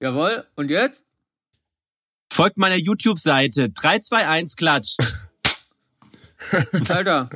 Jawohl. 0.00 0.46
Und 0.56 0.70
jetzt? 0.70 1.04
Folgt 2.32 2.58
meiner 2.58 2.76
YouTube-Seite. 2.76 3.70
321 3.70 4.56
Klatsch. 4.56 4.96
Alter. 6.88 7.28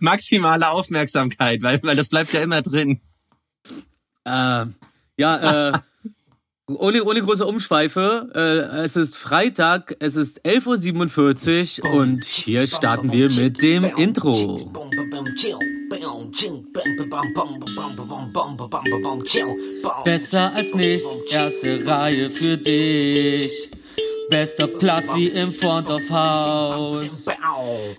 Maximale 0.00 0.68
Aufmerksamkeit, 0.68 1.62
weil, 1.62 1.82
weil 1.82 1.96
das 1.96 2.10
bleibt 2.10 2.32
ja 2.34 2.42
immer 2.42 2.60
drin. 2.60 3.00
Äh, 4.24 4.66
ja, 5.16 5.70
äh, 5.70 5.78
ohne, 6.78 7.04
ohne 7.04 7.22
große 7.22 7.46
Umschweife. 7.46 8.30
Äh, 8.34 8.82
es 8.84 8.96
ist 8.96 9.16
Freitag, 9.16 9.96
es 10.00 10.16
ist 10.16 10.44
11.47 10.44 11.82
Uhr 11.82 11.92
und 11.92 12.24
hier 12.24 12.66
starten 12.66 13.12
wir 13.12 13.30
mit 13.30 13.62
dem 13.62 13.84
Intro. 13.84 14.70
Besser 20.04 20.52
als 20.54 20.74
nichts, 20.74 21.16
erste 21.30 21.86
Reihe 21.86 22.30
für 22.30 22.56
dich. 22.56 23.70
Bester 24.30 24.68
Platz 24.68 25.12
wie 25.14 25.26
im 25.26 25.52
Front 25.52 25.90
of 25.90 26.08
House. 26.08 27.26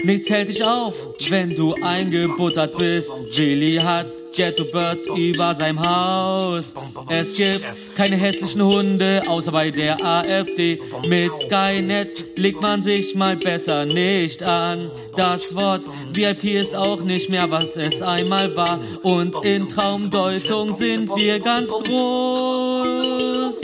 Nichts 0.04 0.30
hält 0.30 0.48
dich 0.48 0.64
auf, 0.64 0.96
wenn 1.30 1.50
du 1.50 1.74
eingebuttert 1.74 2.78
bist. 2.78 3.12
Willi 3.36 3.76
hat 3.76 4.21
Ghetto 4.34 4.64
Birds 4.66 5.08
über 5.08 5.56
seinem 5.56 5.82
Haus. 5.82 6.74
Es 7.10 7.34
gibt 7.34 7.62
keine 7.96 8.16
hässlichen 8.16 8.64
Hunde, 8.64 9.22
außer 9.28 9.52
bei 9.52 9.72
der 9.72 10.04
AfD. 10.04 10.80
Mit 11.08 11.32
Skynet 11.42 12.38
legt 12.38 12.62
man 12.62 12.84
sich 12.84 13.16
mal 13.16 13.38
besser 13.38 13.86
nicht 13.86 14.44
an. 14.44 14.92
Das 15.16 15.56
Wort 15.56 15.86
VIP 16.14 16.46
ist 16.46 16.76
auch 16.76 17.02
nicht 17.02 17.30
mehr, 17.30 17.50
was 17.52 17.76
es 17.76 18.02
einmal 18.02 18.56
war. 18.56 18.80
Und 19.04 19.46
in 19.46 19.68
Traumdeutung 19.68 20.76
sind 20.76 21.10
wir 21.16 21.40
ganz 21.40 21.70
groß. 21.70 23.62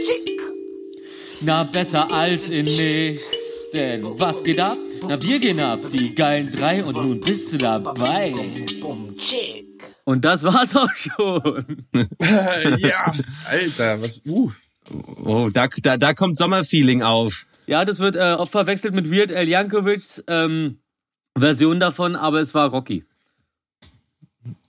Na, 1.41 1.63
besser 1.63 2.11
als 2.11 2.49
in 2.49 2.66
nichts. 2.66 3.47
Denn 3.73 4.20
was 4.20 4.44
geht 4.44 4.59
ab? 4.59 4.77
Na, 5.08 5.22
wir 5.22 5.39
gehen 5.39 5.59
ab, 5.59 5.80
die 5.92 6.16
geilen 6.16 6.52
drei, 6.52 6.83
und 6.83 6.97
nun 6.97 7.20
bist 7.20 7.53
du 7.53 7.58
dabei. 7.58 8.33
Und 10.08 10.23
das 10.23 10.45
war's 10.45 10.73
auch 10.73 10.95
schon. 10.95 11.86
ja, 12.77 13.13
Alter, 13.44 14.02
was, 14.02 14.22
uh. 14.25 14.53
Oh, 15.25 15.49
da, 15.53 15.67
da, 15.67 15.97
da 15.97 16.14
kommt 16.14 16.38
Sommerfeeling 16.38 17.03
auf. 17.03 17.45
Ja, 17.66 17.83
das 17.83 17.99
wird 17.99 18.16
äh, 18.16 18.36
oft 18.39 18.53
verwechselt 18.53 18.95
mit 18.95 19.11
Weird 19.11 19.33
Al 19.33 19.49
Yankovic's 19.49 20.23
ähm, 20.30 20.77
Version 21.38 21.81
davon, 21.81 22.16
aber 22.16 22.39
es 22.39 22.55
war 22.55 22.69
Rocky. 22.69 23.03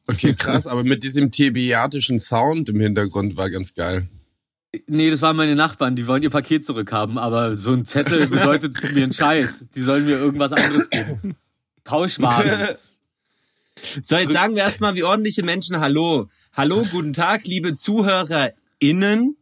Okay, 0.08 0.34
krass, 0.34 0.66
aber 0.66 0.82
mit 0.82 1.04
diesem 1.04 1.30
tibiatischen 1.30 2.18
Sound 2.18 2.68
im 2.68 2.80
Hintergrund 2.80 3.36
war 3.36 3.48
ganz 3.48 3.76
geil. 3.76 4.08
Nee, 4.88 5.08
das 5.08 5.22
waren 5.22 5.36
meine 5.36 5.54
Nachbarn, 5.54 5.94
die 5.94 6.08
wollen 6.08 6.24
ihr 6.24 6.30
Paket 6.30 6.64
zurückhaben, 6.64 7.16
aber 7.16 7.54
so 7.54 7.74
ein 7.74 7.84
Zettel 7.84 8.26
bedeutet 8.26 8.82
mir 8.92 9.04
einen 9.04 9.12
Scheiß. 9.12 9.66
Die 9.72 9.82
sollen 9.82 10.04
mir 10.04 10.18
irgendwas 10.18 10.52
anderes 10.52 10.90
geben. 10.90 11.36
Tauschware. 11.84 12.76
So, 14.02 14.16
jetzt 14.16 14.32
sagen 14.32 14.54
wir 14.54 14.62
erstmal 14.62 14.94
wie 14.94 15.02
ordentliche 15.02 15.42
Menschen 15.42 15.80
Hallo. 15.80 16.28
Hallo, 16.52 16.84
guten 16.90 17.12
Tag, 17.12 17.44
liebe 17.46 17.74
ZuhörerInnen. 17.74 19.36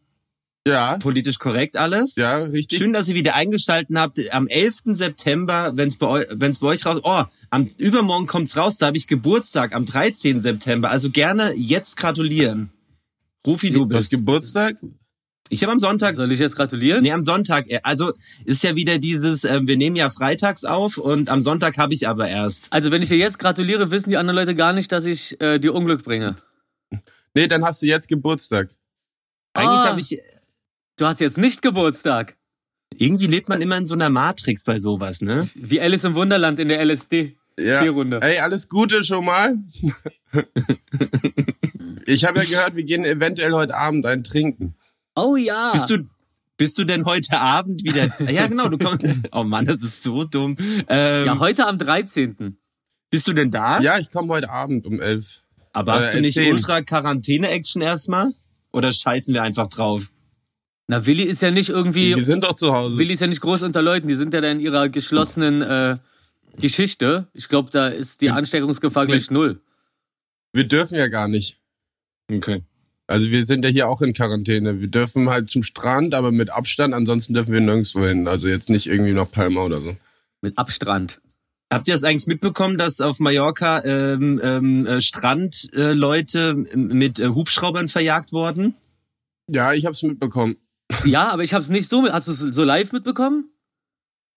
Ja. 0.67 0.98
Politisch 0.98 1.39
korrekt 1.39 1.77
alles. 1.77 2.17
Ja, 2.17 2.39
richtig. 2.39 2.78
Schön, 2.78 2.93
dass 2.93 3.06
ihr 3.09 3.15
wieder 3.15 3.34
eingeschaltet 3.37 3.97
habt. 3.97 4.19
Am 4.33 4.48
11. 4.48 4.97
September, 4.97 5.73
wenn 5.77 5.89
es 5.89 5.97
bei, 5.97 6.06
euch, 6.09 6.27
wenn's 6.31 6.59
bei 6.59 6.67
euch 6.69 6.84
raus... 6.84 7.01
Oh, 7.05 7.23
am 7.51 7.70
übermorgen 7.78 8.27
kommt's 8.27 8.56
raus, 8.56 8.77
da 8.77 8.87
habe 8.87 8.97
ich 8.97 9.06
Geburtstag, 9.06 9.73
am 9.73 9.87
13. 9.87 10.41
September. 10.41 10.91
Also 10.91 11.11
gerne 11.11 11.55
jetzt 11.55 11.97
gratulieren. 11.97 12.71
Rufi, 13.47 13.71
du 13.71 13.84
Du 13.84 13.95
hast 13.95 14.11
bist. 14.11 14.11
Geburtstag? 14.11 14.77
Ich 15.48 15.62
habe 15.62 15.72
am 15.72 15.78
Sonntag... 15.78 16.14
Soll 16.14 16.30
ich 16.33 16.39
jetzt 16.41 16.56
gratulieren? 16.56 17.02
Nee, 17.02 17.12
am 17.12 17.22
Sonntag. 17.25 17.70
äh, 17.70 17.80
Also 17.83 18.12
ist 18.44 18.62
ja 18.64 18.75
wieder 18.77 18.98
dieses, 18.98 19.44
äh, 19.44 19.61
wir 19.62 19.77
nehmen 19.77 19.97
ja 19.97 20.11
freitags 20.11 20.64
auf 20.64 20.98
und 20.98 21.28
am 21.30 21.41
Sonntag 21.42 21.78
habe 21.78 21.94
ich 21.94 22.08
aber 22.08 22.28
erst. 22.28 22.66
Also 22.70 22.91
wenn 22.91 23.03
ich 23.03 23.08
dir 23.08 23.19
jetzt 23.19 23.38
gratuliere, 23.38 23.91
wissen 23.91 24.10
die 24.10 24.16
anderen 24.16 24.37
Leute 24.37 24.54
gar 24.54 24.72
nicht, 24.72 24.91
dass 24.93 25.04
ich 25.04 25.41
äh, 25.41 25.59
dir 25.59 25.75
Unglück 25.75 26.03
bringe. 26.04 26.37
Nee, 27.34 27.47
dann 27.48 27.65
hast 27.65 27.82
du 27.82 27.87
jetzt 27.87 28.09
Geburtstag. 28.09 28.71
Eigentlich 29.54 29.81
Ah. 29.81 29.88
habe 29.91 30.00
ich... 30.00 30.21
Du 30.97 31.04
hast 31.06 31.21
jetzt 31.21 31.37
nicht 31.38 31.60
Geburtstag. 31.62 32.37
Irgendwie 32.97 33.26
lebt 33.26 33.48
man 33.48 33.60
immer 33.60 33.76
in 33.76 33.87
so 33.87 33.94
einer 33.94 34.09
Matrix 34.09 34.65
bei 34.65 34.78
sowas, 34.78 35.21
ne? 35.21 35.48
Wie 35.54 35.81
Alice 35.81 36.04
im 36.04 36.15
Wunderland 36.15 36.59
in 36.59 36.69
der 36.69 36.81
LSD. 36.84 37.37
Ja. 37.59 37.82
Runde. 37.82 38.21
Ey, 38.22 38.38
alles 38.38 38.69
Gute 38.69 39.03
schon 39.04 39.25
mal. 39.25 39.56
ich 42.06 42.25
habe 42.25 42.41
ja 42.41 42.44
gehört, 42.44 42.76
wir 42.76 42.84
gehen 42.84 43.04
eventuell 43.04 43.53
heute 43.53 43.76
Abend 43.76 44.06
ein 44.06 44.22
Trinken. 44.25 44.75
Oh 45.16 45.37
ja. 45.37 45.72
Bist 45.72 45.91
du, 45.91 46.09
bist 46.56 46.78
du 46.78 46.84
denn 46.84 47.04
heute 47.04 47.38
Abend 47.38 47.82
wieder? 47.82 48.15
ja, 48.31 48.47
genau, 48.47 48.69
du 48.69 48.78
kommst. 48.78 49.04
Oh 49.32 49.43
Mann, 49.43 49.65
das 49.65 49.82
ist 49.82 50.03
so 50.03 50.25
dumm. 50.25 50.56
Ähm, 50.88 51.27
ja, 51.27 51.38
heute 51.38 51.66
am 51.66 51.78
13. 51.78 52.56
bist 53.10 53.27
du 53.27 53.32
denn 53.32 53.50
da? 53.50 53.81
Ja, 53.81 53.99
ich 53.99 54.10
komme 54.10 54.28
heute 54.34 54.50
Abend 54.50 54.87
um 54.87 55.00
elf. 55.00 55.43
Aber 55.72 55.94
hast 55.94 56.12
äh, 56.12 56.16
du 56.16 56.21
nicht 56.22 56.37
erzähl. 56.37 56.53
ultra 56.53 56.82
Quarantäne-Action 56.82 57.82
erstmal? 57.82 58.32
Oder 58.72 58.93
scheißen 58.93 59.34
wir 59.34 59.43
einfach 59.43 59.69
drauf? 59.69 60.12
Na, 60.87 61.04
Willi 61.04 61.25
ist 61.25 61.43
ja 61.43 61.50
nicht 61.50 61.71
irgendwie. 61.71 62.15
Wir 62.15 62.22
sind 62.22 62.44
doch 62.44 62.54
zu 62.54 62.72
Hause. 62.72 62.97
Willi 62.97 63.15
ist 63.15 63.21
ja 63.21 63.27
nicht 63.27 63.41
groß 63.41 63.62
unter 63.62 63.83
Leuten, 63.83 64.06
die 64.06 64.15
sind 64.15 64.33
ja 64.33 64.41
da 64.41 64.48
in 64.50 64.60
ihrer 64.60 64.88
geschlossenen 64.88 65.62
äh, 65.62 65.97
Geschichte. 66.59 67.27
Ich 67.33 67.48
glaube, 67.48 67.71
da 67.71 67.88
ist 67.88 68.21
die 68.21 68.31
Ansteckungsgefahr 68.31 69.06
gleich 69.06 69.31
null. 69.31 69.60
Wir 70.53 70.65
dürfen 70.65 70.97
ja 70.97 71.09
gar 71.09 71.28
nicht. 71.28 71.59
Okay. 72.31 72.62
Also 73.09 73.31
wir 73.31 73.44
sind 73.44 73.65
ja 73.65 73.71
hier 73.71 73.89
auch 73.89 74.03
in 74.03 74.15
Quarantäne. 74.15 74.81
Wir 74.81 74.89
dürfen 74.89 75.28
halt 75.28 75.49
zum 75.49 75.62
Strand, 75.62 76.15
aber 76.15 76.33
mit 76.33 76.50
Abstand. 76.50 76.93
Ansonsten 76.93 77.34
dürfen 77.34 77.53
wir 77.53 77.61
nirgendwo 77.61 78.05
hin. 78.05 78.27
Also 78.27 78.49
jetzt 78.49 78.69
nicht 78.69 78.89
irgendwie 78.89 79.12
nach 79.12 79.31
Palma 79.31 79.62
oder 79.62 79.81
so. 79.81 79.97
Mit 80.43 80.59
Abstrand. 80.59 81.21
Habt 81.72 81.89
ihr 81.89 81.95
das 81.95 82.05
eigentlich 82.05 82.27
mitbekommen, 82.27 82.78
dass 82.78 83.00
auf 83.00 83.19
Mallorca 83.19 83.83
ähm, 83.84 84.41
ähm, 84.43 84.87
äh, 84.87 85.00
Strandleute 85.00 85.71
äh, 85.75 85.93
Leute 85.93 86.55
mit 86.55 87.19
äh, 87.19 87.28
Hubschraubern 87.28 87.89
verjagt 87.89 88.33
wurden? 88.33 88.75
Ja, 89.49 89.72
ich 89.72 89.87
hab's 89.87 90.03
mitbekommen. 90.03 90.56
Ja, 91.05 91.31
aber 91.33 91.43
ich 91.43 91.53
hab's 91.53 91.69
nicht 91.69 91.89
so 91.89 92.03
mit. 92.03 92.12
Hast 92.12 92.28
du 92.28 92.33
es 92.33 92.39
so 92.39 92.62
live 92.62 92.93
mitbekommen? 92.93 93.50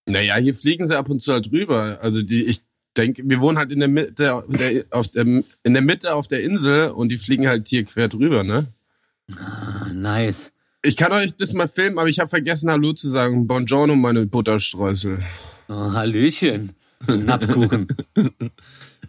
Naja, 0.08 0.36
hier 0.38 0.56
fliegen 0.56 0.88
sie 0.88 0.98
ab 0.98 1.08
und 1.08 1.20
zu 1.20 1.32
halt 1.32 1.52
rüber. 1.52 2.00
Also 2.02 2.24
die, 2.24 2.44
ich 2.44 2.62
denke, 2.98 3.24
wir 3.26 3.40
wohnen 3.40 3.58
halt 3.58 3.72
in 3.72 3.80
der 3.80 3.90
Mitte, 3.90 4.14
der, 4.14 4.84
auf 4.92 5.08
der, 5.08 5.24
in 5.24 5.44
der 5.64 5.82
Mitte 5.82 6.14
auf 6.14 6.28
der 6.28 6.44
Insel 6.44 6.90
und 6.90 7.10
die 7.10 7.18
fliegen 7.18 7.48
halt 7.48 7.68
hier 7.68 7.84
quer 7.86 8.08
drüber, 8.08 8.44
ne? 8.44 8.68
Ah, 9.38 9.88
nice. 9.94 10.52
Ich 10.82 10.96
kann 10.96 11.12
euch 11.12 11.36
das 11.36 11.54
mal 11.54 11.68
filmen, 11.68 11.98
aber 11.98 12.08
ich 12.08 12.20
habe 12.20 12.30
vergessen, 12.30 12.72
Hallo 12.72 12.94
zu 12.94 13.10
sagen. 13.10 13.48
Buongiorno, 13.48 13.96
meine 13.96 14.26
Butterstreusel. 14.26 15.20
Oh, 15.68 15.92
Hallöchen. 15.92 16.72
Nappkuchen. 17.08 17.88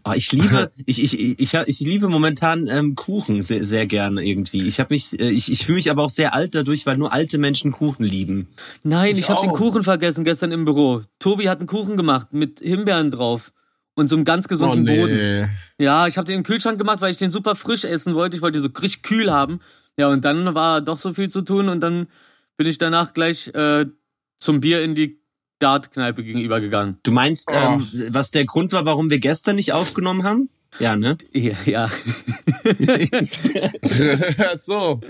Oh, 0.04 0.12
ich 0.14 0.32
liebe, 0.32 0.72
ich, 0.86 1.02
ich, 1.02 1.18
ich, 1.40 1.54
ich 1.54 1.80
liebe 1.80 2.08
momentan 2.08 2.66
ähm, 2.68 2.94
Kuchen 2.94 3.42
sehr, 3.42 3.64
sehr 3.64 3.86
gerne 3.86 4.24
irgendwie. 4.24 4.66
Ich 4.66 4.78
habe 4.80 4.94
mich, 4.94 5.18
äh, 5.18 5.30
ich, 5.30 5.50
ich 5.50 5.64
fühle 5.64 5.76
mich 5.76 5.90
aber 5.90 6.04
auch 6.04 6.10
sehr 6.10 6.34
alt 6.34 6.54
dadurch, 6.54 6.86
weil 6.86 6.98
nur 6.98 7.12
alte 7.12 7.38
Menschen 7.38 7.72
Kuchen 7.72 8.04
lieben. 8.04 8.48
Nein, 8.82 9.16
ich, 9.16 9.22
Ich 9.22 9.30
habe 9.30 9.46
den. 9.46 9.52
Kuchen 9.52 9.82
vergessen 9.82 10.24
gestern 10.24 10.52
im 10.52 10.64
Büro. 10.64 11.02
Tobi 11.18 11.48
hat 11.48 11.58
einen 11.58 11.66
Kuchen 11.68 11.96
gemacht 11.96 12.32
mit 12.32 12.60
Himbeeren 12.60 13.10
drauf 13.10 13.52
und 14.00 14.08
so 14.08 14.16
einem 14.16 14.24
ganz 14.24 14.46
Oh 14.46 14.48
gesunden 14.48 14.84
Boden. 14.86 15.14
nee. 15.16 15.46
Ja, 15.78 16.06
ich 16.06 16.18
habe 16.18 16.26
den 16.26 16.38
im 16.38 16.42
Kühlschrank 16.42 16.78
gemacht, 16.78 17.00
weil 17.00 17.10
ich 17.10 17.16
den 17.16 17.30
super 17.30 17.54
frisch 17.54 17.84
essen 17.84 18.14
wollte. 18.14 18.36
Ich 18.36 18.42
wollte 18.42 18.58
den 18.60 18.62
so 18.72 18.80
richtig 18.80 19.02
kühl 19.02 19.30
haben. 19.30 19.60
Ja, 19.96 20.08
und 20.08 20.24
dann 20.24 20.54
war 20.54 20.80
doch 20.80 20.98
so 20.98 21.14
viel 21.14 21.30
zu 21.30 21.42
tun 21.42 21.68
und 21.68 21.80
dann 21.80 22.08
bin 22.56 22.66
ich 22.66 22.78
danach 22.78 23.12
gleich 23.14 23.48
äh, 23.54 23.86
zum 24.38 24.60
Bier 24.60 24.82
in 24.82 24.94
die 24.94 25.20
Dartkneipe 25.58 26.24
gegenüber 26.24 26.60
gegangen. 26.60 26.98
Du 27.02 27.12
meinst, 27.12 27.48
ähm, 27.52 27.86
was 28.10 28.30
der 28.30 28.46
Grund 28.46 28.72
war, 28.72 28.84
warum 28.86 29.10
wir 29.10 29.18
gestern 29.18 29.56
nicht 29.56 29.72
aufgenommen 29.72 30.24
haben? 30.24 30.48
Ja, 30.78 30.96
ne? 30.96 31.18
Ja, 31.32 31.54
ja. 31.64 31.90
Ach 34.38 34.56
so. 34.56 35.00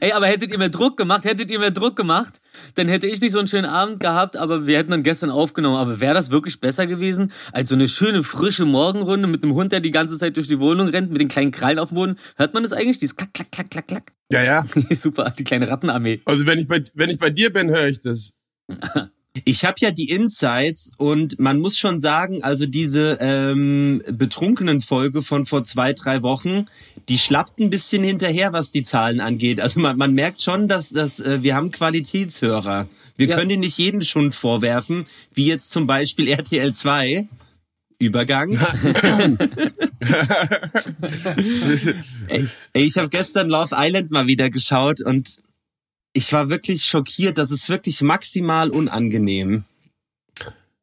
Ey, 0.00 0.12
aber 0.12 0.26
hättet 0.26 0.52
ihr 0.52 0.58
mehr 0.58 0.68
Druck 0.68 0.96
gemacht, 0.96 1.24
hättet 1.24 1.50
ihr 1.50 1.58
mehr 1.58 1.70
Druck 1.70 1.96
gemacht, 1.96 2.40
dann 2.76 2.88
hätte 2.88 3.06
ich 3.06 3.20
nicht 3.20 3.32
so 3.32 3.38
einen 3.38 3.48
schönen 3.48 3.66
Abend 3.66 4.00
gehabt, 4.00 4.36
aber 4.36 4.66
wir 4.66 4.78
hätten 4.78 4.92
dann 4.92 5.02
gestern 5.02 5.30
aufgenommen. 5.30 5.76
Aber 5.76 6.00
wäre 6.00 6.14
das 6.14 6.30
wirklich 6.30 6.60
besser 6.60 6.86
gewesen, 6.86 7.32
als 7.52 7.68
so 7.68 7.74
eine 7.74 7.88
schöne, 7.88 8.22
frische 8.22 8.64
Morgenrunde 8.64 9.26
mit 9.26 9.42
einem 9.42 9.54
Hund, 9.54 9.72
der 9.72 9.80
die 9.80 9.90
ganze 9.90 10.18
Zeit 10.18 10.36
durch 10.36 10.48
die 10.48 10.60
Wohnung 10.60 10.88
rennt, 10.88 11.10
mit 11.10 11.20
den 11.20 11.28
kleinen 11.28 11.50
Krallen 11.50 11.78
auf 11.78 11.88
dem 11.88 11.96
Boden? 11.96 12.18
Hört 12.36 12.54
man 12.54 12.62
das 12.62 12.72
eigentlich? 12.72 12.98
Dieses 12.98 13.16
Klack, 13.16 13.34
Klack, 13.34 13.50
Klack, 13.50 13.70
Klack, 13.70 13.88
Klack. 13.88 14.12
Ja, 14.30 14.42
ja. 14.42 14.64
Super, 14.90 15.34
die 15.36 15.44
kleine 15.44 15.68
Rattenarmee. 15.68 16.22
Also 16.24 16.46
wenn 16.46 16.58
ich 16.58 16.68
bei, 16.68 16.82
wenn 16.94 17.10
ich 17.10 17.18
bei 17.18 17.30
dir 17.30 17.52
bin, 17.52 17.70
höre 17.70 17.88
ich 17.88 18.00
das. 18.00 18.32
Ich 19.44 19.64
habe 19.64 19.76
ja 19.78 19.90
die 19.90 20.10
Insights 20.10 20.92
und 20.98 21.38
man 21.40 21.58
muss 21.58 21.78
schon 21.78 22.02
sagen, 22.02 22.42
also 22.42 22.66
diese 22.66 23.16
ähm, 23.20 24.02
betrunkenen 24.12 24.82
Folge 24.82 25.22
von 25.22 25.46
vor 25.46 25.64
zwei, 25.64 25.94
drei 25.94 26.22
Wochen, 26.22 26.66
die 27.08 27.16
schlappt 27.16 27.58
ein 27.58 27.70
bisschen 27.70 28.04
hinterher, 28.04 28.52
was 28.52 28.72
die 28.72 28.82
Zahlen 28.82 29.20
angeht. 29.20 29.58
Also 29.58 29.80
man, 29.80 29.96
man 29.96 30.12
merkt 30.12 30.42
schon, 30.42 30.68
dass, 30.68 30.90
dass 30.90 31.18
äh, 31.18 31.42
wir 31.42 31.54
haben 31.56 31.70
Qualitätshörer. 31.70 32.88
Wir 33.16 33.28
Ja. 33.28 33.36
können 33.36 33.50
ihnen 33.50 33.60
nicht 33.60 33.78
jeden 33.78 34.02
Schund 34.02 34.34
vorwerfen, 34.34 35.06
wie 35.32 35.46
jetzt 35.46 35.72
zum 35.72 35.86
Beispiel 35.86 36.28
RTL 36.28 36.74
2. 36.74 37.26
Übergang. 37.98 38.52
ey, 42.28 42.46
ey, 42.72 42.84
ich 42.84 42.96
habe 42.98 43.08
gestern 43.08 43.48
Love 43.48 43.74
Island 43.78 44.10
mal 44.10 44.26
wieder 44.26 44.50
geschaut 44.50 45.00
und 45.00 45.38
ich 46.12 46.32
war 46.32 46.50
wirklich 46.50 46.84
schockiert. 46.84 47.38
Das 47.38 47.50
ist 47.50 47.68
wirklich 47.68 48.02
maximal 48.02 48.70
unangenehm. 48.70 49.64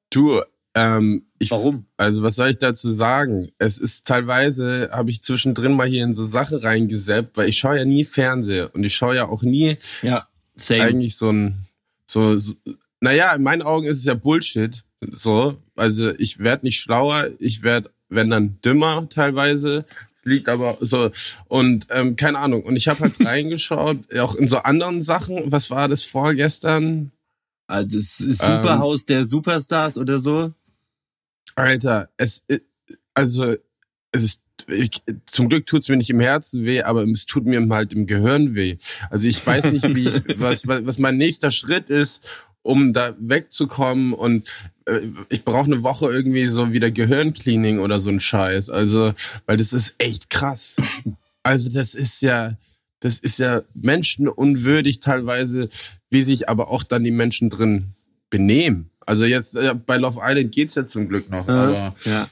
Du, 0.10 0.42
ähm, 0.76 1.26
ich, 1.38 1.52
Warum? 1.52 1.86
Also 1.98 2.22
was 2.24 2.36
soll 2.36 2.52
ich 2.52 2.58
dazu 2.58 2.92
sagen? 2.92 3.50
Es 3.58 3.78
ist 3.78 4.06
teilweise, 4.06 4.90
habe 4.92 5.10
ich 5.10 5.22
zwischendrin 5.22 5.74
mal 5.74 5.88
hier 5.88 6.04
in 6.04 6.14
so 6.14 6.26
Sachen 6.26 6.60
reingeseppt, 6.60 7.38
weil 7.38 7.50
ich 7.50 7.58
schaue 7.58 7.78
ja 7.78 7.86
nie 7.86 8.06
Fernsehen 8.06 8.68
und 8.74 8.84
ich 8.84 8.96
schaue 8.96 9.16
ja 9.16 9.28
auch 9.28 9.44
nie 9.44 9.78
Ja, 10.02 10.28
same. 10.56 10.84
eigentlich 10.84 11.16
so 11.16 11.32
ein, 11.32 11.66
so, 12.06 12.38
so, 12.38 12.54
naja, 13.00 13.34
in 13.34 13.44
meinen 13.44 13.62
Augen 13.62 13.88
ist 13.88 14.00
es 14.00 14.06
ja 14.06 14.16
Bullshit. 14.16 14.84
So, 15.14 15.58
also 15.76 16.10
ich 16.16 16.40
werde 16.40 16.66
nicht 16.66 16.80
schlauer, 16.80 17.30
ich 17.40 17.64
werde, 17.64 17.90
wenn 18.10 18.30
dann 18.30 18.60
dümmer 18.62 19.08
teilweise. 19.10 19.86
Liegt 20.30 20.48
aber 20.48 20.78
so 20.82 21.12
und 21.48 21.88
ähm, 21.90 22.16
keine 22.16 22.38
Ahnung. 22.38 22.64
Und 22.64 22.76
ich 22.76 22.88
habe 22.88 23.00
halt 23.02 23.14
reingeschaut, 23.26 23.98
auch 24.18 24.36
in 24.36 24.48
so 24.48 24.60
anderen 24.60 25.02
Sachen. 25.02 25.52
Was 25.52 25.70
war 25.72 25.88
das 25.88 26.04
vorgestern? 26.04 27.12
Also 27.68 27.98
das 27.98 28.20
ist 28.20 28.42
Superhaus 28.58 29.06
der 29.06 29.26
Superstars 29.26 29.98
oder 29.98 30.20
so. 30.20 30.54
Alter, 31.56 32.10
es 32.18 32.44
i- 32.52 32.62
also 33.14 33.56
es 34.12 34.24
ist 34.24 34.42
ich, 34.68 35.02
zum 35.26 35.48
Glück 35.48 35.66
tut's 35.66 35.88
mir 35.88 35.96
nicht 35.96 36.10
im 36.10 36.20
Herzen 36.20 36.66
weh, 36.66 36.82
aber 36.82 37.04
es 37.04 37.26
tut 37.26 37.46
mir 37.46 37.66
halt 37.70 37.94
im 37.94 38.06
Gehirn 38.08 38.56
weh. 38.56 38.78
Also 39.10 39.28
ich 39.28 39.46
weiß 39.46 39.72
nicht, 39.72 39.96
wie 39.96 40.10
ich, 40.10 40.24
was 40.40 40.68
was 40.68 40.98
mein 40.98 41.18
nächster 41.18 41.50
Schritt 41.52 41.90
ist, 41.90 42.22
um 42.70 42.94
da 42.94 43.16
wegzukommen 43.20 44.14
und 44.14 44.48
äh, 44.86 45.00
ich 45.30 45.44
brauche 45.44 45.66
eine 45.66 45.82
Woche 45.82 46.12
irgendwie 46.12 46.46
so 46.46 46.72
wieder 46.72 46.92
Gehirncleaning 46.92 47.80
oder 47.80 48.00
so 48.00 48.10
ein 48.10 48.20
Scheiß. 48.20 48.70
Also, 48.70 49.14
weil 49.48 49.58
das 49.58 49.74
ist 49.74 49.96
echt 49.98 50.30
krass. 50.30 50.76
Also 51.42 51.72
das 51.72 51.96
ist 51.96 52.22
ja 52.22 52.58
das 53.00 53.18
ist 53.20 53.40
ja 53.40 53.64
menschenunwürdig 53.74 55.00
teilweise, 55.00 55.70
wie 56.10 56.22
sich 56.22 56.50
aber 56.50 56.70
auch 56.70 56.84
dann 56.84 57.04
die 57.04 57.12
Menschen 57.12 57.50
drin 57.50 57.94
benehmen. 58.30 58.90
Also 59.06 59.26
jetzt 59.26 59.56
äh, 59.56 59.74
bei 59.74 59.98
Love 59.98 60.20
Island 60.22 60.52
geht's 60.52 60.76
ja 60.76 60.86
zum 60.86 61.08
Glück 61.08 61.30
noch, 61.30 61.48
aber 61.48 61.96
Ja. 62.04 62.30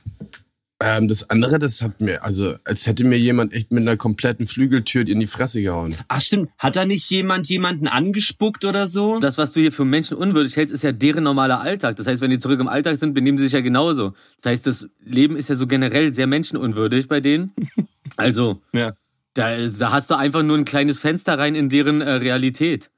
Ähm, 0.80 1.08
das 1.08 1.30
andere, 1.32 1.58
das 1.58 1.82
hat 1.82 2.00
mir, 2.00 2.24
also 2.24 2.56
als 2.64 2.86
hätte 2.86 3.04
mir 3.04 3.18
jemand 3.18 3.52
echt 3.52 3.72
mit 3.72 3.82
einer 3.82 3.98
kompletten 3.98 4.46
Flügeltür 4.46 5.08
in 5.08 5.20
die 5.20 5.26
Fresse 5.26 5.62
gehauen. 5.62 5.96
Ach 6.08 6.22
stimmt, 6.22 6.52
hat 6.60 6.76
da 6.76 6.86
nicht 6.86 7.10
jemand 7.10 7.50
jemanden 7.50 7.88
angespuckt 7.88 8.64
oder 8.64 8.88
so? 8.88 9.20
Das, 9.20 9.40
was 9.40 9.52
du 9.52 9.60
hier 9.60 9.72
für 9.72 9.86
Menschen 9.86 10.18
unwürdig 10.18 10.56
hältst, 10.56 10.74
ist 10.74 10.84
ja 10.84 10.92
deren 10.92 11.24
normaler 11.24 11.62
Alltag. 11.62 11.96
Das 11.96 12.06
heißt, 12.06 12.22
wenn 12.22 12.30
die 12.30 12.38
zurück 12.38 12.60
im 12.60 12.68
Alltag 12.68 12.98
sind, 12.98 13.16
benehmen 13.16 13.40
sie 13.40 13.46
sich 13.46 13.54
ja 13.54 13.62
genauso. 13.62 14.14
Das 14.42 14.52
heißt, 14.52 14.68
das 14.68 14.90
Leben 15.04 15.36
ist 15.36 15.50
ja 15.50 15.56
so 15.56 15.66
generell 15.66 16.14
sehr 16.14 16.28
menschenunwürdig 16.28 17.08
bei 17.08 17.20
denen. 17.22 17.54
Also, 18.16 18.64
ja. 18.74 18.94
da, 19.36 19.56
da 19.68 19.92
hast 19.92 20.10
du 20.10 20.16
einfach 20.16 20.42
nur 20.42 20.58
ein 20.58 20.66
kleines 20.66 20.98
Fenster 20.98 21.38
rein 21.38 21.54
in 21.54 21.70
deren 21.70 22.02
äh, 22.02 22.14
Realität. 22.14 22.90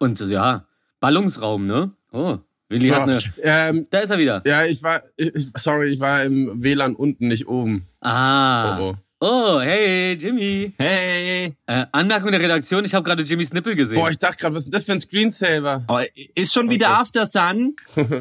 Und 0.00 0.18
ja, 0.20 0.66
Ballungsraum, 0.98 1.66
ne? 1.66 1.92
Oh, 2.10 2.38
Willi 2.68 2.86
So, 2.86 2.94
hat 2.96 3.02
eine. 3.02 3.20
ähm, 3.42 3.86
Da 3.90 3.98
ist 4.00 4.10
er 4.10 4.18
wieder. 4.18 4.42
ja, 4.46 4.64
ich 4.64 4.82
war, 4.82 5.02
ich, 5.16 5.32
sorry, 5.56 5.90
ich 5.92 6.00
war 6.00 6.22
im 6.24 6.62
WLAN 6.62 6.94
unten, 6.94 7.28
nicht 7.28 7.46
oben. 7.48 7.86
Ah. 8.00 8.78
Oh, 8.78 8.82
oh. 8.90 8.94
Oh, 9.20 9.60
hey, 9.60 10.12
Jimmy. 10.12 10.74
Hey. 10.78 11.56
Äh, 11.66 11.86
Anmerkung 11.90 12.30
der 12.30 12.40
Redaktion, 12.40 12.84
ich 12.84 12.94
habe 12.94 13.02
gerade 13.04 13.24
Jimmys 13.24 13.52
Nippel 13.52 13.74
gesehen. 13.74 13.98
Boah, 13.98 14.10
ich 14.10 14.18
dachte 14.18 14.36
gerade, 14.36 14.54
was 14.54 14.66
ist 14.66 14.72
das 14.74 14.84
für 14.84 14.92
ein 14.92 15.00
Screensaver? 15.00 15.84
Oh, 15.88 15.98
ist 16.36 16.52
schon 16.54 16.70
wieder 16.70 16.86
Okay. 16.90 17.00
After 17.00 17.26
Sun? 17.26 17.74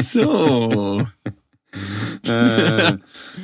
So. 0.00 1.06
äh, 2.26 2.92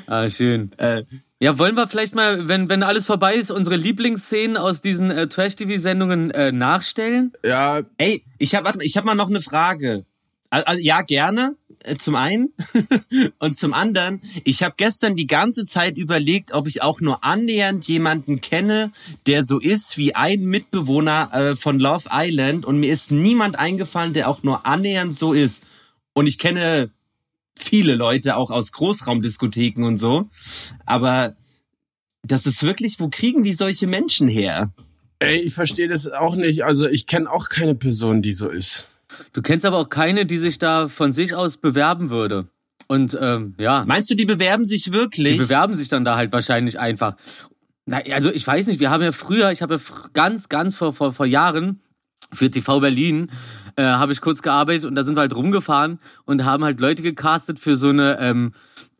ah, 0.07 0.29
schön. 0.29 0.73
äh, 0.79 1.03
Ja, 1.43 1.59
wollen 1.59 1.75
wir 1.75 1.89
vielleicht 1.89 2.15
mal, 2.15 2.47
wenn, 2.47 2.69
wenn 2.69 2.85
alles 2.85 3.05
vorbei 3.05 3.35
ist, 3.35 3.51
unsere 3.51 3.75
Lieblingsszenen 3.75 4.57
aus 4.57 4.81
diesen 4.81 5.11
äh, 5.11 5.27
Trash-TV-Sendungen 5.27 6.31
äh, 6.31 6.53
nachstellen? 6.53 7.33
Ja, 7.45 7.81
ey, 7.99 8.25
ich 8.39 8.55
habe 8.55 8.73
ich 8.85 8.97
hab 8.97 9.05
mal 9.05 9.17
noch 9.17 9.29
eine 9.29 9.41
Frage. 9.41 10.05
Also, 10.51 10.67
also, 10.67 10.81
ja, 10.81 11.03
gerne. 11.03 11.57
äh, 11.83 11.97
Zum 11.97 12.15
einen. 12.15 12.55
Und 13.41 13.59
zum 13.59 13.75
anderen, 13.75 14.23
ich 14.45 14.63
habe 14.63 14.75
gestern 14.77 15.17
die 15.17 15.27
ganze 15.27 15.65
Zeit 15.65 15.99
überlegt, 15.99 16.53
ob 16.55 16.69
ich 16.69 16.81
auch 16.81 17.01
nur 17.01 17.25
annähernd 17.25 17.89
jemanden 17.89 18.41
kenne, 18.41 18.93
der 19.27 19.43
so 19.43 19.59
ist 19.59 19.99
wie 19.99 20.15
ein 20.15 20.45
Mitbewohner 20.45 21.31
äh, 21.33 21.57
von 21.57 21.81
Love 21.81 22.09
Island. 22.13 22.65
Und 22.65 22.79
mir 22.79 22.93
ist 22.93 23.11
niemand 23.11 23.59
eingefallen, 23.59 24.13
der 24.13 24.29
auch 24.29 24.45
nur 24.45 24.65
annähernd 24.65 25.13
so 25.13 25.33
ist. 25.33 25.65
Und 26.13 26.29
ich 26.29 26.39
kenne 26.39 26.91
viele 27.57 27.95
Leute 27.95 28.37
auch 28.37 28.51
aus 28.51 28.73
Großraumdiskotheken 28.73 29.85
und 29.85 29.99
so. 29.99 30.29
Aber 30.87 31.35
das 32.23 32.47
ist 32.47 32.63
wirklich, 32.63 33.01
wo 33.01 33.09
kriegen 33.09 33.45
die 33.45 33.53
solche 33.53 33.87
Menschen 33.87 34.29
her? 34.29 34.73
ey, 35.23 35.41
ich 35.41 35.55
verstehe 35.55 35.89
das 35.89 36.11
auch 36.11 36.35
nicht. 36.37 36.65
Also 36.65 36.89
ich 36.89 37.07
kenne 37.07 37.31
auch 37.31 37.49
keine 37.49 37.75
Person, 37.75 38.23
die 38.23 38.33
so 38.33 38.49
ist. 38.49 38.89
Du 39.33 39.43
kennst 39.43 39.67
aber 39.67 39.79
auch 39.79 39.89
keine, 39.89 40.27
die 40.27 40.39
sich 40.39 40.59
da 40.59 40.89
von 40.89 41.13
sich 41.13 41.35
aus 41.35 41.57
bewerben 41.57 42.11
würde. 42.11 42.49
Und 42.89 43.17
ähm, 43.21 43.55
ja, 43.59 43.85
Meinst 43.87 44.11
du, 44.11 44.15
die 44.15 44.25
bewerben 44.25 44.67
sich 44.67 44.93
wirklich? 44.93 45.35
die 45.35 45.39
bewerben 45.39 45.75
sich 45.75 45.89
dann 45.89 46.05
da 46.05 46.17
halt 46.17 46.33
wahrscheinlich 46.33 46.79
einfach. 46.79 47.17
Na, 47.87 47.99
also 48.13 48.31
ich 48.31 48.47
weiß 48.47 48.67
nicht, 48.67 48.81
wir 48.81 48.91
haben 48.91 49.03
ja 49.03 49.13
früher, 49.13 49.51
ich 49.51 49.63
habe 49.63 49.75
ja 49.75 49.81
ganz, 50.13 50.49
ganz 50.49 50.77
vor, 50.77 50.93
vor, 50.93 51.13
vor 51.13 51.27
Jahren 51.27 51.81
für 52.33 52.51
TV 52.51 52.81
Berlin 52.81 53.31
äh, 53.77 53.85
habe 53.85 54.13
ich 54.13 54.21
kurz 54.21 54.43
gearbeitet 54.43 54.85
und 54.85 54.95
da 54.95 55.05
sind 55.05 55.17
wir 55.17 55.21
halt 55.21 55.35
rumgefahren 55.35 55.99
und 56.25 56.45
haben 56.45 56.65
halt 56.65 56.81
Leute 56.81 57.03
gecastet 57.03 57.59
für 57.59 57.77
so 57.77 57.89
eine 57.89 58.19
ähm, 58.21 58.53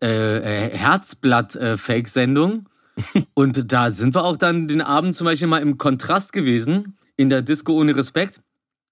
äh, 0.03 0.39
äh, 0.67 0.77
Herzblatt-Fake-Sendung. 0.77 2.67
und 3.35 3.73
da 3.73 3.91
sind 3.91 4.15
wir 4.15 4.25
auch 4.25 4.37
dann 4.37 4.69
den 4.69 4.83
Abend 4.83 5.17
zum 5.17 5.25
Beispiel 5.25 5.49
mal 5.49 5.63
im 5.63 5.79
Kontrast 5.79 6.33
gewesen, 6.33 6.95
in 7.17 7.29
der 7.29 7.43
Disco 7.43 7.73
ohne 7.73 7.97
Respekt, 7.97 8.41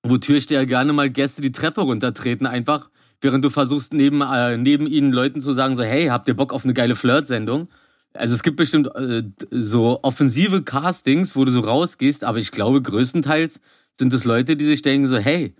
wo 0.03 0.17
Türsteher 0.17 0.67
gerne 0.67 0.93
mal 0.93 1.11
Gäste 1.11 1.43
die 1.43 1.53
Treppe 1.53 1.83
runtertreten, 1.83 2.47
einfach, 2.47 2.89
während 3.21 3.45
du 3.45 3.51
versuchst, 3.51 3.93
neben, 3.93 4.23
äh, 4.23 4.57
neben 4.57 4.87
ihnen 4.87 5.13
Leuten 5.13 5.41
zu 5.41 5.53
sagen, 5.53 5.77
so, 5.77 5.83
hey, 5.83 6.07
habt 6.07 6.29
ihr 6.29 6.35
Bock 6.35 6.53
auf 6.53 6.65
eine 6.65 6.75
geile 6.75 6.95
Flirt-Sendung? 6.95 7.69
Also 8.15 8.35
es 8.35 8.43
gibt 8.43 8.57
bestimmt 8.57 8.89
äh, 8.95 9.23
so 9.51 10.01
offensive 10.03 10.63
Castings, 10.63 11.37
wo 11.37 11.45
du 11.45 11.53
so 11.53 11.61
rausgehst, 11.61 12.25
aber 12.25 12.39
ich 12.39 12.51
glaube, 12.51 12.83
größtenteils 12.83 13.61
sind 13.99 14.13
es 14.13 14.25
Leute, 14.25 14.57
die 14.57 14.65
sich 14.65 14.83
denken 14.83 15.07
so, 15.07 15.19
hey, 15.19 15.55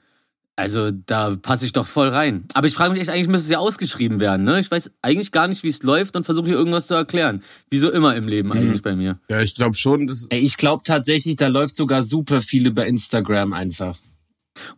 also 0.61 0.91
da 0.91 1.37
passe 1.37 1.65
ich 1.65 1.73
doch 1.73 1.87
voll 1.87 2.09
rein. 2.09 2.45
Aber 2.53 2.67
ich 2.67 2.75
frage 2.75 2.93
mich 2.93 3.01
echt, 3.01 3.09
eigentlich 3.09 3.29
müsste 3.29 3.47
es 3.47 3.51
ja 3.51 3.59
ausgeschrieben 3.59 4.21
werden. 4.21 4.45
Ne? 4.45 4.61
Ich 4.61 4.71
weiß 4.71 4.91
eigentlich 5.01 5.33
gar 5.33 5.49
nicht, 5.49 5.63
wie 5.63 5.69
es 5.69 5.83
läuft 5.83 6.17
und 6.17 6.25
versuche 6.25 6.49
hier 6.49 6.57
irgendwas 6.57 6.87
zu 6.87 6.95
erklären. 6.95 7.43
Wie 7.71 7.79
so 7.79 7.91
immer 7.91 8.15
im 8.15 8.29
Leben 8.29 8.53
eigentlich 8.53 8.83
bei 8.83 8.95
mir. 8.95 9.19
Ja, 9.31 9.41
ich 9.41 9.55
glaube 9.55 9.75
schon, 9.75 10.07
dass 10.07 10.27
Ey, 10.27 10.41
ich 10.41 10.59
glaube 10.59 10.83
tatsächlich, 10.85 11.37
da 11.37 11.47
läuft 11.47 11.77
sogar 11.77 12.03
super 12.03 12.43
viel 12.43 12.67
über 12.67 12.85
Instagram 12.85 13.55
einfach. 13.55 13.99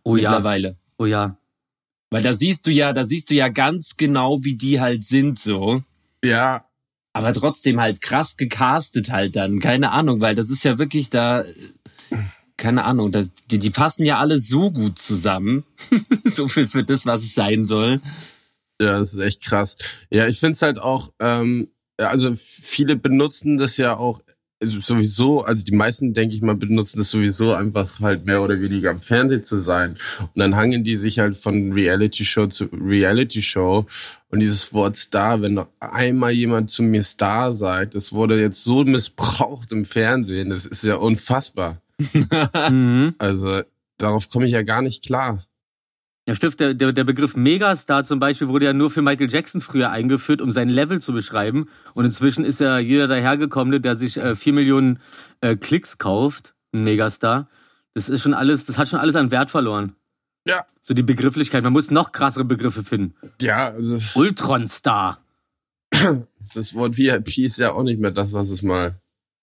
Oh 0.04 0.14
ja, 0.14 0.30
mittlerweile. 0.30 0.76
oh 0.98 1.06
ja. 1.06 1.36
Weil 2.10 2.22
da 2.22 2.32
siehst 2.32 2.66
du 2.68 2.70
ja, 2.70 2.92
da 2.92 3.04
siehst 3.04 3.30
du 3.30 3.34
ja 3.34 3.48
ganz 3.48 3.96
genau, 3.96 4.44
wie 4.44 4.54
die 4.54 4.80
halt 4.80 5.02
sind 5.02 5.40
so. 5.40 5.82
ja, 6.22 6.64
Aber 7.12 7.32
trotzdem 7.32 7.80
halt 7.80 8.00
krass 8.00 8.36
gecastet 8.36 9.10
halt 9.10 9.34
dann. 9.34 9.58
Keine 9.58 9.90
Ahnung, 9.90 10.20
weil 10.20 10.36
das 10.36 10.48
ist 10.48 10.62
ja 10.62 10.78
wirklich 10.78 11.10
da, 11.10 11.42
keine 12.62 12.84
Ahnung, 12.84 13.10
das, 13.10 13.34
die, 13.50 13.58
die 13.58 13.70
passen 13.70 14.04
ja 14.04 14.20
alle 14.20 14.38
so 14.38 14.70
gut 14.70 14.96
zusammen. 14.96 15.64
so 16.24 16.46
viel 16.46 16.68
für 16.68 16.84
das, 16.84 17.06
was 17.06 17.24
es 17.24 17.34
sein 17.34 17.64
soll. 17.64 18.00
Ja, 18.80 18.98
das 19.00 19.14
ist 19.14 19.20
echt 19.20 19.42
krass. 19.42 19.76
Ja, 20.10 20.28
ich 20.28 20.38
find's 20.38 20.62
halt 20.62 20.78
auch, 20.78 21.08
ähm, 21.18 21.70
also 21.96 22.32
viele 22.36 22.94
benutzen 22.94 23.58
das 23.58 23.78
ja 23.78 23.96
auch 23.96 24.20
also 24.60 24.78
sowieso, 24.78 25.42
also 25.42 25.64
die 25.64 25.74
meisten, 25.74 26.14
denke 26.14 26.36
ich 26.36 26.40
mal, 26.40 26.54
benutzen 26.54 26.98
das 26.98 27.10
sowieso 27.10 27.52
einfach 27.52 27.98
halt 27.98 28.26
mehr 28.26 28.40
oder 28.40 28.60
weniger 28.60 28.90
am 28.90 29.00
Fernsehen 29.00 29.42
zu 29.42 29.58
sein. 29.58 29.96
Und 30.20 30.36
dann 30.36 30.54
hangen 30.54 30.84
die 30.84 30.94
sich 30.94 31.18
halt 31.18 31.34
von 31.34 31.72
Reality 31.72 32.24
Show 32.24 32.46
zu 32.46 32.66
Reality 32.66 33.42
Show. 33.42 33.86
Und 34.28 34.38
dieses 34.38 34.72
Wort 34.72 34.94
Star, 34.96 35.42
wenn 35.42 35.54
noch 35.54 35.66
einmal 35.80 36.30
jemand 36.30 36.70
zu 36.70 36.84
mir 36.84 37.02
Star 37.02 37.52
sagt, 37.52 37.96
das 37.96 38.12
wurde 38.12 38.40
jetzt 38.40 38.62
so 38.62 38.84
missbraucht 38.84 39.72
im 39.72 39.84
Fernsehen, 39.84 40.50
das 40.50 40.64
ist 40.64 40.84
ja 40.84 40.94
unfassbar. 40.94 41.82
Mhm. 42.70 43.14
Also 43.18 43.62
darauf 43.98 44.30
komme 44.30 44.46
ich 44.46 44.52
ja 44.52 44.62
gar 44.62 44.82
nicht 44.82 45.04
klar. 45.04 45.42
Ja, 46.26 46.36
stimmt, 46.36 46.60
der, 46.60 46.74
der, 46.74 46.92
der 46.92 47.02
Begriff 47.02 47.34
Megastar 47.34 48.04
zum 48.04 48.20
Beispiel 48.20 48.46
wurde 48.46 48.66
ja 48.66 48.72
nur 48.72 48.90
für 48.90 49.02
Michael 49.02 49.30
Jackson 49.30 49.60
früher 49.60 49.90
eingeführt, 49.90 50.40
um 50.40 50.52
sein 50.52 50.68
Level 50.68 51.00
zu 51.00 51.12
beschreiben. 51.12 51.68
Und 51.94 52.04
inzwischen 52.04 52.44
ist 52.44 52.60
ja 52.60 52.78
jeder 52.78 53.08
dahergekommene, 53.08 53.80
der 53.80 53.96
sich 53.96 54.18
äh, 54.18 54.36
vier 54.36 54.52
Millionen 54.52 55.00
äh, 55.40 55.56
Klicks 55.56 55.98
kauft, 55.98 56.54
ein 56.72 56.84
Megastar. 56.84 57.48
Das 57.94 58.08
ist 58.08 58.22
schon 58.22 58.34
alles, 58.34 58.66
das 58.66 58.78
hat 58.78 58.88
schon 58.88 59.00
alles 59.00 59.16
an 59.16 59.32
Wert 59.32 59.50
verloren. 59.50 59.96
Ja. 60.46 60.64
So 60.80 60.94
die 60.94 61.02
Begrifflichkeit. 61.02 61.64
Man 61.64 61.72
muss 61.72 61.90
noch 61.90 62.12
krassere 62.12 62.44
Begriffe 62.44 62.84
finden. 62.84 63.14
Ja, 63.40 63.68
also 63.68 63.98
Ultronstar. 64.14 65.18
das 66.54 66.74
Wort 66.74 66.96
VIP 66.96 67.38
ist 67.38 67.58
ja 67.58 67.72
auch 67.72 67.82
nicht 67.82 68.00
mehr 68.00 68.12
das, 68.12 68.32
was 68.32 68.50
es 68.50 68.62
mal 68.62 68.94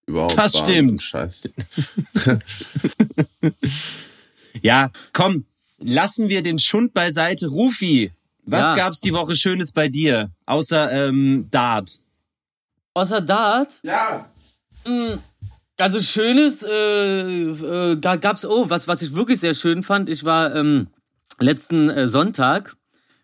überhaupt 0.09 0.37
Das 0.37 0.53
war. 0.55 0.63
stimmt. 0.69 1.01
Scheiß. 1.01 1.43
Ja, 4.61 4.89
komm, 5.13 5.45
lassen 5.77 6.27
wir 6.27 6.43
den 6.43 6.59
Schund 6.59 6.93
beiseite. 6.93 7.47
Rufi, 7.47 8.11
Was 8.45 8.61
Ja. 8.61 8.75
gab's 8.75 8.99
die 8.99 9.13
Woche 9.13 9.35
Schönes 9.35 9.71
bei 9.71 9.87
dir? 9.89 10.29
Außer 10.47 10.91
ähm, 10.91 11.47
Dart. 11.51 11.99
Außer 12.95 13.21
Dart, 13.21 13.79
Ja. 13.83 14.27
also 15.77 16.01
schönes 16.01 16.63
äh, 16.63 16.71
äh, 17.51 17.95
ga- 17.97 18.15
gab's 18.15 18.45
oh 18.45 18.69
was 18.69 18.87
was 18.87 19.01
ich 19.03 19.13
wirklich 19.13 19.39
sehr 19.39 19.53
schön 19.53 19.83
fand. 19.83 20.09
Ich 20.09 20.23
war 20.25 20.55
ähm, 20.55 20.87
letzten 21.39 21.89
äh, 21.91 22.07
Sonntag 22.07 22.75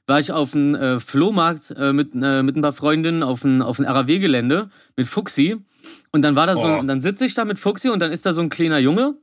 war 0.08 0.20
ich 0.20 0.32
auf 0.32 0.52
dem 0.52 0.76
äh, 0.76 1.00
Flohmarkt 1.00 1.72
äh, 1.72 1.92
mit 1.94 2.14
äh, 2.16 2.44
mit 2.44 2.56
ein 2.56 2.62
paar 2.62 2.74
Freundinnen 2.74 3.24
auf 3.24 3.42
dem 3.42 3.62
auf 3.62 3.78
dem 3.78 3.86
RAW 3.86 4.20
Gelände 4.20 4.70
mit 4.96 5.08
Fuxi. 5.08 5.58
Und 6.12 6.22
dann 6.22 6.36
war 6.36 6.46
da 6.48 6.56
so 6.56 6.62
Oh. 6.68 6.80
und 6.80 6.88
dann 6.88 7.02
sitze 7.02 7.26
ich 7.26 7.34
da 7.34 7.44
mit 7.46 7.60
Fuxi 7.60 7.90
und 7.90 8.00
dann 8.00 8.12
ist 8.12 8.26
da 8.26 8.34
so 8.34 8.42
ein 8.42 8.50
kleiner 8.50 8.78
Junge 8.80 9.16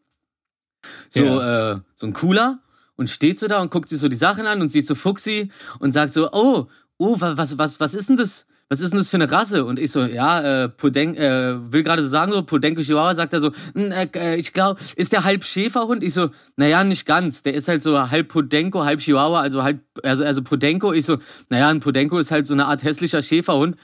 so 1.11 1.25
äh, 1.41 1.79
so 1.95 2.07
ein 2.07 2.13
cooler 2.13 2.61
und 2.97 3.09
steht 3.11 3.39
so 3.39 3.47
da 3.49 3.61
und 3.61 3.71
guckt 3.71 3.89
sich 3.89 4.01
so 4.01 4.09
die 4.09 4.17
Sachen 4.17 4.47
an 4.47 4.61
und 4.61 4.71
sieht 4.71 4.87
so 4.87 4.95
Fuxi 4.95 5.51
und 5.79 5.93
sagt 5.93 6.13
so 6.13 6.31
oh 6.33 6.67
oh 6.99 7.21
wa- 7.21 7.37
was 7.37 7.57
was 7.59 7.79
was 7.81 7.95
ist 7.95 8.09
denn 8.09 8.17
das 8.17 8.47
was 8.73 8.81
ist 8.81 8.95
denn 8.95 9.01
das 9.01 9.11
für 9.11 9.19
eine 9.19 9.31
Rasse? 9.31 9.67
Und 9.67 9.79
ich 9.79 9.91
so, 9.91 10.03
ja, 10.03 10.65
äh, 10.65 10.69
Poden 10.71 11.15
äh, 11.15 11.57
will 11.71 11.83
gerade 11.83 12.03
so 12.03 12.09
sagen, 12.09 12.33
so 12.33 12.43
Podenco 12.43 12.81
Chihuahua, 12.81 13.15
sagt 13.15 13.35
er 13.35 13.41
so, 13.41 13.53
"Hm, 13.75 13.93
äh, 13.93 14.09
äh, 14.15 14.37
ich 14.37 14.55
glaube, 14.55 14.81
ist 14.97 15.13
der 15.13 15.25
halb 15.25 15.45
Schäferhund? 15.45 16.03
Ich 16.03 16.15
so, 16.15 16.31
naja, 16.57 16.83
nicht 16.83 17.05
ganz. 17.05 17.43
Der 17.43 17.53
ist 17.53 17.69
halt 17.69 17.83
so 17.83 18.11
halb 18.11 18.29
Podenco, 18.29 18.83
halb 18.87 19.01
Chihuahua, 19.01 19.43
also 19.43 19.63
halb, 19.63 19.83
also, 20.03 20.25
also 20.25 20.43
Podenco. 20.43 20.95
Ich 20.95 21.05
so, 21.05 21.19
naja, 21.51 21.69
ein 21.69 21.81
Podenco 21.81 22.17
ist 22.17 22.31
halt 22.31 22.47
so 22.47 22.55
eine 22.55 22.65
Art 22.65 22.83
hässlicher 22.83 23.21
Schäferhund. 23.21 23.77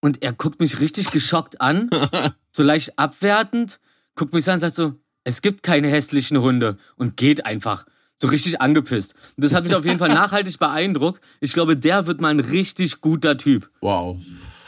Und 0.00 0.22
er 0.22 0.34
guckt 0.34 0.60
mich 0.60 0.78
richtig 0.78 1.10
geschockt 1.10 1.62
an, 1.62 1.88
so 2.52 2.62
leicht 2.62 2.98
abwertend, 2.98 3.80
guckt 4.14 4.34
mich 4.34 4.44
so 4.44 4.50
an 4.50 4.56
und 4.56 4.60
sagt 4.60 4.74
so, 4.74 4.92
es 5.24 5.40
gibt 5.40 5.62
keine 5.62 5.88
hässlichen 5.88 6.42
Hunde 6.42 6.76
und 6.96 7.16
geht 7.16 7.46
einfach. 7.46 7.86
So 8.20 8.28
richtig 8.28 8.60
angepisst. 8.60 9.14
Und 9.36 9.44
das 9.44 9.54
hat 9.54 9.64
mich 9.64 9.74
auf 9.74 9.84
jeden 9.84 9.98
Fall 9.98 10.08
nachhaltig 10.14 10.58
beeindruckt. 10.58 11.20
Ich 11.40 11.52
glaube, 11.52 11.76
der 11.76 12.06
wird 12.06 12.20
mal 12.20 12.28
ein 12.28 12.40
richtig 12.40 13.00
guter 13.00 13.36
Typ. 13.38 13.70
Wow. 13.80 14.18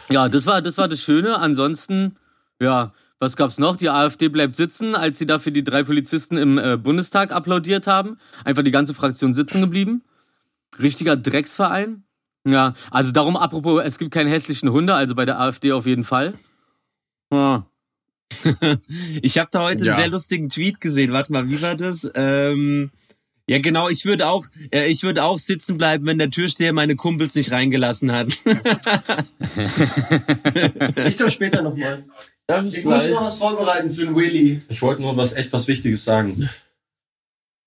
Ja, 0.09 0.29
das 0.29 0.47
war 0.47 0.63
das 0.63 0.79
war 0.79 0.89
das 0.89 1.03
Schöne. 1.03 1.39
Ansonsten, 1.39 2.17
ja, 2.61 2.93
was 3.19 3.37
gab's 3.37 3.59
noch? 3.59 3.77
Die 3.77 3.91
AfD 3.91 4.29
bleibt 4.29 4.57
sitzen, 4.57 4.95
als 4.95 5.19
sie 5.19 5.27
dafür 5.27 5.53
die 5.53 5.65
drei 5.65 5.83
Polizisten 5.83 6.37
im 6.37 6.59
äh, 6.59 6.77
Bundestag 6.77 7.33
applaudiert 7.33 7.87
haben. 7.87 8.19
Einfach 8.45 8.63
die 8.63 8.71
ganze 8.71 8.95
Fraktion 8.95 9.35
sitzen 9.35 9.61
geblieben. 9.61 10.03
Richtiger 10.79 11.17
Drecksverein. 11.17 12.05
Ja, 12.47 12.73
also 12.91 13.13
darum 13.13 13.37
apropos, 13.37 13.83
es 13.85 13.99
gibt 13.99 14.13
keine 14.13 14.31
hässlichen 14.31 14.71
Hunde, 14.71 14.95
also 14.95 15.15
bei 15.15 15.27
der 15.27 15.39
AfD 15.39 15.73
auf 15.73 15.85
jeden 15.87 16.05
Fall. 16.05 16.35
Ja. 17.33 17.67
Ich 19.23 19.39
habe 19.39 19.49
da 19.53 19.63
heute 19.63 19.85
Ja. 19.85 19.93
einen 19.95 20.03
sehr 20.03 20.11
lustigen 20.11 20.49
Tweet 20.49 20.81
gesehen. 20.81 21.13
Warte 21.13 21.33
mal, 21.33 21.49
wie 21.51 21.61
war 21.61 21.75
das? 21.75 22.11
Ähm, 22.15 22.91
ja, 23.51 23.59
genau. 23.59 23.89
Ich 23.89 24.05
würde 24.05 24.29
auch, 24.29 24.47
äh, 24.71 24.87
ich 24.87 25.03
würde 25.03 25.25
auch 25.25 25.41
sitzen 25.41 25.77
bleiben, 25.77 26.07
wenn 26.07 26.19
der 26.19 26.31
Türsteher 26.31 26.73
meine 26.73 26.95
Kumpels 26.95 27.35
nicht 27.35 27.51
reingelassen 27.51 28.13
hat. 28.13 28.29
Ich 31.09 31.19
komme 31.19 31.31
später 31.31 31.63
nochmal. 31.63 32.05
Ich 32.49 32.63
muss 32.63 32.75
gleich. 32.83 33.11
noch 33.11 33.23
was 33.23 33.39
vorbereiten 33.39 33.91
für 33.91 34.05
den 34.05 34.15
Willy. 34.15 34.63
Ich 34.69 34.81
wollte 34.83 35.03
nur 35.03 35.17
was 35.17 35.33
echt 35.33 35.53
was 35.53 35.67
Wichtiges 35.67 36.05
sagen. 36.05 36.49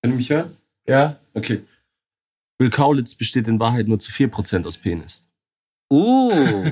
Können 0.02 0.14
Sie 0.14 0.16
mich 0.16 0.30
hören? 0.30 0.56
Ja. 0.88 1.18
Okay. 1.34 1.62
Will 2.58 2.70
Kaulitz 2.70 3.14
besteht 3.14 3.46
in 3.46 3.60
Wahrheit 3.60 3.86
nur 3.86 3.98
zu 3.98 4.10
4% 4.10 4.66
aus 4.66 4.78
Penis. 4.78 5.24
Oh, 5.90 6.64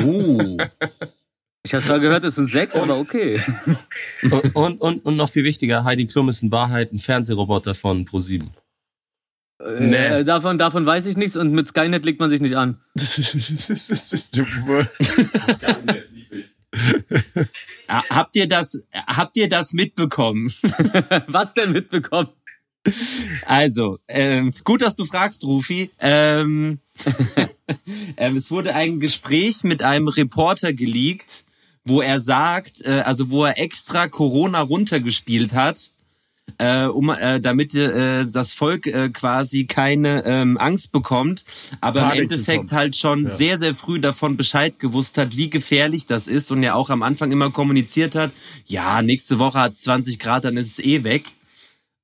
Uh. 0.00 0.56
ich 1.66 1.74
habe 1.74 1.84
zwar 1.84 1.98
gehört, 1.98 2.22
es 2.22 2.36
sind 2.36 2.48
sechs, 2.48 2.76
aber 2.76 2.96
okay. 2.96 3.40
Und, 4.22 4.54
und, 4.54 4.80
und, 4.80 5.04
und 5.04 5.16
noch 5.16 5.28
viel 5.28 5.42
wichtiger, 5.42 5.82
Heidi 5.82 6.06
Klum 6.06 6.28
ist 6.28 6.44
in 6.44 6.52
Wahrheit 6.52 6.92
ein 6.92 7.00
Fernsehroboter 7.00 7.74
von 7.74 8.04
ProSieben. 8.04 8.50
Nee. 9.58 9.96
Äh, 9.96 10.24
davon, 10.24 10.58
davon 10.58 10.86
weiß 10.86 11.06
ich 11.06 11.16
nichts 11.16 11.36
und 11.36 11.52
mit 11.52 11.66
Skynet 11.66 12.04
legt 12.04 12.20
man 12.20 12.30
sich 12.30 12.40
nicht 12.40 12.56
an. 12.56 12.80
Ah, 17.88 18.02
Habt 18.10 18.36
ihr 18.36 18.48
das, 18.48 18.82
habt 18.92 19.36
ihr 19.38 19.48
das 19.48 19.72
mitbekommen? 19.72 20.52
Was 21.26 21.54
denn 21.54 21.72
mitbekommen? 21.72 22.28
Also, 23.46 23.98
ähm, 24.08 24.52
gut, 24.64 24.82
dass 24.82 24.94
du 24.94 25.06
fragst, 25.06 25.42
Rufi. 25.44 25.90
Ähm, 26.00 26.80
ähm, 28.18 28.36
es 28.36 28.50
wurde 28.50 28.74
ein 28.74 29.00
Gespräch 29.00 29.64
mit 29.64 29.82
einem 29.82 30.08
Reporter 30.08 30.74
geleakt, 30.74 31.45
wo 31.86 32.00
er 32.02 32.20
sagt, 32.20 32.84
äh, 32.84 33.02
also 33.04 33.30
wo 33.30 33.44
er 33.44 33.58
extra 33.58 34.08
Corona 34.08 34.60
runtergespielt 34.60 35.54
hat, 35.54 35.90
äh, 36.58 36.84
um, 36.84 37.10
äh, 37.10 37.40
damit 37.40 37.74
äh, 37.74 38.24
das 38.26 38.52
Volk 38.52 38.86
äh, 38.86 39.08
quasi 39.10 39.66
keine 39.66 40.24
ähm, 40.24 40.56
Angst 40.58 40.92
bekommt, 40.92 41.44
aber 41.80 42.00
Panik 42.00 42.16
im 42.16 42.22
Endeffekt 42.22 42.62
bekommt. 42.62 42.72
halt 42.72 42.96
schon 42.96 43.28
sehr, 43.28 43.58
sehr 43.58 43.74
früh 43.74 44.00
davon 44.00 44.36
Bescheid 44.36 44.78
gewusst 44.78 45.18
hat, 45.18 45.36
wie 45.36 45.50
gefährlich 45.50 46.06
das 46.06 46.26
ist 46.26 46.50
und 46.50 46.62
ja 46.62 46.74
auch 46.74 46.90
am 46.90 47.02
Anfang 47.02 47.32
immer 47.32 47.50
kommuniziert 47.50 48.14
hat, 48.14 48.32
ja, 48.66 49.02
nächste 49.02 49.38
Woche 49.38 49.60
hat 49.60 49.72
es 49.72 49.82
20 49.82 50.18
Grad, 50.18 50.44
dann 50.44 50.56
ist 50.56 50.78
es 50.78 50.84
eh 50.84 51.04
weg 51.04 51.32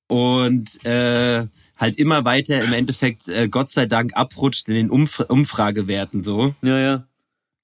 und 0.09 0.85
äh, 0.85 1.47
halt 1.77 1.99
immer 1.99 2.25
weiter 2.25 2.63
im 2.63 2.73
Endeffekt 2.73 3.29
äh, 3.29 3.49
Gott 3.49 3.71
sei 3.71 3.87
Dank 3.87 4.15
abrutscht 4.15 4.69
in 4.69 4.75
den 4.75 4.91
Umf 4.91 5.21
Umfragewerten 5.21 6.23
so. 6.23 6.55
Ja, 6.63 6.79
ja. 6.79 7.07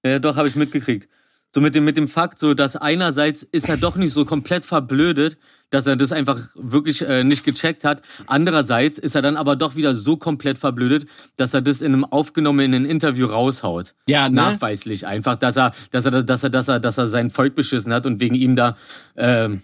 Ja, 0.04 0.18
doch, 0.18 0.36
habe 0.36 0.48
ich 0.48 0.56
mitgekriegt. 0.56 1.08
So 1.54 1.62
mit 1.62 1.74
dem, 1.74 1.84
mit 1.84 1.96
dem 1.96 2.08
Fakt, 2.08 2.38
so 2.38 2.52
dass 2.52 2.76
einerseits 2.76 3.42
ist 3.42 3.68
er 3.68 3.78
doch 3.78 3.96
nicht 3.96 4.12
so 4.12 4.26
komplett 4.26 4.64
verblödet, 4.64 5.38
dass 5.70 5.86
er 5.86 5.96
das 5.96 6.12
einfach 6.12 6.40
wirklich 6.54 7.02
äh, 7.02 7.24
nicht 7.24 7.44
gecheckt 7.44 7.84
hat. 7.84 8.02
Andererseits 8.26 8.98
ist 8.98 9.14
er 9.14 9.22
dann 9.22 9.36
aber 9.36 9.56
doch 9.56 9.74
wieder 9.74 9.94
so 9.94 10.16
komplett 10.16 10.58
verblödet, 10.58 11.08
dass 11.36 11.54
er 11.54 11.62
das 11.62 11.80
in 11.80 11.94
einem 11.94 12.04
aufgenommenen 12.04 12.84
Interview 12.84 13.26
raushaut. 13.26 13.94
Ja, 14.06 14.28
ne? 14.28 14.36
Nachweislich 14.36 15.06
einfach, 15.06 15.38
dass 15.38 15.56
er, 15.56 15.72
dass 15.90 16.04
er, 16.04 16.22
dass 16.22 16.42
er, 16.42 16.50
dass 16.50 16.68
er, 16.68 16.80
dass 16.80 16.98
er 16.98 17.06
sein 17.06 17.30
Volk 17.30 17.54
beschissen 17.54 17.92
hat 17.92 18.04
und 18.04 18.20
wegen 18.20 18.34
ihm 18.34 18.54
da, 18.54 18.76
ähm, 19.16 19.62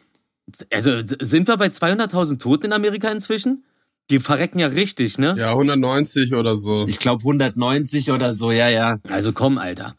also 0.72 0.98
sind 1.20 1.48
wir 1.48 1.56
bei 1.56 1.66
200.000 1.66 2.38
Toten 2.38 2.66
in 2.66 2.72
Amerika 2.72 3.08
inzwischen? 3.08 3.64
Die 4.10 4.18
verrecken 4.18 4.58
ja 4.58 4.66
richtig, 4.66 5.16
ne? 5.16 5.34
Ja, 5.38 5.50
190 5.50 6.34
oder 6.34 6.56
so. 6.56 6.86
Ich 6.86 6.98
glaube 6.98 7.22
190 7.22 8.10
oder 8.10 8.34
so, 8.34 8.52
ja, 8.52 8.68
ja. 8.68 8.98
Also 9.08 9.32
komm, 9.32 9.56
Alter. 9.56 9.96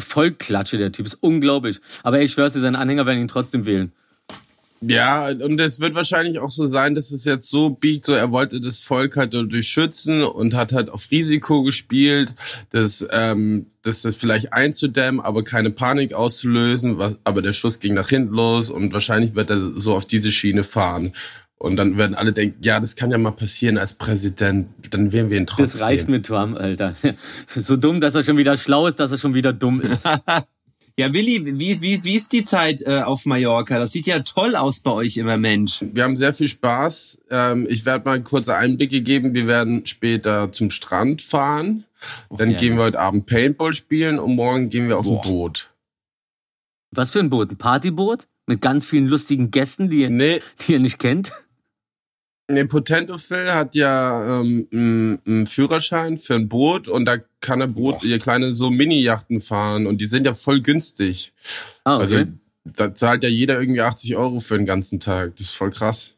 Ist 0.00 0.38
Klatsche, 0.38 0.78
der 0.78 0.92
Typ. 0.92 1.06
Ist 1.06 1.18
unglaublich. 1.20 1.80
Aber 2.02 2.20
ich 2.20 2.32
schwör's 2.32 2.52
dir, 2.52 2.60
seine 2.60 2.78
Anhänger 2.78 3.06
werden 3.06 3.20
ihn 3.20 3.28
trotzdem 3.28 3.66
wählen. 3.66 3.92
Ja, 4.84 5.28
und 5.28 5.60
es 5.60 5.78
wird 5.78 5.94
wahrscheinlich 5.94 6.40
auch 6.40 6.50
so 6.50 6.66
sein, 6.66 6.96
dass 6.96 7.12
es 7.12 7.24
jetzt 7.24 7.48
so 7.48 7.70
biegt, 7.70 8.04
so 8.04 8.14
er 8.14 8.32
wollte 8.32 8.60
das 8.60 8.80
Volk 8.80 9.16
halt 9.16 9.32
dadurch 9.32 9.68
schützen 9.68 10.24
und 10.24 10.54
hat 10.54 10.72
halt 10.72 10.90
auf 10.90 11.08
Risiko 11.12 11.62
gespielt, 11.62 12.34
das, 12.70 13.06
ähm, 13.10 13.66
das 13.82 14.04
vielleicht 14.16 14.52
einzudämmen, 14.52 15.20
aber 15.20 15.44
keine 15.44 15.70
Panik 15.70 16.14
auszulösen, 16.14 16.98
was, 16.98 17.16
aber 17.22 17.42
der 17.42 17.52
Schuss 17.52 17.78
ging 17.78 17.94
nach 17.94 18.08
hinten 18.08 18.34
los 18.34 18.70
und 18.70 18.92
wahrscheinlich 18.92 19.36
wird 19.36 19.50
er 19.50 19.60
so 19.76 19.94
auf 19.94 20.04
diese 20.04 20.32
Schiene 20.32 20.64
fahren. 20.64 21.12
Und 21.62 21.76
dann 21.76 21.96
werden 21.96 22.16
alle 22.16 22.32
denken, 22.32 22.58
ja, 22.60 22.80
das 22.80 22.96
kann 22.96 23.12
ja 23.12 23.18
mal 23.18 23.30
passieren 23.30 23.78
als 23.78 23.94
Präsident, 23.94 24.66
dann 24.90 25.12
wählen 25.12 25.30
wir 25.30 25.36
ihn 25.36 25.46
trotzdem. 25.46 25.66
Das 25.66 25.80
reicht 25.80 26.08
mit 26.08 26.26
Trump, 26.26 26.56
Alter. 26.56 26.96
So 27.54 27.76
dumm, 27.76 28.00
dass 28.00 28.16
er 28.16 28.24
schon 28.24 28.36
wieder 28.36 28.56
schlau 28.56 28.88
ist, 28.88 28.98
dass 28.98 29.12
er 29.12 29.18
schon 29.18 29.34
wieder 29.34 29.52
dumm 29.52 29.80
ist. 29.80 30.04
Ja, 30.98 31.14
Willi, 31.14 31.58
wie, 31.58 31.80
wie, 31.80 32.04
wie 32.04 32.14
ist 32.16 32.32
die 32.32 32.44
Zeit 32.44 32.82
äh, 32.82 33.00
auf 33.00 33.24
Mallorca? 33.24 33.78
Das 33.78 33.92
sieht 33.92 34.06
ja 34.06 34.20
toll 34.20 34.54
aus 34.54 34.80
bei 34.80 34.90
euch 34.90 35.16
immer, 35.16 35.38
Mensch. 35.38 35.82
Wir 35.90 36.04
haben 36.04 36.18
sehr 36.18 36.34
viel 36.34 36.48
Spaß. 36.48 37.16
Ähm, 37.30 37.66
ich 37.70 37.86
werde 37.86 38.04
mal 38.04 38.22
kurze 38.22 38.56
Einblicke 38.56 39.00
geben. 39.00 39.32
Wir 39.32 39.46
werden 39.46 39.86
später 39.86 40.52
zum 40.52 40.70
Strand 40.70 41.22
fahren. 41.22 41.84
Dann 42.28 42.50
ja. 42.50 42.58
gehen 42.58 42.76
wir 42.76 42.84
heute 42.84 43.00
Abend 43.00 43.24
Paintball 43.24 43.72
spielen 43.72 44.18
und 44.18 44.34
morgen 44.36 44.68
gehen 44.68 44.88
wir 44.88 44.98
auf 44.98 45.06
Boah. 45.06 45.24
ein 45.24 45.30
Boot. 45.30 45.70
Was 46.90 47.10
für 47.10 47.20
ein 47.20 47.30
Boot? 47.30 47.52
Ein 47.52 47.56
Partyboot? 47.56 48.28
Mit 48.46 48.60
ganz 48.60 48.84
vielen 48.84 49.06
lustigen 49.06 49.50
Gästen, 49.50 49.88
die 49.88 50.02
ihr, 50.02 50.10
Nee, 50.10 50.42
die 50.60 50.72
ihr 50.72 50.78
nicht 50.78 50.98
kennt? 50.98 51.32
Nee 52.52 52.64
Potento 52.64 53.18
Phil 53.18 53.52
hat 53.52 53.74
ja 53.74 54.40
ähm, 54.40 54.68
einen 54.72 55.18
einen 55.26 55.46
Führerschein 55.46 56.18
für 56.18 56.34
ein 56.34 56.48
Boot 56.48 56.88
und 56.88 57.04
da 57.04 57.18
kann 57.40 57.60
er 57.60 57.68
Boot, 57.68 58.04
ihr 58.04 58.18
kleine 58.18 58.54
so 58.54 58.70
Mini-Yachten 58.70 59.40
fahren 59.40 59.86
und 59.86 60.00
die 60.00 60.06
sind 60.06 60.24
ja 60.24 60.34
voll 60.34 60.60
günstig. 60.60 61.32
Ah, 61.84 61.96
okay. 61.96 62.02
Also 62.02 62.24
da 62.64 62.94
zahlt 62.94 63.24
ja 63.24 63.28
jeder 63.28 63.60
irgendwie 63.60 63.80
80 63.80 64.16
Euro 64.16 64.38
für 64.40 64.56
den 64.56 64.66
ganzen 64.66 65.00
Tag. 65.00 65.36
Das 65.36 65.48
ist 65.48 65.54
voll 65.54 65.70
krass. 65.70 66.12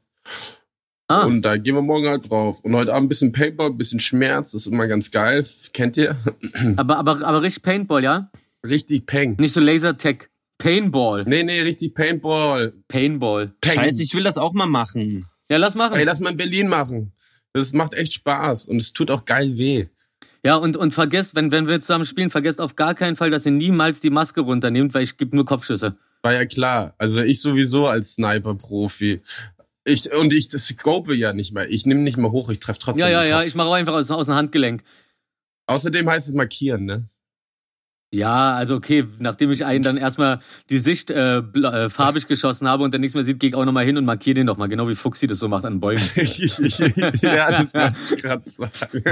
ah, 1.09 1.25
Und 1.25 1.43
da 1.43 1.57
gehen 1.57 1.75
wir 1.75 1.83
morgen 1.83 2.07
halt 2.07 2.31
drauf. 2.31 2.61
Und 2.63 2.75
heute 2.75 2.93
Abend 2.93 3.07
ein 3.07 3.09
bisschen 3.09 3.33
Paintball, 3.33 3.71
ein 3.71 3.79
bisschen 3.79 4.01
Schmerz, 4.01 4.53
das 4.53 4.67
ist 4.67 4.73
immer 4.73 4.87
ganz 4.87 5.11
geil. 5.11 5.45
Kennt 5.73 5.97
ihr? 5.97 6.17
aber, 6.77 6.99
aber, 6.99 7.27
aber 7.27 7.43
richtig 7.43 7.63
Paintball, 7.63 8.05
ja? 8.05 8.31
Richtig 8.67 9.07
Peng. 9.07 9.37
Nicht 9.39 9.53
so 9.53 9.61
Lasertech. 9.61 10.29
Paintball. 10.59 11.25
Nee, 11.27 11.43
nee, 11.43 11.61
richtig 11.61 11.95
Paintball. 11.95 12.73
Paintball. 12.89 13.53
Peng. 13.61 13.73
Scheiße, 13.75 14.03
ich 14.03 14.15
will 14.15 14.23
das 14.23 14.39
auch 14.39 14.53
mal 14.53 14.67
machen. 14.67 15.27
Ja, 15.51 15.59
lass 15.59 15.75
machen. 15.75 15.97
Ey, 15.97 16.05
lass 16.05 16.21
mal 16.21 16.31
in 16.31 16.37
Berlin 16.37 16.69
machen. 16.69 17.13
Das 17.53 17.73
macht 17.73 17.95
echt 17.95 18.15
Spaß 18.15 18.67
und 18.67 18.79
es 18.79 18.93
tut 18.93 19.11
auch 19.11 19.25
geil 19.25 19.57
weh. 19.57 19.87
Ja, 20.45 20.57
und, 20.57 20.77
und 20.77 20.93
vergesst, 20.93 21.35
wenn, 21.37 21.51
wenn 21.53 21.69
wir 21.69 21.81
zusammen 21.81 22.05
spielen, 22.05 22.31
vergesst 22.31 22.61
auf 22.61 22.77
gar 22.77 22.95
keinen 22.95 23.17
Fall, 23.17 23.31
dass 23.31 23.47
ihr 23.47 23.53
niemals 23.53 24.01
die 24.01 24.11
Maske 24.11 24.43
runternehmt, 24.43 24.93
weil 24.93 25.03
ich 25.03 25.17
gebe 25.17 25.35
nur 25.35 25.47
Kopfschüsse. 25.47 25.97
War 26.23 26.35
ja 26.35 26.45
klar. 26.45 26.95
Also 26.99 27.23
ich 27.23 27.41
sowieso 27.41 27.87
als 27.87 28.15
Sniper-Profi. 28.15 29.23
Ich, 29.85 30.13
und 30.13 30.33
ich 30.33 30.49
das 30.49 30.67
scope 30.67 31.15
ja 31.15 31.33
nicht 31.33 31.55
mehr. 31.55 31.71
Ich 31.71 31.87
nehme 31.87 32.01
nicht 32.01 32.17
mehr 32.17 32.31
hoch, 32.31 32.51
ich 32.51 32.61
treffe 32.61 32.79
trotzdem. 32.79 33.07
Ja, 33.07 33.23
ja, 33.23 33.25
ja, 33.25 33.43
ich 33.43 33.55
mache 33.55 33.69
auch 33.69 33.75
einfach 33.75 33.95
aus, 33.95 34.11
aus 34.11 34.27
dem 34.27 34.35
Handgelenk. 34.35 34.83
Außerdem 35.67 36.09
heißt 36.09 36.29
es 36.29 36.35
markieren, 36.35 36.85
ne? 36.85 37.09
Ja, 38.15 38.55
also 38.55 38.77
okay, 38.77 39.05
nachdem 39.19 39.51
ich 39.51 39.65
einen 39.65 39.83
dann 39.83 39.97
erstmal 39.97 40.39
die 40.71 40.79
Sicht 40.79 41.11
äh, 41.11 41.39
äh, 41.39 41.91
farbig 41.91 42.29
geschossen 42.29 42.69
habe 42.69 42.85
und 42.85 42.93
der 42.93 43.01
nichts 43.01 43.17
mehr 43.17 43.25
sieht, 43.25 43.41
gehe 43.41 43.51
ich 43.51 43.57
auch 43.57 43.65
nochmal 43.65 43.85
hin 43.85 43.97
und 43.97 44.05
markiere 44.05 44.35
den 44.35 44.47
doch 44.47 44.57
mal, 44.57 44.69
genau 44.69 44.89
wie 44.89 44.95
Fuxi 44.95 45.27
das 45.27 45.41
so 45.41 45.49
macht 45.49 45.65
an 45.65 45.81
Bäumen. 45.81 46.01
ja, 46.15 47.51
das 47.51 47.75
wollte 47.75 48.01
ich 48.15 48.23
gerade 48.23 48.49
sagen. 48.49 49.03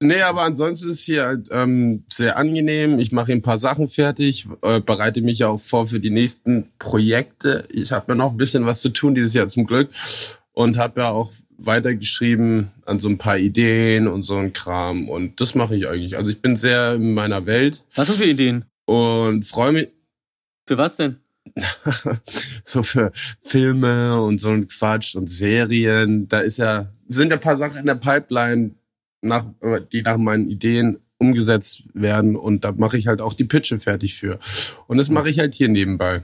Nee, 0.00 0.22
aber 0.22 0.42
ansonsten 0.42 0.90
ist 0.90 1.00
hier 1.00 1.42
ähm, 1.50 2.04
sehr 2.08 2.36
angenehm. 2.36 2.98
Ich 3.00 3.10
mache 3.10 3.32
ein 3.32 3.42
paar 3.42 3.58
Sachen 3.58 3.88
fertig, 3.88 4.46
äh, 4.62 4.80
bereite 4.80 5.20
mich 5.20 5.42
auch 5.44 5.58
vor 5.58 5.88
für 5.88 5.98
die 5.98 6.10
nächsten 6.10 6.68
Projekte. 6.78 7.64
Ich 7.70 7.90
habe 7.90 8.12
ja 8.12 8.14
noch 8.14 8.32
ein 8.32 8.36
bisschen 8.36 8.66
was 8.66 8.82
zu 8.82 8.90
tun 8.90 9.16
dieses 9.16 9.34
Jahr 9.34 9.48
zum 9.48 9.66
Glück 9.66 9.90
und 10.52 10.78
habe 10.78 11.00
ja 11.00 11.08
auch 11.08 11.32
weitergeschrieben 11.58 12.70
an 12.86 13.00
so 13.00 13.08
ein 13.08 13.18
paar 13.18 13.38
Ideen 13.38 14.08
und 14.08 14.22
so 14.22 14.36
ein 14.36 14.52
Kram 14.52 15.08
und 15.08 15.40
das 15.40 15.54
mache 15.54 15.76
ich 15.76 15.88
eigentlich. 15.88 16.16
Also 16.16 16.30
ich 16.30 16.40
bin 16.40 16.56
sehr 16.56 16.94
in 16.94 17.14
meiner 17.14 17.46
Welt 17.46 17.84
Was 17.94 18.08
sind 18.08 18.18
für 18.18 18.24
Ideen? 18.28 18.64
und 18.86 19.44
freue 19.44 19.72
mich 19.72 19.88
Für 20.66 20.78
was 20.78 20.96
denn? 20.96 21.16
so 22.64 22.82
für 22.82 23.12
Filme 23.40 24.20
und 24.20 24.38
so 24.38 24.48
ein 24.48 24.66
Quatsch 24.66 25.14
und 25.14 25.28
Serien. 25.28 26.26
Da 26.28 26.40
ist 26.40 26.58
ja, 26.58 26.90
sind 27.08 27.30
ja 27.30 27.36
ein 27.36 27.42
paar 27.42 27.56
Sachen 27.56 27.78
in 27.78 27.86
der 27.86 27.96
Pipeline, 27.96 28.72
nach, 29.20 29.46
die 29.92 30.02
nach 30.02 30.16
meinen 30.16 30.48
Ideen 30.48 30.98
umgesetzt 31.18 31.82
werden 31.94 32.36
und 32.36 32.64
da 32.64 32.72
mache 32.72 32.98
ich 32.98 33.06
halt 33.06 33.20
auch 33.20 33.34
die 33.34 33.44
Pitche 33.44 33.78
fertig 33.78 34.14
für. 34.14 34.38
Und 34.86 34.98
das 34.98 35.10
mache 35.10 35.30
ich 35.30 35.38
halt 35.38 35.54
hier 35.54 35.68
nebenbei. 35.68 36.22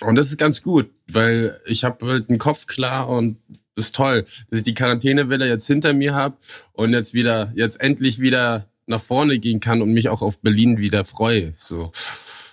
Und 0.00 0.16
das 0.16 0.28
ist 0.28 0.36
ganz 0.36 0.62
gut, 0.62 0.90
weil 1.10 1.58
ich 1.64 1.84
habe 1.84 2.06
halt 2.06 2.28
den 2.28 2.38
Kopf 2.38 2.66
klar 2.66 3.08
und 3.08 3.38
ist 3.76 3.94
toll, 3.94 4.24
dass 4.50 4.58
ich 4.58 4.64
die 4.64 4.74
Quarantänewelle 4.74 5.46
jetzt 5.46 5.66
hinter 5.66 5.92
mir 5.92 6.14
habe 6.14 6.36
und 6.72 6.92
jetzt 6.92 7.14
wieder, 7.14 7.52
jetzt 7.54 7.80
endlich 7.80 8.20
wieder 8.20 8.66
nach 8.86 9.00
vorne 9.00 9.38
gehen 9.38 9.60
kann 9.60 9.82
und 9.82 9.92
mich 9.92 10.08
auch 10.08 10.22
auf 10.22 10.40
Berlin 10.40 10.78
wieder 10.78 11.04
freue. 11.04 11.52
So. 11.52 11.92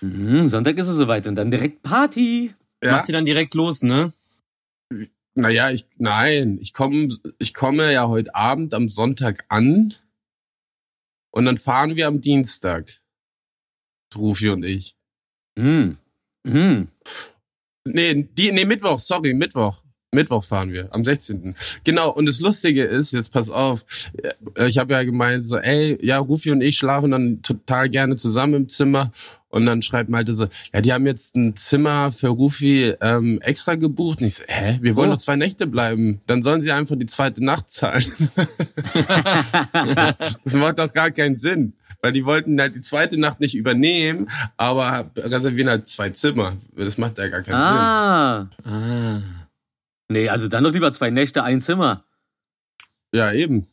Mhm, 0.00 0.46
Sonntag 0.48 0.76
ist 0.78 0.88
es 0.88 0.96
soweit 0.96 1.26
und 1.26 1.36
dann 1.36 1.50
direkt 1.50 1.82
Party. 1.82 2.54
Ja. 2.82 2.92
Macht 2.92 3.08
ihr 3.08 3.14
dann 3.14 3.24
direkt 3.24 3.54
los, 3.54 3.82
ne? 3.82 4.12
Naja, 5.34 5.70
ich, 5.70 5.88
nein, 5.96 6.58
ich 6.60 6.74
komme, 6.74 7.08
ich 7.38 7.54
komme 7.54 7.92
ja 7.92 8.08
heute 8.08 8.34
Abend 8.34 8.74
am 8.74 8.88
Sonntag 8.88 9.44
an 9.48 9.94
und 11.30 11.46
dann 11.46 11.56
fahren 11.56 11.96
wir 11.96 12.06
am 12.06 12.20
Dienstag. 12.20 13.00
Rufi 14.14 14.50
und 14.50 14.64
ich. 14.64 14.96
Mhm. 15.56 15.98
Mhm. 16.44 16.88
Nee, 17.84 18.28
die, 18.36 18.52
nee, 18.52 18.64
Mittwoch, 18.64 18.98
sorry, 18.98 19.34
Mittwoch. 19.34 19.82
Mittwoch 20.14 20.44
fahren 20.44 20.72
wir, 20.72 20.88
am 20.94 21.04
16. 21.04 21.54
Genau, 21.84 22.10
und 22.10 22.26
das 22.26 22.40
Lustige 22.40 22.84
ist, 22.84 23.12
jetzt 23.12 23.32
pass 23.32 23.50
auf, 23.50 23.84
äh, 24.56 24.66
ich 24.68 24.78
habe 24.78 24.94
ja 24.94 25.02
gemeint, 25.02 25.44
so, 25.44 25.58
ey, 25.58 25.98
ja, 26.04 26.18
Rufi 26.18 26.50
und 26.50 26.60
ich 26.62 26.76
schlafen 26.78 27.10
dann 27.10 27.42
total 27.42 27.88
gerne 27.90 28.16
zusammen 28.16 28.54
im 28.54 28.68
Zimmer. 28.68 29.10
Und 29.50 29.66
dann 29.66 29.82
schreibt 29.82 30.10
Malte 30.10 30.32
so, 30.32 30.48
ja, 30.72 30.80
die 30.80 30.92
haben 30.92 31.06
jetzt 31.06 31.36
ein 31.36 31.54
Zimmer 31.54 32.10
für 32.10 32.26
Rufi 32.26 32.92
ähm, 33.00 33.40
extra 33.40 33.76
gebucht. 33.76 34.20
Und 34.20 34.26
ich 34.26 34.34
so, 34.34 34.42
hä, 34.48 34.78
wir 34.80 34.96
wollen 34.96 35.10
Oh. 35.10 35.12
noch 35.12 35.20
zwei 35.20 35.36
Nächte 35.36 35.68
bleiben. 35.68 36.20
Dann 36.26 36.42
sollen 36.42 36.60
sie 36.60 36.72
einfach 36.72 36.96
die 36.98 37.06
zweite 37.06 37.44
Nacht 37.44 37.70
zahlen. 37.70 38.04
das 40.44 40.54
macht 40.54 40.80
doch 40.80 40.92
gar 40.92 41.12
keinen 41.12 41.36
Sinn. 41.36 41.74
Weil 42.02 42.10
die 42.12 42.24
wollten 42.26 42.60
halt 42.60 42.74
die 42.74 42.80
zweite 42.80 43.18
Nacht 43.18 43.40
nicht 43.40 43.54
übernehmen, 43.54 44.28
aber 44.56 45.08
reservieren 45.16 45.70
halt 45.70 45.86
zwei 45.88 46.10
Zimmer. 46.10 46.54
Das 46.76 46.98
macht 46.98 47.16
ja 47.18 47.28
gar 47.28 47.42
keinen 47.42 48.48
Sinn. 48.64 48.72
Ah. 48.72 49.22
Nee, 50.08 50.28
also 50.28 50.48
dann 50.48 50.64
doch 50.64 50.72
lieber 50.72 50.92
zwei 50.92 51.10
Nächte, 51.10 51.42
ein 51.42 51.60
Zimmer. 51.60 52.04
Ja, 53.12 53.32
eben. 53.32 53.66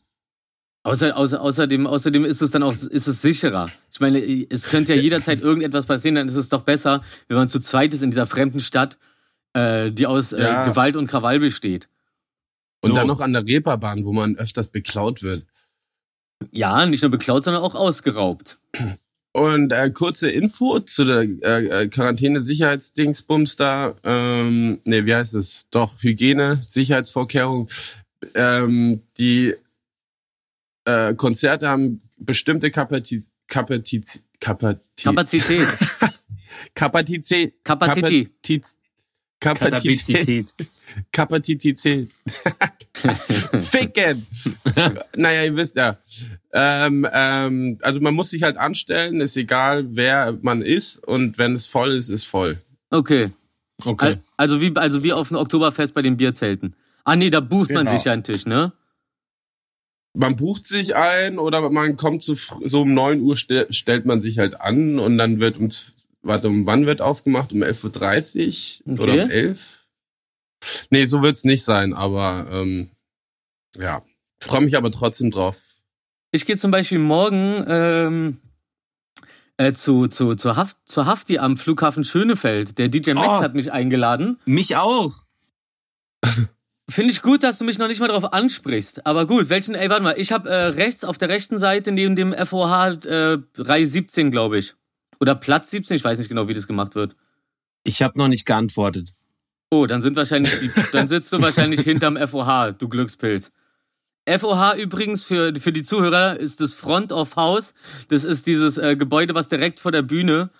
Außer, 0.84 1.16
außer, 1.16 1.40
außerdem, 1.40 1.86
außerdem 1.86 2.24
ist 2.24 2.42
es 2.42 2.50
dann 2.50 2.62
auch 2.64 2.72
ist 2.72 3.06
es 3.06 3.22
sicherer. 3.22 3.70
Ich 3.92 4.00
meine, 4.00 4.18
es 4.18 4.64
könnte 4.64 4.94
ja 4.94 5.00
jederzeit 5.00 5.40
irgendetwas 5.40 5.86
passieren, 5.86 6.16
dann 6.16 6.28
ist 6.28 6.34
es 6.34 6.48
doch 6.48 6.62
besser, 6.62 7.02
wenn 7.28 7.36
man 7.36 7.48
zu 7.48 7.60
zweit 7.60 7.94
ist 7.94 8.02
in 8.02 8.10
dieser 8.10 8.26
fremden 8.26 8.60
Stadt, 8.60 8.98
äh, 9.52 9.92
die 9.92 10.06
aus 10.06 10.32
äh, 10.32 10.42
Ja. 10.42 10.64
Gewalt 10.68 10.96
und 10.96 11.06
Krawall 11.06 11.38
besteht. 11.38 11.88
Und 12.82 12.90
So. 12.90 12.96
dann 12.96 13.06
noch 13.06 13.20
an 13.20 13.32
der 13.32 13.44
Reeperbahn, 13.46 14.04
wo 14.04 14.12
man 14.12 14.34
öfters 14.36 14.68
beklaut 14.68 15.22
wird. 15.22 15.46
Ja, 16.50 16.84
nicht 16.86 17.02
nur 17.02 17.12
beklaut, 17.12 17.44
sondern 17.44 17.62
auch 17.62 17.76
ausgeraubt. 17.76 18.58
Und 19.32 19.72
äh, 19.72 19.90
kurze 19.90 20.30
Info 20.30 20.78
zu 20.80 21.06
der 21.06 21.22
äh, 21.22 21.84
äh, 21.84 21.88
Quarantäne-Sicherheitsdingsbums 21.88 23.56
da. 23.56 23.94
Ähm, 24.04 24.80
nee, 24.84 25.06
wie 25.06 25.14
heißt 25.14 25.34
es? 25.34 25.64
Doch, 25.70 26.02
Hygiene, 26.02 26.58
Sicherheitsvorkehrung. 26.60 27.70
Ähm, 28.34 29.00
die 29.18 29.54
äh, 30.84 31.14
Konzerte 31.14 31.68
haben 31.68 32.02
bestimmte 32.18 32.70
Kapazität. 32.70 33.30
Kapazität. 33.48 34.20
Kapazität. 34.40 35.68
Kapazität. 36.74 37.54
Kapazität. 37.64 38.76
Kapazität. 39.40 40.46
Kapazität. 41.10 42.10
Ficken! 43.58 44.26
naja, 45.16 45.44
ihr 45.44 45.56
wisst 45.56 45.76
ja. 45.76 45.98
Ähm, 46.54 47.06
ähm, 47.12 47.78
also 47.82 48.00
man 48.00 48.14
muss 48.14 48.30
sich 48.30 48.42
halt 48.42 48.58
anstellen, 48.58 49.20
ist 49.20 49.36
egal, 49.36 49.86
wer 49.96 50.38
man 50.42 50.60
ist 50.62 50.98
und 51.06 51.38
wenn 51.38 51.54
es 51.54 51.66
voll 51.66 51.92
ist, 51.92 52.10
ist 52.10 52.24
voll. 52.24 52.58
Okay. 52.90 53.30
Okay. 53.84 54.06
Al- 54.06 54.20
Also 54.36 54.60
wie, 54.60 54.76
also 54.76 55.02
wie 55.02 55.12
auf 55.12 55.28
dem 55.28 55.38
Oktoberfest 55.38 55.94
bei 55.94 56.02
den 56.02 56.16
Bierzelten. 56.18 56.76
Ah 57.04 57.16
nee, 57.16 57.30
da 57.30 57.40
bucht 57.40 57.70
man 57.70 57.86
Genau. 57.86 57.96
sich 57.96 58.04
ja 58.04 58.12
einen 58.12 58.22
Tisch, 58.22 58.44
ne? 58.46 58.72
Man 60.14 60.36
bucht 60.36 60.66
sich 60.66 60.94
ein 60.94 61.38
oder 61.38 61.70
man 61.70 61.96
kommt 61.96 62.22
zu 62.22 62.34
so 62.34 62.82
um 62.82 62.92
9 62.92 63.20
Uhr 63.22 63.34
ste 63.36 63.66
stellt 63.70 64.04
man 64.04 64.20
sich 64.20 64.38
halt 64.38 64.60
an 64.60 64.98
und 64.98 65.16
dann 65.16 65.40
wird 65.40 65.56
um 65.56 65.70
warte, 66.20 66.48
um 66.48 66.66
wann 66.66 66.84
wird 66.84 67.00
aufgemacht? 67.00 67.52
Um 67.52 67.62
11.30 67.62 68.82
Uhr 68.84 68.92
oder 69.00 69.12
Okay. 69.14 69.24
um 69.24 69.30
11? 69.30 69.86
Nee, 70.90 71.06
so 71.06 71.22
wird's 71.22 71.44
nicht 71.44 71.64
sein, 71.64 71.94
aber 71.94 72.46
ähm, 72.52 72.90
ja. 73.76 74.04
Freue 74.42 74.60
mich 74.60 74.76
aber 74.76 74.90
trotzdem 74.90 75.30
drauf. 75.30 75.71
Ich 76.32 76.46
gehe 76.46 76.56
zum 76.56 76.70
Beispiel 76.70 76.98
morgen 76.98 77.62
ähm, 77.68 78.38
äh, 79.58 79.72
zu, 79.72 80.06
zu, 80.08 80.34
zur, 80.34 80.56
Haft, 80.56 80.78
zur 80.86 81.04
Hafti 81.06 81.38
am 81.38 81.56
Flughafen 81.58 82.04
Schönefeld. 82.04 82.78
Der 82.78 82.88
DJ 82.88 83.12
Max 83.12 83.28
Oh. 83.28 83.42
hat 83.42 83.54
mich 83.54 83.70
eingeladen. 83.70 84.38
Mich 84.46 84.76
auch. 84.76 85.12
Finde 86.88 87.12
ich 87.12 87.22
gut, 87.22 87.42
dass 87.42 87.58
du 87.58 87.64
mich 87.64 87.78
noch 87.78 87.88
nicht 87.88 88.00
mal 88.00 88.08
drauf 88.08 88.32
ansprichst. 88.32 89.06
Aber 89.06 89.26
gut, 89.26 89.50
welchen, 89.50 89.74
ey, 89.74 89.88
warte 89.90 90.02
mal, 90.02 90.14
ich 90.18 90.32
habe 90.32 90.48
äh, 90.48 90.54
rechts 90.68 91.04
auf 91.04 91.18
der 91.18 91.28
rechten 91.28 91.58
Seite 91.58 91.92
neben 91.92 92.16
dem 92.16 92.32
FOH 92.34 93.04
äh, 93.04 93.38
Reihe 93.58 93.86
17, 93.86 94.30
glaube 94.30 94.58
ich. 94.58 94.74
Oder 95.20 95.34
Platz 95.34 95.70
17, 95.70 95.96
ich 95.96 96.04
weiß 96.04 96.18
nicht 96.18 96.28
genau, 96.28 96.48
wie 96.48 96.54
das 96.54 96.66
gemacht 96.66 96.94
wird. 96.94 97.14
Ich 97.84 98.02
habe 98.02 98.18
noch 98.18 98.28
nicht 98.28 98.46
geantwortet. 98.46 99.10
Oh, 99.70 99.86
dann 99.86 100.02
sind 100.02 100.16
wahrscheinlich 100.16 100.52
die, 100.60 100.70
dann 100.92 101.08
sitzt 101.08 101.32
du 101.32 101.40
wahrscheinlich 101.42 101.80
hinterm 101.84 102.16
FOH, 102.16 102.72
du 102.78 102.88
Glückspilz. 102.88 103.52
FOH 104.28 104.76
übrigens 104.76 105.24
für, 105.24 105.52
für 105.56 105.72
die 105.72 105.82
Zuhörer 105.82 106.38
ist 106.38 106.60
das 106.60 106.74
Front 106.74 107.12
of 107.12 107.36
House. 107.36 107.74
Das 108.08 108.24
ist 108.24 108.46
dieses 108.46 108.78
äh, 108.78 108.96
Gebäude, 108.96 109.34
was 109.34 109.48
direkt 109.48 109.80
vor 109.80 109.90
der 109.90 110.02
Bühne 110.02 110.50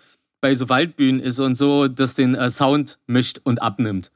bei 0.41 0.55
so 0.57 0.69
Waldbühnen 0.69 1.21
ist 1.21 1.39
und 1.39 1.55
so, 1.55 1.87
das 1.87 2.15
den 2.15 2.35
äh, 2.35 2.51
Sound 2.51 2.99
mischt 3.07 3.41
und 3.45 3.63
abnimmt. 3.63 4.11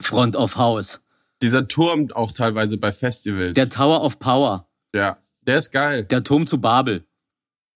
Front 0.00 0.36
of 0.36 0.56
House. 0.56 1.02
Dieser 1.42 1.68
Turm 1.68 2.10
auch 2.12 2.32
teilweise 2.32 2.78
bei 2.78 2.90
Festivals. 2.90 3.54
Der 3.54 3.68
Tower 3.68 4.02
of 4.02 4.18
Power. 4.18 4.66
ja, 4.94 5.18
der 5.42 5.58
ist 5.58 5.70
geil. 5.70 6.04
Der 6.04 6.24
Turm 6.24 6.46
zu 6.46 6.60
Babel. 6.60 7.04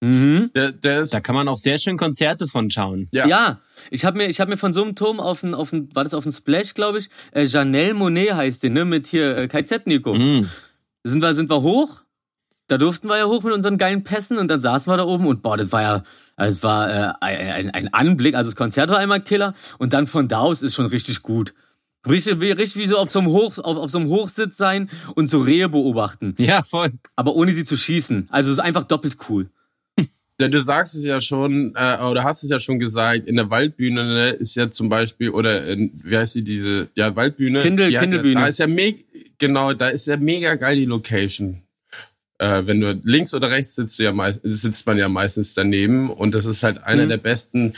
Mhm. 0.02 0.50
Der, 0.54 0.72
der 0.72 1.00
ist 1.02 1.14
Da 1.14 1.20
kann 1.20 1.34
man 1.34 1.46
auch 1.48 1.56
sehr 1.56 1.78
schön 1.78 1.96
Konzerte 1.96 2.46
von 2.46 2.70
schauen. 2.70 3.08
ja. 3.12 3.26
Ja, 3.26 3.58
ich 3.90 4.04
habe 4.04 4.18
mir, 4.18 4.26
ich 4.26 4.40
hab 4.40 4.48
mir 4.48 4.56
von 4.56 4.72
so 4.72 4.82
einem 4.82 4.94
Turm 4.96 5.20
auf 5.20 5.42
ein, 5.42 5.54
auf 5.54 5.72
ein, 5.72 5.88
war 5.94 6.02
das 6.04 6.12
auf 6.14 6.26
ein 6.26 6.32
Splash, 6.32 6.74
glaube 6.74 6.98
ich, 6.98 7.08
äh, 7.32 7.44
Janelle 7.44 7.94
Monet 7.94 8.34
heißt 8.34 8.62
den, 8.64 8.72
ne, 8.72 8.84
mit 8.84 9.06
hier 9.06 9.36
äh, 9.36 9.48
KZ 9.48 9.86
Nico. 9.86 10.14
Mm. 10.14 10.48
Sind 11.04 11.22
wir, 11.22 11.34
sind 11.34 11.48
wir 11.50 11.62
hoch? 11.62 12.02
Da 12.68 12.78
durften 12.78 13.08
wir 13.08 13.18
ja 13.18 13.26
hoch 13.26 13.42
mit 13.42 13.52
unseren 13.52 13.78
geilen 13.78 14.02
Pässen 14.04 14.38
und 14.38 14.48
dann 14.48 14.60
saßen 14.60 14.90
wir 14.92 14.96
da 14.96 15.04
oben 15.04 15.26
und 15.26 15.42
boah, 15.42 15.56
das 15.56 15.72
war 15.72 15.82
ja, 15.82 16.02
also 16.36 16.56
es 16.58 16.62
war 16.62 16.90
äh, 16.90 17.12
ein, 17.20 17.70
ein 17.70 17.92
Anblick, 17.92 18.34
also 18.34 18.50
das 18.50 18.56
Konzert 18.56 18.88
war 18.90 18.98
einmal 18.98 19.20
Killer 19.20 19.54
und 19.78 19.92
dann 19.92 20.06
von 20.06 20.28
da 20.28 20.38
aus 20.40 20.62
ist 20.62 20.74
schon 20.74 20.86
richtig 20.86 21.22
gut. 21.22 21.54
Richtig, 22.08 22.40
wie, 22.40 22.50
richtig 22.50 22.82
wie 22.82 22.86
so 22.86 22.96
auf 22.98 23.10
so 23.12 23.20
einem 23.20 23.28
Hoch, 23.28 23.58
auf, 23.58 23.76
auf 23.76 23.90
so 23.90 23.98
einem 23.98 24.08
Hochsitz 24.08 24.56
sein 24.56 24.90
und 25.14 25.30
so 25.30 25.40
Rehe 25.40 25.68
beobachten, 25.68 26.34
Ja, 26.38 26.62
voll. 26.62 26.90
aber 27.14 27.34
ohne 27.36 27.52
sie 27.52 27.64
zu 27.64 27.76
schießen. 27.76 28.26
Also 28.30 28.50
es 28.50 28.58
ist 28.58 28.64
einfach 28.64 28.84
doppelt 28.84 29.16
cool. 29.28 29.50
Ja, 30.42 30.48
du 30.48 30.60
sagst 30.60 30.94
es 30.94 31.04
ja 31.04 31.20
schon, 31.20 31.74
äh, 31.76 32.02
oder 32.02 32.24
hast 32.24 32.42
es 32.44 32.50
ja 32.50 32.60
schon 32.60 32.78
gesagt, 32.78 33.26
in 33.26 33.36
der 33.36 33.50
Waldbühne 33.50 34.04
ne, 34.04 34.28
ist 34.30 34.54
ja 34.56 34.70
zum 34.70 34.88
Beispiel, 34.88 35.30
oder 35.30 35.64
in, 35.66 35.90
wie 36.04 36.16
heißt 36.16 36.34
die, 36.36 36.42
diese, 36.44 36.88
ja, 36.94 37.14
Waldbühne. 37.16 37.60
Kindle- 37.62 37.92
hat 37.94 38.00
Kindelbühne. 38.02 38.34
Ja, 38.34 38.40
da 38.42 38.46
ist 38.48 38.58
ja 38.58 38.66
mega, 38.66 38.98
genau, 39.38 39.72
da 39.72 39.88
ist 39.88 40.06
ja 40.06 40.16
mega 40.16 40.54
geil 40.56 40.76
die 40.76 40.84
Location. 40.86 41.62
Äh, 42.38 42.62
wenn 42.66 42.80
du 42.80 42.98
links 43.04 43.34
oder 43.34 43.50
rechts 43.50 43.76
sitzt, 43.76 43.98
du 43.98 44.02
ja 44.04 44.12
meist, 44.12 44.40
sitzt 44.42 44.86
man 44.86 44.98
ja 44.98 45.08
meistens 45.08 45.54
daneben 45.54 46.10
und 46.10 46.34
das 46.34 46.44
ist 46.46 46.62
halt 46.62 46.82
einer 46.84 47.04
Mhm. 47.04 47.08
der 47.10 47.16
besten 47.18 47.72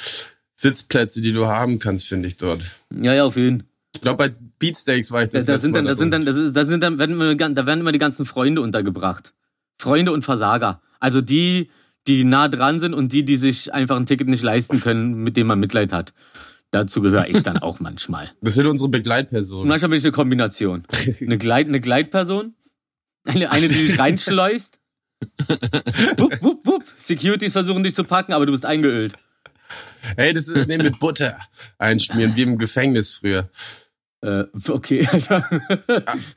Sitzplätze, 0.55 1.20
die 1.20 1.33
du 1.33 1.46
haben 1.46 1.79
kannst, 1.79 2.07
finde 2.09 2.29
ich 2.29 2.37
dort. 2.37 2.62
Ja, 3.03 3.12
ja, 3.14 3.24
auf 3.24 3.37
jeden 3.37 3.61
Fall. 3.61 3.68
Ich 3.96 4.00
glaube, 4.00 4.29
bei 4.29 4.33
Beatsteaks 4.59 5.12
war 5.12 5.22
ich 5.22 5.29
Da, 5.31 5.38
das 5.38 5.46
da 5.46 5.59
sind 5.59 5.72
dann, 5.77 5.85
da 5.85 5.94
sind 5.94 6.11
dann, 6.11 6.24
da 6.24 6.33
sind 6.64 6.81
dann, 6.83 6.98
werden 6.98 7.55
da 7.55 7.66
werden 7.66 7.81
immer 7.81 7.92
die 7.92 7.98
ganzen 8.00 8.27
Freunde 8.27 8.61
untergebracht. 8.61 9.35
Freunde 9.79 10.11
und 10.11 10.24
Versager. 10.24 10.81
Also 10.98 11.20
die, 11.20 11.68
die 12.07 12.25
nah 12.25 12.49
dran 12.49 12.81
sind 12.81 12.95
und 12.95 13.12
die, 13.12 13.25
die 13.25 13.37
sich 13.37 13.73
einfach 13.73 13.97
ein 13.97 14.07
Ticket 14.07 14.29
nicht 14.29 14.43
leisten 14.43 14.81
können, 14.81 15.14
mit 15.14 15.37
dem 15.37 15.47
man 15.47 15.61
Mitleid 15.61 15.93
hat. 15.93 16.12
Dazu 16.71 17.01
gehöre 17.01 17.29
ich 17.29 17.43
dann 17.43 17.59
auch 17.59 17.81
manchmal. 17.81 18.31
Das 18.40 18.55
sind 18.55 18.67
unsere 18.67 18.88
Begleitpersonen. 18.88 19.69
manchmal 19.69 19.90
bin 19.90 19.99
ich 19.99 20.05
eine 20.05 20.12
Kombination. 20.12 20.85
Eine, 21.21 21.38
Gleit, 21.38 21.69
eine 21.69 21.81
Gleitperson, 21.81 22.55
eine, 23.25 23.51
eine, 23.51 23.69
die 23.69 23.75
dich 23.75 23.99
reinschleust. 23.99 24.81
wupp, 26.19 26.43
wupp, 26.43 26.67
wupp. 26.67 26.85
Securities 26.97 27.53
versuchen 27.53 27.83
dich 27.83 27.95
zu 27.95 28.05
packen, 28.05 28.33
aber 28.33 28.45
du 28.45 28.53
bist 28.53 28.67
eingeölt. 28.67 29.14
Hey, 30.17 30.33
das 30.33 30.49
ist 30.49 30.69
nee, 30.69 30.77
mit 30.77 30.99
Butter 30.99 31.38
einschmieren, 31.79 32.37
wie 32.37 32.43
im 32.43 32.59
Gefängnis 32.59 33.14
früher. 33.14 33.49
Äh, 34.21 34.45
okay, 34.69 35.07
Alter. 35.07 35.49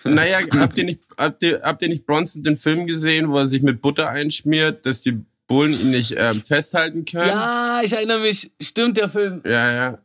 Naja, 0.03 0.39
habt 0.51 0.77
ihr 0.77 0.85
nicht, 0.85 1.01
habt 1.17 1.43
ihr, 1.43 1.61
habt 1.63 1.81
ihr 1.81 1.89
nicht 1.89 2.05
Bronson 2.05 2.43
den 2.43 2.55
Film 2.55 2.87
gesehen, 2.87 3.29
wo 3.29 3.37
er 3.37 3.47
sich 3.47 3.61
mit 3.61 3.81
Butter 3.81 4.09
einschmiert, 4.09 4.85
dass 4.85 5.01
die 5.01 5.25
Bullen 5.47 5.73
ihn 5.79 5.91
nicht 5.91 6.13
ähm, 6.17 6.41
festhalten 6.41 7.05
können? 7.05 7.29
ja, 7.29 7.81
ich 7.83 7.93
erinnere 7.93 8.19
mich. 8.19 8.51
Stimmt, 8.61 8.97
der 8.97 9.07
Film. 9.09 9.41
Ja, 9.45 9.71
ja. 9.71 9.97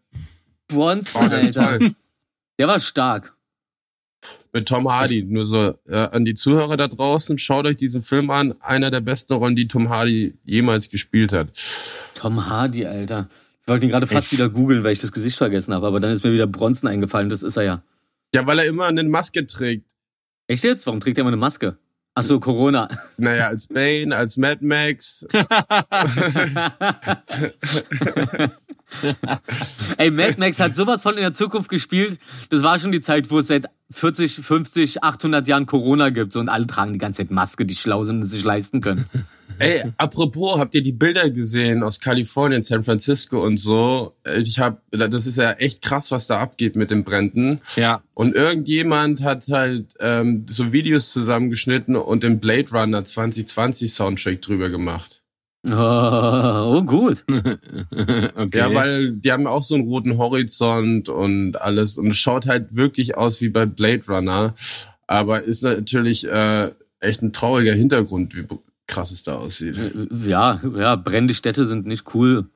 Bronson, 0.68 1.28
Oh, 1.31 1.35
Alter. 1.35 1.78
Der 2.59 2.68
war 2.68 2.78
stark. 2.81 3.35
Mit 4.52 4.68
Tom 4.68 4.88
Hardy. 4.90 5.24
Nur 5.24 5.44
so 5.46 5.74
äh, 5.88 5.96
an 5.96 6.24
die 6.24 6.35
Zuhörer 6.35 6.76
da 6.76 6.87
draußen, 6.87 7.38
schaut 7.38 7.66
euch 7.66 7.76
diesen 7.76 8.02
Film 8.02 8.31
an. 8.31 8.55
Einer 8.61 8.90
der 8.90 9.00
besten 9.00 9.33
Rollen, 9.33 9.57
die 9.57 9.66
Tom 9.66 9.88
Hardy 9.88 10.35
jemals 10.44 10.90
gespielt 10.90 11.33
hat. 11.33 11.48
Tom 12.14 12.48
Hardy, 12.48 12.87
Alter. 12.87 13.28
Ich 13.62 13.68
wollte 13.68 13.87
ihn 13.87 13.90
gerade 13.90 14.07
fast 14.07 14.33
Ich- 14.33 14.38
wieder 14.38 14.48
googeln, 14.48 14.85
weil 14.85 14.92
ich 14.92 14.98
das 15.00 15.12
Gesicht 15.12 15.38
vergessen 15.38 15.72
habe, 15.74 15.87
aber 15.87 15.98
dann 16.00 16.12
ist 16.12 16.22
mir 16.24 16.33
wieder 16.33 16.46
Bronson 16.46 16.88
eingefallen, 16.88 17.28
das 17.31 17.42
ist 17.42 17.57
er 17.57 17.62
ja. 17.64 17.83
Ja, 18.35 18.46
weil 18.46 18.59
er 18.61 18.66
immer 18.66 18.87
eine 18.87 19.02
Maske 19.05 19.44
trägt. 19.46 19.90
Echt 20.46 20.64
jetzt? 20.64 20.87
Warum 20.87 21.00
trägt 21.00 21.18
er 21.18 21.22
immer 21.22 21.28
eine 21.28 21.37
Maske? 21.37 21.76
Ach 22.14 22.22
so, 22.22 22.38
Corona. 22.38 22.88
Naja, 23.16 23.48
als 23.48 23.68
Bane, 23.68 24.14
als 24.14 24.37
Mad 24.37 24.61
Max. 24.61 25.27
Ey, 29.96 30.11
Mad 30.11 30.35
Max 30.38 30.61
hat 30.61 30.74
sowas 30.74 31.02
von 31.02 31.14
in 31.14 31.22
der 31.22 31.33
Zukunft 31.33 31.68
gespielt. 31.68 32.18
Das 32.50 32.62
war 32.62 32.78
schon 32.78 32.92
die 32.92 33.00
Zeit, 33.00 33.31
wo 33.31 33.38
es 33.38 33.46
seit 33.46 33.66
40, 33.90 34.37
50, 34.37 35.02
800 35.02 35.46
Jahren 35.48 35.66
Corona 35.66 36.11
gibt. 36.11 36.33
So, 36.33 36.40
und 36.40 36.48
alle 36.48 36.66
tragen 36.66 36.92
die 36.92 36.98
ganze 36.98 37.18
Zeit 37.18 37.31
Maske, 37.31 37.66
die 37.66 37.74
schlau 37.74 38.05
sind 38.05 38.16
und 38.16 38.22
es 38.22 38.31
sich 38.31 38.44
leisten 38.44 38.81
können. 38.81 39.07
Ey, 39.59 39.83
apropos, 39.96 40.59
habt 40.59 40.74
ihr 40.74 40.83
die 40.83 40.92
Bilder 40.92 41.31
gesehen 41.31 41.83
aus 41.83 42.00
Kalifornien, 42.00 42.62
San 42.62 42.85
Francisco 42.85 43.44
und 43.44 43.59
so? 43.59 44.14
Ich 44.37 44.59
hab, 44.59 44.83
das 44.90 45.26
ist 45.26 45.37
ja 45.37 45.52
echt 45.52 45.83
krass, 45.83 46.11
was 46.11 46.26
da 46.26 46.40
abgeht 46.40 46.74
mit 46.74 46.90
den 46.90 47.05
Bränden. 47.05 47.61
Ja. 47.76 48.02
Und 48.14 48.35
irgendjemand 48.35 49.22
hat 49.22 49.46
halt 49.48 49.87
ähm, 50.00 50.46
so 50.48 50.72
Videos 50.72 51.12
zusammengeschnitten 51.12 51.96
und 51.96 52.22
den 52.22 52.40
Blade 52.40 52.70
Runner 52.72 53.05
2020 53.05 53.92
Soundtrack 53.92 54.42
drüber 54.42 54.68
gemacht. 54.68 55.21
Oh, 55.64 56.77
oh 56.77 56.83
gut. 56.83 57.25
Okay. 58.35 58.59
Ja, 58.59 58.75
weil 58.75 59.12
die 59.12 59.31
haben 59.31 59.46
auch 59.46 59.62
so 59.62 59.75
einen 59.75 59.85
roten 59.85 60.18
Horizont 60.18 61.09
und 61.09 61.61
alles 61.61 61.98
und 61.98 62.14
schaut 62.14 62.46
halt 62.46 62.75
wirklich 62.75 63.16
aus 63.16 63.40
wie 63.40 63.48
bei 63.48 63.66
Blade 63.66 64.03
Runner, 64.09 64.55
aber 65.07 65.42
ist 65.42 65.62
natürlich 65.62 66.27
äh, 66.27 66.70
echt 67.01 67.22
ein 67.22 67.33
trauriger 67.33 67.75
Hintergrund, 67.75 68.35
wie 68.35 68.46
krass 68.87 69.11
es 69.11 69.22
da 69.22 69.37
aussieht. 69.37 69.77
Ja, 70.27 70.61
ja, 70.77 70.96
brennende 70.96 71.35
Städte 71.35 71.64
sind 71.64 71.87
nicht 71.87 72.14
cool 72.14 72.46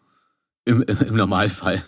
im, 0.64 0.83
im, 0.83 0.99
im 0.99 1.16
Normalfall. 1.16 1.83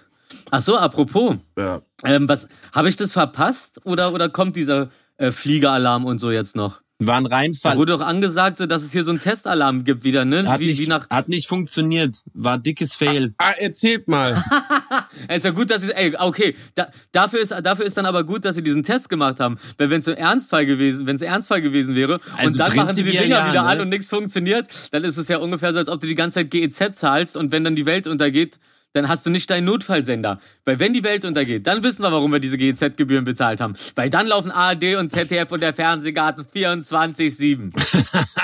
Ach 0.51 0.61
so, 0.61 0.77
apropos. 0.77 1.37
Ja. 1.59 1.83
Ähm, 2.05 2.29
was, 2.29 2.49
habe 2.73 2.89
ich 2.89 2.97
das 2.97 3.13
verpasst? 3.13 3.81
Oder, 3.85 4.13
oder 4.13 4.29
kommt 4.29 4.57
dieser 4.57 4.91
äh, 5.17 5.31
Fliegeralarm 5.31 6.05
und 6.05 6.19
so 6.19 6.31
jetzt 6.31 6.57
noch? 6.57 6.83
War 7.01 7.17
ein 7.19 7.25
Da 7.25 7.37
Reinfall. 7.37 7.77
wurde 7.77 7.93
doch 7.93 8.01
angesagt, 8.01 8.57
so, 8.57 8.67
dass 8.67 8.83
es 8.83 8.91
hier 8.91 9.05
so 9.05 9.13
einen 9.13 9.21
Testalarm 9.21 9.85
gibt 9.85 10.03
wieder, 10.03 10.25
ne? 10.25 10.49
Hat 10.49 10.59
Wie, 10.59 10.67
nicht, 10.67 10.81
wie 10.81 10.89
nach. 10.89 11.09
hat 11.09 11.29
nicht 11.29 11.47
funktioniert. 11.47 12.23
War 12.35 12.59
dickes 12.59 12.95
Fail. 12.95 13.35
Ah, 13.39 13.53
erzählt 13.53 14.09
mal. 14.09 14.43
Ist 15.33 15.45
ja 15.45 15.53
gut, 15.53 15.71
dass 15.71 15.83
sie. 15.83 15.93
Ey, 15.93 16.17
okay. 16.19 16.57
Da, 16.75 16.89
dafür, 17.13 17.41
ist, 17.41 17.55
dafür 17.63 17.85
ist 17.85 17.97
dann 17.97 18.07
aber 18.07 18.25
gut, 18.25 18.45
dass 18.45 18.55
sie 18.57 18.63
diesen 18.63 18.83
Test 18.83 19.09
gemacht 19.09 19.39
haben. 19.41 19.59
Weil 19.77 19.91
wenn 19.91 20.01
es 20.01 20.07
so 20.07 20.13
Ernstfall 20.13 20.67
gewesen, 20.67 21.07
wenn 21.07 21.17
es 21.17 21.23
Ernstfall 21.23 21.61
gewesen 21.63 21.95
wäre 21.95 22.21
Also 22.37 22.49
und 22.51 22.59
dann 22.59 22.77
machen 22.77 22.95
sie 22.95 23.05
die 23.05 23.11
Dinger 23.11 23.27
ja, 23.39 23.51
wieder 23.51 23.63
ne? 23.63 23.69
an 23.69 23.81
und 23.81 23.89
nichts 23.91 24.09
funktioniert, 24.09 24.67
dann 24.91 25.05
ist 25.05 25.17
es 25.19 25.29
ja 25.29 25.39
ungefähr 25.39 25.73
so, 25.73 25.79
als 25.79 25.89
ob 25.89 26.01
du 26.01 26.07
die 26.07 26.15
ganze 26.15 26.37
Zeit 26.41 26.51
GEZ 26.51 26.97
zahlst 26.99 27.37
und 27.37 27.53
wenn 27.53 27.65
dann 27.65 27.77
die 27.77 27.87
Welt 27.87 28.07
untergeht, 28.07 28.59
dann 28.95 29.09
hast 29.09 29.27
du 29.27 29.31
nicht 29.31 29.51
deinen 29.51 29.67
Notfallsender. 29.67 30.41
Weil 30.65 30.79
wenn 30.81 30.93
die 30.93 31.05
Welt 31.05 31.25
untergeht, 31.25 31.67
dann 31.67 31.83
wissen 31.83 32.03
wir, 32.03 32.11
warum 32.13 32.33
wir 32.33 32.41
diese 32.41 32.59
GEZ-Gebühren 32.59 33.25
bezahlt 33.25 33.61
haben. 33.61 33.75
Weil 33.95 34.11
dann 34.11 34.27
laufen 34.27 34.51
ARD 34.51 34.97
und 34.97 35.11
ZDF 35.11 35.53
und 35.53 35.61
der 35.61 35.75
Fernsehgarten 35.75 36.45
24-7. 36.45 37.73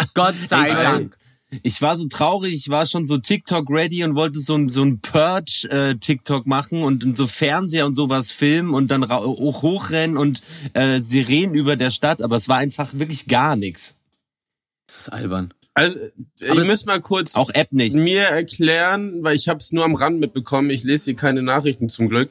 Gott 0.14 0.34
sei 0.46 0.62
Ich 0.62 0.72
Dank. 0.72 1.16
ich 1.62 1.80
war 1.82 1.96
so 1.96 2.06
traurig, 2.08 2.52
ich 2.54 2.68
war 2.68 2.84
schon 2.86 3.06
so 3.06 3.18
TikTok 3.18 3.70
ready 3.70 4.04
und 4.04 4.14
wollte 4.14 4.38
so 4.38 4.56
ein, 4.56 4.68
so 4.68 4.82
ein 4.84 5.00
Purge 5.00 5.66
äh, 5.70 5.94
TikTok 5.96 6.46
machen 6.46 6.82
und 6.82 7.16
so 7.16 7.26
Fernseher 7.26 7.86
und 7.86 7.94
sowas 7.94 8.30
filmen 8.30 8.74
und 8.74 8.90
dann 8.90 9.08
hoch 9.08 9.62
hochrennen 9.62 10.16
und 10.16 10.42
äh, 10.74 11.00
Sirenen 11.00 11.54
über 11.54 11.76
der 11.76 11.90
Stadt, 11.90 12.22
aber 12.22 12.36
es 12.36 12.48
war 12.48 12.58
einfach 12.58 12.90
wirklich 12.94 13.26
gar 13.28 13.56
nichts. 13.56 13.96
Das 14.86 14.98
ist 14.98 15.08
albern. 15.08 15.52
Also, 15.74 15.98
Aber 15.98 16.08
ich 16.52 16.54
das- 16.58 16.66
muss 16.68 16.86
mal 16.86 17.00
kurz 17.00 17.34
Auch 17.34 17.50
App 17.52 17.72
nicht. 17.72 17.96
mir 17.96 18.22
erklären, 18.22 19.18
weil 19.22 19.34
ich 19.36 19.48
habe 19.48 19.58
es 19.58 19.72
nur 19.72 19.84
am 19.84 19.94
Rand 19.96 20.20
mitbekommen. 20.20 20.70
Ich 20.70 20.84
lese 20.84 21.06
hier 21.06 21.14
keine 21.16 21.42
Nachrichten 21.42 21.88
zum 21.88 22.08
Glück. 22.08 22.30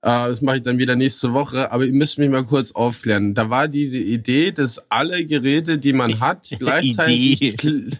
Äh, 0.00 0.08
das 0.28 0.40
mache 0.42 0.56
ich 0.58 0.62
dann 0.62 0.78
wieder 0.78 0.96
nächste 0.96 1.32
Woche. 1.34 1.70
Aber 1.70 1.84
ihr 1.84 1.92
müsst 1.92 2.18
mich 2.18 2.30
mal 2.30 2.44
kurz 2.44 2.72
aufklären. 2.72 3.34
Da 3.34 3.50
war 3.50 3.68
diese 3.68 3.98
Idee, 3.98 4.52
dass 4.52 4.90
alle 4.90 5.24
Geräte, 5.26 5.76
die 5.78 5.92
man 5.92 6.18
hat, 6.20 6.48
gleichzeitig, 6.58 7.56
kl 7.58 7.90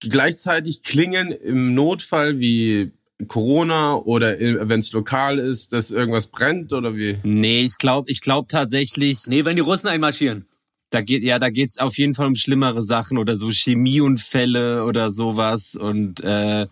gleichzeitig 0.00 0.82
klingen 0.82 1.32
im 1.32 1.74
Notfall 1.74 2.38
wie 2.38 2.92
Corona 3.28 3.94
oder 3.94 4.36
wenn 4.38 4.80
es 4.80 4.92
lokal 4.92 5.38
ist, 5.38 5.72
dass 5.72 5.90
irgendwas 5.90 6.26
brennt 6.26 6.72
oder 6.72 6.96
wie. 6.96 7.16
Nee, 7.22 7.62
ich 7.62 7.78
glaube 7.78 8.10
ich 8.10 8.20
glaub 8.20 8.48
tatsächlich, 8.48 9.20
Nee, 9.28 9.44
wenn 9.44 9.56
die 9.56 9.62
Russen 9.62 9.86
einmarschieren. 9.88 10.44
Da 10.94 11.02
geht 11.02 11.22
ja, 11.22 11.38
da 11.38 11.50
geht's 11.50 11.78
auf 11.78 11.98
jeden 11.98 12.14
Fall 12.14 12.26
um 12.26 12.36
schlimmere 12.36 12.82
Sachen 12.84 13.18
oder 13.18 13.36
so 13.36 13.50
Chemieunfälle 13.50 14.84
oder 14.84 15.10
sowas 15.12 15.74
und 15.74 16.22
äh, 16.22 16.66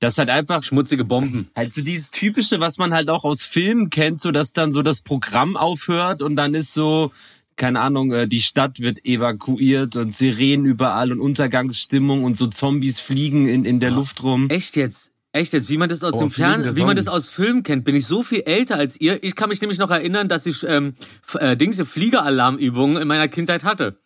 das 0.00 0.18
hat 0.18 0.28
einfach 0.28 0.62
Schmutzige 0.62 1.04
Bomben. 1.04 1.48
halt 1.56 1.72
so 1.72 1.82
dieses 1.82 2.10
typische, 2.10 2.60
was 2.60 2.76
man 2.76 2.92
halt 2.92 3.08
auch 3.08 3.24
aus 3.24 3.44
Filmen 3.44 3.88
kennt, 3.88 4.20
so 4.20 4.32
dass 4.32 4.52
dann 4.52 4.70
so 4.70 4.82
das 4.82 5.00
Programm 5.00 5.56
aufhört 5.56 6.22
und 6.22 6.36
dann 6.36 6.54
ist 6.54 6.74
so 6.74 7.10
keine 7.56 7.80
Ahnung, 7.80 8.12
äh, 8.12 8.26
die 8.26 8.42
Stadt 8.42 8.80
wird 8.80 9.04
evakuiert 9.04 9.96
und 9.96 10.14
Sirenen 10.14 10.66
überall 10.66 11.12
und 11.12 11.20
Untergangsstimmung 11.20 12.24
und 12.24 12.36
so 12.36 12.48
Zombies 12.48 13.00
fliegen 13.00 13.46
in, 13.48 13.64
in 13.64 13.80
der 13.80 13.92
Luft 13.92 14.22
rum. 14.22 14.50
Echt 14.50 14.76
jetzt? 14.76 15.13
Echt 15.34 15.52
jetzt? 15.52 15.68
Wie 15.68 15.78
man 15.78 15.88
das 15.88 16.04
aus 16.04 16.14
Oh, 16.14 16.18
dem 16.20 16.30
Fernsehen, 16.30 16.76
wie 16.76 16.84
man 16.84 16.94
das 16.94 17.08
aus 17.08 17.28
Filmen 17.28 17.64
kennt, 17.64 17.84
bin 17.84 17.96
ich 17.96 18.06
so 18.06 18.22
viel 18.22 18.42
älter 18.46 18.76
als 18.76 19.00
ihr. 19.00 19.20
Ich 19.24 19.34
kann 19.34 19.48
mich 19.48 19.60
nämlich 19.60 19.78
noch 19.78 19.90
erinnern, 19.90 20.28
dass 20.28 20.46
ich 20.46 20.62
ähm, 20.62 20.94
äh, 21.40 21.56
Dings, 21.56 21.82
Fliegeralarmübungen 21.82 23.02
in 23.02 23.08
meiner 23.08 23.26
Kindheit 23.26 23.64
hatte. 23.64 23.98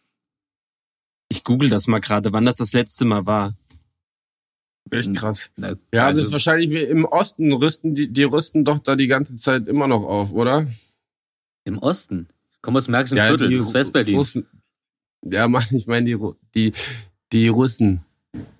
Ich 1.29 1.45
google 1.45 1.69
das 1.69 1.87
mal 1.87 1.99
gerade, 1.99 2.33
wann 2.33 2.47
das 2.47 2.57
das 2.57 2.73
letzte 2.73 3.05
Mal 3.05 3.27
war. 3.27 3.53
Echt 4.91 5.14
krass. 5.17 5.51
Na, 5.57 5.75
Ja, 5.93 6.07
also, 6.07 6.21
das 6.21 6.29
ist 6.29 6.33
wahrscheinlich 6.33 6.71
wie 6.71 6.83
im 6.83 7.05
Osten 7.05 7.53
rüsten, 7.53 7.95
die, 7.95 8.09
die 8.11 8.23
rüsten 8.25 8.64
doch 8.64 8.79
da 8.79 8.97
die 8.97 9.07
ganze 9.07 9.37
Zeit 9.37 9.69
immer 9.69 9.87
noch 9.87 10.05
auf, 10.05 10.33
oder? 10.33 10.67
im 11.64 11.77
Osten. 11.79 12.29
Ich 12.53 12.62
komme 12.62 12.79
aus 12.79 12.87
dem 12.87 12.93
Märkischen 12.93 13.19
Viertel, 13.19 13.51
das 13.51 13.61
ist 13.61 13.75
Westberlin. 13.75 14.17
Russen. 14.17 14.47
Ja, 15.23 15.47
Mann, 15.47 15.67
ich 15.73 15.87
meine 15.87 16.07
die, 16.07 16.17
die, 16.55 16.73
die 17.33 17.49
Russen. 17.49 18.01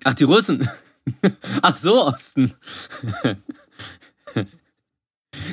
Ach, 0.03 0.13
die 0.13 0.25
Russen. 0.25 0.69
Ach 1.61 1.75
so, 1.75 2.05
Osten. 2.05 2.53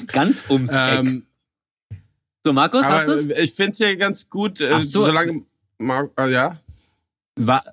Ganz 0.09 0.51
ums 0.51 0.73
Eck. 0.73 0.99
Ähm, 0.99 1.27
So, 2.45 2.53
Markus, 2.53 2.85
hast 2.85 3.09
aber 3.09 3.17
du's? 3.17 3.27
ich 3.27 3.53
find's 3.55 3.79
ja 3.79 3.95
ganz 3.97 4.31
gut, 4.31 4.61
äh, 4.61 4.71
Ach 4.73 4.85
so. 4.85 5.03
solange, 5.03 5.43
Mar 5.79 6.11
ah, 6.17 6.27
ja. 6.27 6.57
War, 7.37 7.65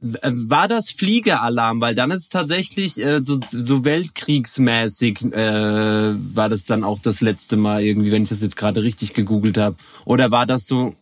war 0.00 0.68
das 0.68 0.90
Fliegeralarm? 0.90 1.80
Weil 1.80 1.94
dann 1.94 2.10
ist 2.10 2.22
es 2.22 2.28
tatsächlich 2.28 2.98
äh, 2.98 3.20
so, 3.22 3.38
so 3.50 3.84
weltkriegsmäßig 3.84 5.22
äh, 5.32 6.14
war 6.34 6.48
das 6.48 6.64
dann 6.64 6.82
auch 6.82 6.98
das 6.98 7.20
letzte 7.20 7.56
Mal 7.56 7.82
irgendwie, 7.82 8.10
wenn 8.10 8.24
ich 8.24 8.30
das 8.30 8.42
jetzt 8.42 8.56
gerade 8.56 8.82
richtig 8.82 9.14
gegoogelt 9.14 9.58
habe. 9.58 9.76
Oder 10.04 10.30
war 10.30 10.46
das 10.46 10.66
so? 10.66 10.94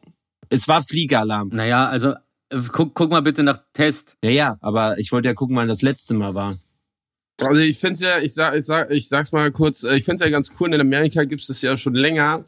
Es 0.50 0.68
war 0.68 0.82
Fliegeralarm. 0.82 1.48
Naja, 1.52 1.86
also, 1.86 2.10
äh, 2.10 2.16
guck, 2.72 2.94
guck 2.94 3.10
mal 3.10 3.22
bitte 3.22 3.42
nach 3.42 3.60
Test. 3.72 4.16
Ja, 4.22 4.30
ja, 4.30 4.56
aber 4.60 4.98
ich 4.98 5.12
wollte 5.12 5.28
ja 5.28 5.34
gucken, 5.34 5.56
wann 5.56 5.68
das 5.68 5.82
letzte 5.82 6.14
Mal 6.14 6.34
war. 6.34 6.56
Also 7.40 7.60
ich 7.60 7.78
find's 7.78 8.00
ja, 8.00 8.18
ich 8.18 8.34
sag, 8.34 8.54
ich 8.54 8.64
sag, 8.64 8.90
ich 8.90 9.08
sag's 9.08 9.32
mal 9.32 9.50
kurz, 9.50 9.84
äh, 9.84 9.96
ich 9.96 10.04
find's 10.04 10.22
ja 10.22 10.28
ganz 10.28 10.52
cool. 10.60 10.72
In 10.74 10.80
Amerika 10.80 11.24
gibt's 11.24 11.46
das 11.46 11.62
ja 11.62 11.76
schon 11.76 11.94
länger, 11.94 12.44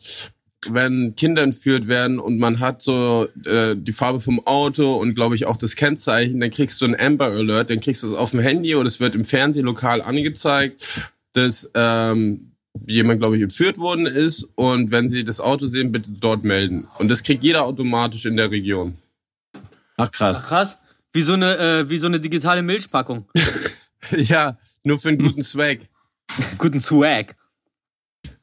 wenn 0.68 1.14
Kinder 1.16 1.42
entführt 1.42 1.88
werden 1.88 2.18
und 2.18 2.38
man 2.38 2.60
hat 2.60 2.82
so 2.82 3.26
äh, 3.44 3.74
die 3.76 3.92
Farbe 3.92 4.20
vom 4.20 4.46
Auto 4.46 4.94
und 4.96 5.14
glaube 5.14 5.34
ich 5.34 5.46
auch 5.46 5.56
das 5.56 5.76
Kennzeichen, 5.76 6.40
dann 6.40 6.50
kriegst 6.50 6.80
du 6.80 6.84
ein 6.84 6.98
Amber 6.98 7.26
Alert, 7.26 7.70
dann 7.70 7.80
kriegst 7.80 8.02
du 8.02 8.12
es 8.12 8.18
auf 8.18 8.30
dem 8.32 8.40
Handy 8.40 8.74
oder 8.74 8.86
es 8.86 9.00
wird 9.00 9.14
im 9.14 9.24
Fernsehlokal 9.24 10.02
angezeigt, 10.02 11.10
dass 11.32 11.70
ähm, 11.74 12.52
jemand, 12.86 13.20
glaube 13.20 13.36
ich, 13.36 13.42
entführt 13.42 13.78
worden 13.78 14.06
ist 14.06 14.48
und 14.54 14.90
wenn 14.90 15.08
sie 15.08 15.24
das 15.24 15.40
Auto 15.40 15.66
sehen, 15.66 15.92
bitte 15.92 16.10
dort 16.10 16.44
melden. 16.44 16.86
Und 16.98 17.08
das 17.08 17.22
kriegt 17.22 17.42
jeder 17.42 17.64
automatisch 17.64 18.26
in 18.26 18.36
der 18.36 18.50
Region. 18.50 18.96
Ach 19.96 20.06
Ach, 20.06 20.12
krass. 20.12 20.46
krass. 20.48 20.78
Wie 21.12 21.22
so 21.22 21.34
eine, 21.34 21.56
äh, 21.58 21.88
wie 21.90 21.98
so 21.98 22.06
eine 22.06 22.20
digitale 22.20 22.62
Milchpackung. 22.62 23.26
Ja, 24.10 24.58
nur 24.82 24.98
für 24.98 25.10
einen 25.10 25.18
guten 25.18 25.44
Swag. 25.44 25.78
Guten 26.58 26.80
Swag. 26.80 27.36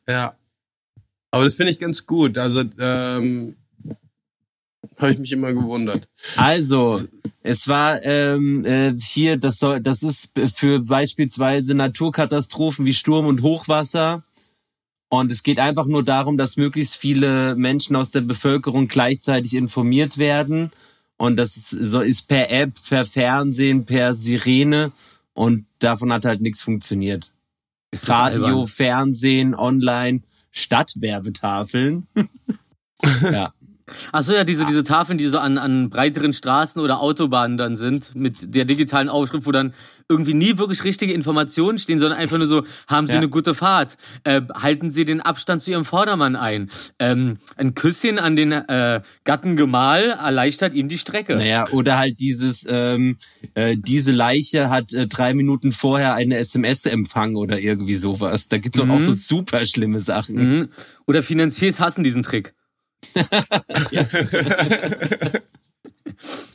Ja. 0.08 0.34
Aber 1.32 1.44
das 1.44 1.56
finde 1.56 1.72
ich 1.72 1.80
ganz 1.80 2.06
gut. 2.06 2.38
Also, 2.38 2.64
ähm, 2.80 3.56
habe 4.98 5.12
ich 5.12 5.20
mich 5.20 5.32
immer 5.32 5.54
gewundert. 5.54 6.08
Also, 6.38 7.02
es 7.44 7.68
war 7.68 8.04
ähm, 8.04 8.66
äh, 8.66 8.94
hier, 9.00 9.38
das 9.38 9.60
soll, 9.60 9.82
das 9.82 10.04
ist 10.04 10.32
für 10.56 10.80
beispielsweise 10.80 11.74
Naturkatastrophen 11.74 12.86
wie 12.86 12.94
Sturm 12.94 13.26
und 13.28 13.42
Hochwasser. 13.42 14.24
Und 15.10 15.32
es 15.32 15.42
geht 15.42 15.60
einfach 15.60 15.86
nur 15.86 16.04
darum, 16.04 16.38
dass 16.38 16.58
möglichst 16.58 16.96
viele 16.98 17.56
Menschen 17.56 17.96
aus 17.96 18.12
der 18.12 18.22
Bevölkerung 18.22 18.88
gleichzeitig 18.88 19.56
informiert 19.56 20.18
werden. 20.18 20.72
Und 21.20 21.36
das 21.36 21.58
ist, 21.58 21.70
so 21.70 22.00
ist 22.00 22.30
per 22.30 22.50
App, 22.50 22.72
per 22.88 23.06
Fernsehen, 23.06 23.86
per 23.86 24.16
Sirene. 24.16 24.94
Und 25.34 25.66
davon 25.80 26.14
hat 26.14 26.24
halt 26.24 26.40
nichts 26.40 26.62
funktioniert. 26.62 27.34
Radio, 27.94 28.46
albern? 28.46 28.68
Fernsehen, 28.68 29.54
online, 29.54 30.22
Stadtwerbetafeln. 30.52 32.08
ja. 33.22 33.54
Ach 34.12 34.22
so, 34.22 34.34
ja, 34.34 34.44
diese, 34.44 34.66
diese 34.66 34.84
Tafeln, 34.84 35.18
die 35.18 35.28
so 35.28 35.40
an, 35.40 35.58
an 35.58 35.90
breiteren 35.90 36.34
Straßen 36.34 36.82
oder 36.82 37.00
Autobahnen 37.00 37.58
dann 37.58 37.78
sind, 37.78 38.16
mit 38.16 38.56
der 38.56 38.66
digitalen 38.66 39.10
Aufschrift, 39.10 39.46
wo 39.46 39.52
dann 39.52 39.74
irgendwie 40.08 40.34
nie 40.34 40.58
wirklich 40.58 40.84
richtige 40.84 41.14
Informationen 41.14 41.78
stehen, 41.78 42.00
sondern 42.00 42.18
einfach 42.18 42.38
nur 42.40 42.48
so, 42.48 42.64
haben 42.88 43.08
Sie 43.08 43.14
Ja. 43.14 43.20
eine 43.20 43.30
gute 43.30 43.54
Fahrt? 43.54 43.98
Äh, 44.24 44.42
halten 44.54 44.90
Sie 44.92 45.06
den 45.06 45.22
Abstand 45.22 45.62
zu 45.62 45.70
Ihrem 45.72 45.86
Vordermann 45.86 46.36
ein? 46.36 46.70
Ähm, 46.98 47.38
ein 47.58 47.76
Küsschen 47.76 48.18
an 48.18 48.36
den 48.36 48.52
äh, 48.52 49.02
Gatten 49.24 49.56
Gemahl 49.56 50.10
erleichtert 50.10 50.74
ihm 50.74 50.88
die 50.90 50.98
Strecke. 50.98 51.36
Naja, 51.36 51.68
oder 51.72 52.00
halt 52.00 52.20
dieses, 52.20 52.66
ähm, 52.68 53.18
äh, 53.54 53.78
diese 53.78 54.12
Leiche 54.12 54.70
hat 54.72 54.94
äh, 54.94 55.08
drei 55.08 55.36
Minuten 55.36 55.72
vorher 55.72 56.16
eine 56.16 56.38
SMS 56.38 56.86
empfangen 56.88 57.36
oder 57.36 57.60
irgendwie 57.60 57.96
sowas. 57.96 58.48
Da 58.48 58.58
gibt's 58.58 58.80
doch 58.80 58.90
auch 58.90 59.00
so 59.00 59.14
super 59.14 59.64
schlimme 59.66 60.00
Sachen. 60.00 60.36
Mhm. 60.36 60.70
Oder 61.06 61.22
Finanziers 61.22 61.80
hassen 61.80 62.04
diesen 62.04 62.24
Trick. 62.24 62.54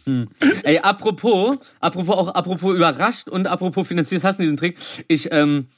Hm. 0.04 0.28
Ey, 0.64 0.78
apropos, 0.78 1.56
apropos 1.80 2.14
auch 2.14 2.34
apropos 2.34 2.76
überrascht 2.76 3.28
und 3.28 3.46
apropos 3.46 3.86
Finanziers 3.86 4.24
hassen 4.24 4.42
diesen 4.42 4.56
Trick. 4.56 4.76
Ich 5.08 5.32
ähm, 5.32 5.68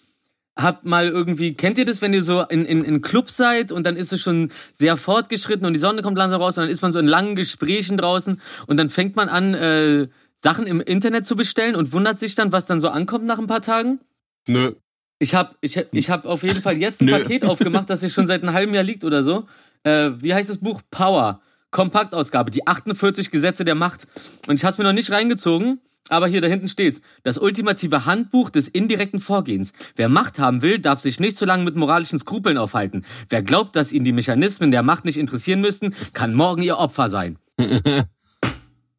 hab 0.56 0.84
mal 0.84 1.08
irgendwie, 1.08 1.54
kennt 1.54 1.78
ihr 1.78 1.84
das, 1.84 2.02
wenn 2.02 2.14
ihr 2.14 2.22
so 2.22 2.40
in, 2.42 2.64
in, 2.64 2.82
in 2.82 3.02
Club 3.02 3.30
seid 3.30 3.72
und 3.72 3.84
dann 3.84 3.96
ist 3.96 4.12
es 4.12 4.22
schon 4.22 4.50
sehr 4.72 4.96
fortgeschritten 4.96 5.66
und 5.66 5.74
die 5.74 5.80
Sonne 5.80 6.02
kommt 6.02 6.16
langsam 6.16 6.40
raus 6.40 6.56
und 6.56 6.62
dann 6.62 6.70
ist 6.70 6.82
man 6.82 6.92
so 6.92 6.98
in 6.98 7.06
langen 7.06 7.36
Gesprächen 7.36 7.98
draußen 7.98 8.40
und 8.66 8.76
dann 8.78 8.90
fängt 8.90 9.16
man 9.16 9.28
an, 9.28 9.54
äh, 9.54 10.08
Sachen 10.34 10.66
im 10.66 10.80
Internet 10.80 11.26
zu 11.26 11.36
bestellen 11.36 11.76
und 11.76 11.92
wundert 11.92 12.18
sich 12.18 12.34
dann, 12.34 12.52
was 12.52 12.66
dann 12.66 12.80
so 12.80 12.88
ankommt 12.88 13.24
nach 13.24 13.38
ein 13.38 13.46
paar 13.46 13.62
Tagen? 13.62 14.00
Nö. 14.48 14.74
Ich 15.18 15.34
habe 15.34 15.54
ich, 15.60 15.82
ich 15.92 16.10
hab 16.10 16.26
auf 16.26 16.42
jeden 16.42 16.60
Fall 16.60 16.76
jetzt 16.76 17.00
ein. 17.00 17.08
Paket 17.08 17.46
aufgemacht, 17.46 17.88
das 17.88 18.00
hier 18.00 18.10
schon 18.10 18.26
seit 18.26 18.42
einem 18.42 18.52
halben 18.52 18.74
Jahr 18.74 18.84
liegt 18.84 19.04
oder 19.04 19.22
so. 19.22 19.46
Äh, 19.82 20.10
wie 20.18 20.34
heißt 20.34 20.50
das 20.50 20.58
Buch? 20.58 20.82
Power. 20.90 21.40
Kompaktausgabe. 21.70 22.50
Die 22.50 22.66
48 22.66 23.30
Gesetze 23.30 23.64
der 23.64 23.74
Macht. 23.74 24.06
Und 24.46 24.56
ich 24.56 24.64
habe 24.64 24.76
mir 24.78 24.88
noch 24.88 24.94
nicht 24.94 25.10
reingezogen, 25.10 25.80
aber 26.08 26.26
hier 26.26 26.40
da 26.40 26.48
hinten 26.48 26.68
steht's. 26.68 27.00
Das 27.22 27.38
ultimative 27.38 28.04
Handbuch 28.04 28.50
des 28.50 28.68
indirekten 28.68 29.20
Vorgehens. 29.20 29.72
Wer 29.94 30.08
Macht 30.08 30.38
haben 30.38 30.62
will, 30.62 30.78
darf 30.78 31.00
sich 31.00 31.18
nicht 31.18 31.38
so 31.38 31.46
lange 31.46 31.64
mit 31.64 31.76
moralischen 31.76 32.18
Skrupeln 32.18 32.58
aufhalten. 32.58 33.04
Wer 33.28 33.42
glaubt, 33.42 33.74
dass 33.74 33.92
ihn 33.92 34.04
die 34.04 34.12
Mechanismen 34.12 34.70
der 34.70 34.82
Macht 34.82 35.04
nicht 35.04 35.18
interessieren 35.18 35.60
müssten, 35.60 35.94
kann 36.12 36.34
morgen 36.34 36.62
ihr 36.62 36.78
Opfer 36.78 37.08
sein. 37.08 37.38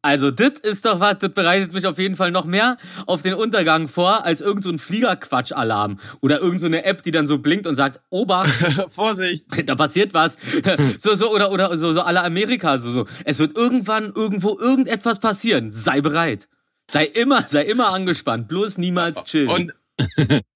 Also, 0.00 0.30
das 0.30 0.52
ist 0.62 0.84
doch 0.84 1.00
was, 1.00 1.18
das 1.18 1.30
bereitet 1.30 1.72
mich 1.72 1.84
auf 1.86 1.98
jeden 1.98 2.14
Fall 2.14 2.30
noch 2.30 2.44
mehr 2.44 2.78
auf 3.06 3.22
den 3.22 3.34
Untergang 3.34 3.88
vor, 3.88 4.24
als 4.24 4.40
irgend 4.40 4.62
so 4.62 4.70
ein 4.70 4.78
Fliegerquatsch-Alarm. 4.78 5.98
Oder 6.20 6.40
irgend 6.40 6.60
so 6.60 6.66
eine 6.66 6.84
App, 6.84 7.02
die 7.02 7.10
dann 7.10 7.26
so 7.26 7.38
blinkt 7.38 7.66
und 7.66 7.74
sagt, 7.74 8.00
Obacht, 8.10 8.50
Vorsicht. 8.88 9.46
da 9.68 9.74
passiert 9.74 10.14
was. 10.14 10.36
So, 10.98 11.14
so, 11.14 11.32
oder, 11.32 11.50
oder 11.50 11.76
so, 11.76 11.92
so 11.92 12.02
aller 12.02 12.22
Amerika, 12.24 12.78
so, 12.78 12.90
so. 12.90 13.06
Es 13.24 13.38
wird 13.38 13.56
irgendwann 13.56 14.12
irgendwo 14.14 14.56
irgendetwas 14.58 15.18
passieren. 15.18 15.70
Sei 15.72 16.00
bereit. 16.00 16.48
Sei 16.90 17.04
immer, 17.04 17.44
sei 17.48 17.62
immer 17.64 17.92
angespannt. 17.92 18.48
Bloß 18.48 18.78
niemals 18.78 19.24
chillen. 19.24 19.48
Und, 19.48 19.74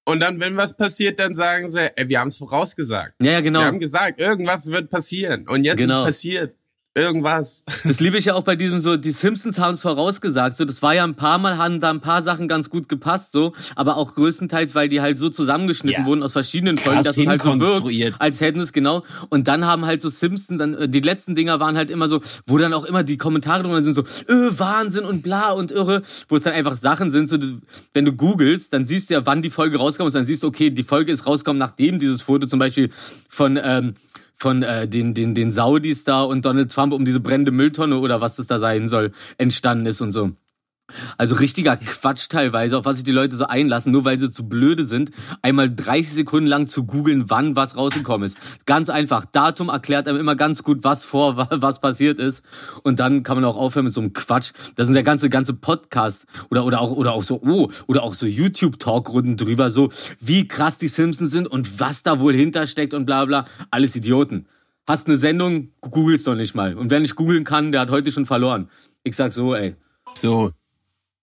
und 0.05 0.21
dann, 0.21 0.39
wenn 0.41 0.57
was 0.57 0.77
passiert, 0.77 1.19
dann 1.19 1.35
sagen 1.35 1.69
sie, 1.69 1.91
ey, 1.97 2.09
wir 2.09 2.21
haben 2.21 2.29
es 2.29 2.37
vorausgesagt. 2.37 3.15
ja, 3.21 3.33
ja, 3.33 3.41
genau. 3.41 3.61
Wir 3.61 3.67
haben 3.67 3.81
gesagt, 3.81 4.21
irgendwas 4.21 4.69
wird 4.69 4.89
passieren. 4.89 5.49
Und 5.49 5.65
jetzt 5.65 5.79
Genau. 5.79 6.03
ist 6.03 6.07
passiert. 6.07 6.55
Irgendwas. 6.95 7.65
Das 7.85 8.01
liebe 8.01 8.19
ich 8.19 8.27
ja 8.27 8.35
auch 8.35 8.43
bei 8.43 8.55
diesem 8.55 8.79
so, 8.79 8.99
die 8.99 9.13
Simpsons 9.13 9.59
haben 9.59 9.73
es 9.73 9.81
vorausgesagt, 9.81 10.57
so, 10.57 10.67
das 10.67 10.83
war 10.83 10.95
ja 10.95 11.05
ein 11.05 11.15
paar 11.15 11.39
Mal, 11.39 11.57
haben 11.57 11.81
da 11.81 11.89
ein 11.89 12.03
paar 12.03 12.21
Sachen 12.21 12.49
ganz 12.49 12.69
gut 12.69 12.87
gepasst, 12.91 13.33
so, 13.33 13.55
aber 13.77 13.97
auch 13.97 14.15
größtenteils, 14.15 14.75
weil 14.75 14.91
die 14.91 15.01
halt 15.01 15.17
so 15.17 15.31
zusammengeschnitten 15.31 16.03
Ja. 16.03 16.07
wurden 16.07 16.23
aus 16.23 16.33
verschiedenen 16.33 16.77
Folgen, 16.77 17.03
dass 17.03 17.17
es 17.17 17.27
halt 17.27 17.41
so 17.43 17.59
wirkt, 17.59 18.21
als 18.21 18.43
hätten 18.43 18.61
es 18.61 18.75
genau, 18.75 19.05
und 19.31 19.49
dann 19.49 19.67
haben 19.67 19.87
halt 19.87 20.03
so 20.03 20.11
Simpsons, 20.11 20.59
dann, 20.59 20.75
äh, 20.75 20.89
die 20.89 21.01
letzten 21.01 21.35
Dinger 21.35 21.61
waren 21.61 21.79
halt 21.79 21.91
immer 21.91 22.09
so, 22.09 22.21
wo 22.47 22.59
dann 22.59 22.75
auch 22.75 22.85
immer 22.85 23.05
die 23.05 23.17
Kommentare 23.17 23.63
drunter 23.63 23.83
sind 23.83 23.95
so, 23.95 24.03
äh, 24.03 24.59
Wahnsinn 24.59 25.07
und 25.07 25.23
bla 25.23 25.53
und 25.53 25.71
irre, 25.71 26.03
wo 26.29 26.37
es 26.37 26.43
dann 26.43 26.53
einfach 26.53 26.77
Sachen 26.77 27.11
sind, 27.11 27.27
so, 27.27 27.39
wenn 27.95 28.05
du 28.05 28.13
googelst, 28.13 28.71
dann 28.75 28.85
siehst 28.85 29.09
du 29.09 29.15
ja, 29.15 29.25
wann 29.25 29.41
die 29.41 29.51
Folge 29.51 29.79
rauskommt, 29.79 30.09
und 30.09 30.15
dann 30.15 30.27
siehst 30.27 30.43
du, 30.43 30.47
okay, 30.49 30.69
die 30.69 30.83
Folge 30.83 31.11
ist 31.11 31.27
rausgekommen, 31.27 31.59
nachdem 31.59 31.99
dieses 31.99 32.21
Foto 32.21 32.47
zum 32.47 32.59
Beispiel 32.59 32.91
von, 33.31 33.59
ähm, 33.63 33.95
von 34.43 34.65
äh, 34.65 34.89
den, 34.89 35.15
den, 35.15 35.35
den 35.35 35.53
Saudis 35.53 36.03
da 36.03 36.23
und 36.23 36.45
Donald 36.45 36.73
Trump 36.73 36.93
um 36.93 37.05
diese 37.05 37.21
brennende 37.21 37.53
Mülltonne 37.53 37.99
oder 37.99 38.21
was 38.21 38.37
das 38.37 38.49
da 38.49 38.59
sein 38.59 38.89
soll, 38.89 39.13
entstanden 39.39 39.87
ist 39.87 40.01
und 40.01 40.11
so. 40.11 40.33
Also 41.19 41.35
richtiger 41.37 41.77
Quatsch 41.77 42.29
teilweise, 42.29 42.79
auf 42.79 42.85
was 42.85 42.97
sich 42.97 43.05
die 43.05 43.13
Leute 43.13 43.37
so 43.37 43.47
einlassen, 43.47 43.93
nur 43.93 44.05
weil 44.05 44.19
sie 44.19 44.31
zu 44.31 44.49
blöde 44.49 44.85
sind, 44.85 45.11
einmal 45.43 45.69
30 45.75 46.15
Sekunden 46.15 46.47
lang 46.49 46.67
zu 46.67 46.85
googeln, 46.85 47.31
wann 47.31 47.57
was 47.57 47.77
rausgekommen 47.77 48.27
ist. 48.27 48.37
Ganz 48.67 48.89
einfach. 48.91 49.25
Datum 49.25 49.69
erklärt 49.69 50.09
einem 50.09 50.19
immer 50.19 50.37
ganz 50.37 50.63
gut, 50.63 50.85
was 50.85 51.05
vor, 51.05 51.37
wa- 51.37 51.49
was 51.51 51.81
passiert 51.81 52.19
ist. 52.19 52.45
Und 52.83 52.99
dann 53.01 53.23
kann 53.23 53.37
man 53.37 53.45
auch 53.45 53.57
aufhören 53.57 53.85
mit 53.87 53.95
so 53.95 54.01
einem 54.01 54.13
Quatsch. 54.13 54.53
Da 54.77 54.85
sind 54.85 54.95
der 54.95 55.03
ganze, 55.03 55.29
ganze 55.31 55.55
Podcast 55.55 56.27
oder, 56.51 56.65
oder 56.65 56.81
auch, 56.81 56.93
oder 56.93 57.13
auch 57.13 57.23
so, 57.23 57.41
oh, 57.43 57.71
oder 57.87 58.03
auch 58.03 58.15
so 58.15 58.27
YouTube-Talkrunden 58.27 59.37
drüber, 59.37 59.71
so, 59.71 59.91
wie 60.21 60.49
krass 60.49 60.79
die 60.79 60.89
Simpsons 60.89 61.33
sind 61.33 61.47
und 61.49 61.81
was 61.81 62.03
da 62.03 62.21
wohl 62.21 62.35
hintersteckt 62.35 62.95
und 62.95 63.07
bla, 63.07 63.25
bla. 63.25 63.47
Alles 63.71 63.97
Idioten. 63.97 64.47
Hast 64.87 65.07
eine 65.07 65.17
Sendung, 65.17 65.69
googelst 65.81 66.27
doch 66.27 66.35
nicht 66.35 66.55
mal. 66.57 66.77
Und 66.77 66.91
wer 66.91 66.99
nicht 67.01 67.15
googeln 67.15 67.45
kann, 67.45 67.71
der 67.71 67.83
hat 67.83 67.91
heute 67.91 68.11
schon 68.11 68.27
verloren. 68.27 68.69
Ich 69.05 69.15
sag 69.15 69.33
so, 69.33 69.55
ey. 69.55 69.77
So. 70.15 70.51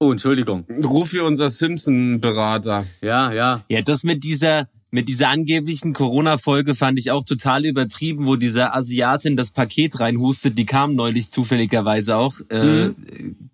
Oh, 0.02 0.12
Entschuldigung. 0.14 0.66
Ruf 0.84 1.12
hier 1.12 1.26
unser 1.26 1.50
Simpson-Berater. 1.50 2.86
Ja, 3.02 3.34
ja. 3.34 3.66
Ja, 3.68 3.82
das 3.82 4.04
mit 4.06 4.24
dieser, 4.24 4.70
mit 4.92 5.10
dieser 5.10 5.28
angeblichen 5.28 5.92
Corona-Folge 5.92 6.74
fand 6.74 6.98
ich 7.00 7.12
auch 7.12 7.26
total 7.26 7.66
übertrieben, 7.66 8.26
wo 8.26 8.38
dieser 8.38 8.74
Asiatin 8.76 9.36
das 9.36 9.52
Paket 9.52 10.00
reinhustet. 10.00 10.58
Die 10.58 10.66
kam 10.66 10.96
neulich 10.96 11.32
zufälligerweise 11.32 12.16
auch. 12.16 12.34
Äh, 12.50 12.92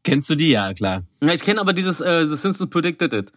Kennst 0.03 0.29
du 0.29 0.36
die? 0.36 0.49
Ja, 0.51 0.71
klar. 0.75 1.01
Ja, 1.23 1.34
ich 1.34 1.41
kenne 1.41 1.60
aber 1.60 1.73
dieses 1.73 1.99
äh, 1.99 2.27
The 2.27 2.36
Simpsons 2.36 2.69
Predicted 2.69 3.12
It. 3.13 3.31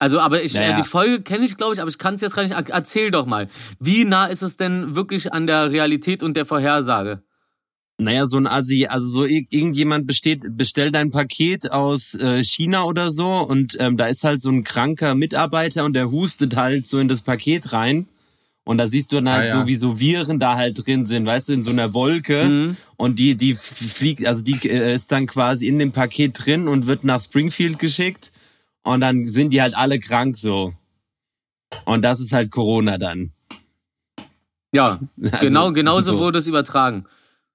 Also, 0.00 0.18
aber 0.18 0.42
ich, 0.42 0.52
Naja. 0.54 0.72
äh, 0.76 0.82
die 0.82 0.88
Folge 0.88 1.22
kenne 1.22 1.44
ich, 1.44 1.56
glaube 1.56 1.74
ich, 1.74 1.80
aber 1.80 1.88
ich 1.88 1.98
kann 1.98 2.14
es 2.14 2.22
jetzt 2.22 2.34
gar 2.34 2.42
nicht. 2.42 2.52
Er- 2.56 2.68
Erzähl 2.70 3.12
doch 3.12 3.24
mal. 3.24 3.48
Wie 3.78 4.04
nah 4.04 4.26
ist 4.26 4.42
es 4.42 4.56
denn 4.56 4.96
wirklich 4.96 5.32
an 5.32 5.46
der 5.46 5.70
Realität 5.70 6.24
und 6.24 6.36
der 6.36 6.44
Vorhersage? 6.44 7.22
Naja, 8.02 8.26
so 8.26 8.36
ein 8.36 8.46
Asi, 8.46 8.86
also 8.86 9.06
so 9.08 9.24
ir- 9.24 9.46
irgendjemand 9.50 10.06
besteht, 10.06 10.56
bestellt 10.56 10.96
ein 10.96 11.10
Paket 11.10 11.70
aus 11.72 12.14
äh, 12.14 12.42
China 12.42 12.84
oder 12.84 13.10
so 13.12 13.28
und 13.38 13.76
ähm, 13.80 13.96
da 13.96 14.06
ist 14.06 14.24
halt 14.24 14.40
so 14.42 14.50
ein 14.50 14.64
kranker 14.64 15.14
Mitarbeiter 15.14 15.84
und 15.84 15.94
der 15.94 16.10
hustet 16.10 16.56
halt 16.56 16.86
so 16.86 16.98
in 16.98 17.08
das 17.08 17.22
Paket 17.22 17.72
rein. 17.72 18.06
Und 18.64 18.78
da 18.78 18.86
siehst 18.86 19.10
du 19.10 19.16
dann 19.16 19.28
halt 19.28 19.44
Ah, 19.50 19.54
ja. 19.56 19.60
so, 19.62 19.66
wie 19.66 19.74
so 19.74 19.98
Viren 19.98 20.38
da 20.38 20.54
halt 20.56 20.86
drin 20.86 21.04
sind, 21.04 21.26
weißt 21.26 21.48
du, 21.48 21.52
in 21.54 21.62
so 21.64 21.70
einer 21.72 21.94
Wolke. 21.94 22.44
Mhm. 22.44 22.76
Und 22.96 23.18
die, 23.18 23.34
die 23.34 23.54
fliegt, 23.54 24.24
also 24.24 24.44
die 24.44 24.54
äh, 24.68 24.94
ist 24.94 25.10
dann 25.10 25.26
quasi 25.26 25.66
in 25.66 25.80
dem 25.80 25.90
Paket 25.90 26.38
drin 26.46 26.68
und 26.68 26.86
wird 26.86 27.02
nach 27.02 27.20
Springfield 27.20 27.80
geschickt. 27.80 28.30
Und 28.84 29.00
dann 29.00 29.26
sind 29.26 29.50
die 29.50 29.60
halt 29.60 29.76
alle 29.76 29.98
krank 29.98 30.36
so. 30.36 30.74
Und 31.86 32.02
das 32.02 32.20
ist 32.20 32.32
halt 32.32 32.52
Corona 32.52 32.98
dann. 32.98 33.32
Ja, 34.72 35.00
Also, 35.22 35.38
genau, 35.40 35.72
genauso 35.72 36.12
so. 36.12 36.18
wurde 36.20 36.38
es 36.38 36.46
übertragen. 36.46 37.04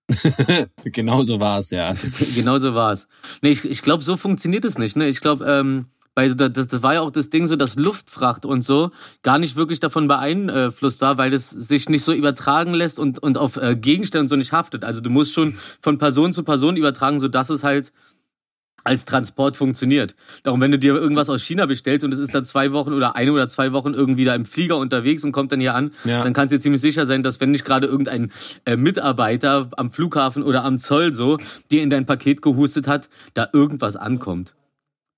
Genau 0.85 1.23
so 1.23 1.39
war's 1.39 1.69
ja. 1.69 1.93
genauso 2.35 2.73
war's. 2.73 3.07
Nee, 3.41 3.49
ich, 3.49 3.65
ich 3.65 3.81
glaube, 3.81 4.03
so 4.03 4.17
funktioniert 4.17 4.65
es 4.65 4.77
nicht. 4.77 4.95
Ne? 4.95 5.07
Ich 5.07 5.21
glaube, 5.21 5.45
ähm, 5.45 5.87
weil 6.15 6.33
das, 6.33 6.67
das 6.67 6.81
war 6.81 6.95
ja 6.95 7.01
auch 7.01 7.11
das 7.11 7.29
Ding 7.29 7.45
so, 7.45 7.55
dass 7.55 7.75
Luftfracht 7.75 8.43
und 8.43 8.63
so 8.63 8.89
gar 9.21 9.37
nicht 9.37 9.55
wirklich 9.55 9.79
davon 9.79 10.07
beeinflusst 10.07 10.99
war, 11.01 11.19
weil 11.19 11.31
es 11.31 11.51
sich 11.51 11.89
nicht 11.89 12.03
so 12.03 12.11
übertragen 12.11 12.73
lässt 12.73 12.97
und, 12.97 13.19
und 13.19 13.37
auf 13.37 13.57
äh, 13.57 13.75
Gegenstände 13.75 14.27
so 14.27 14.35
nicht 14.35 14.51
haftet. 14.51 14.83
Also 14.83 14.99
du 14.99 15.11
musst 15.11 15.33
schon 15.33 15.57
von 15.79 15.99
Person 15.99 16.33
zu 16.33 16.43
Person 16.43 16.75
übertragen, 16.75 17.19
so 17.19 17.27
dass 17.27 17.51
es 17.51 17.63
halt 17.63 17.91
als 18.83 19.05
Transport 19.05 19.57
funktioniert. 19.57 20.15
Darum, 20.43 20.61
wenn 20.61 20.71
du 20.71 20.79
dir 20.79 20.95
irgendwas 20.95 21.29
aus 21.29 21.43
China 21.43 21.65
bestellst 21.65 22.05
und 22.05 22.13
es 22.13 22.19
ist 22.19 22.33
dann 22.33 22.45
zwei 22.45 22.71
Wochen 22.71 22.93
oder 22.93 23.15
eine 23.15 23.33
oder 23.33 23.47
zwei 23.47 23.73
Wochen 23.73 23.93
irgendwie 23.93 24.23
da 24.23 24.33
im 24.33 24.45
Flieger 24.45 24.77
unterwegs 24.77 25.23
und 25.23 25.31
kommt 25.33 25.51
dann 25.51 25.59
hier 25.59 25.75
an, 25.75 25.91
Ja. 26.05 26.23
dann 26.23 26.33
kannst 26.33 26.53
du 26.53 26.57
dir 26.57 26.61
ziemlich 26.61 26.81
sicher 26.81 27.05
sein, 27.05 27.21
dass 27.21 27.41
wenn 27.41 27.51
nicht 27.51 27.65
gerade 27.65 27.87
irgendein 27.87 28.31
äh, 28.65 28.77
Mitarbeiter 28.77 29.69
am 29.75 29.91
Flughafen 29.91 30.41
oder 30.43 30.63
am 30.63 30.77
Zoll 30.77 31.11
so 31.13 31.37
dir 31.71 31.83
in 31.83 31.89
dein 31.89 32.05
Paket 32.05 32.41
gehustet 32.41 32.87
hat, 32.87 33.09
da 33.33 33.49
irgendwas 33.51 33.95
ankommt. 33.97 34.53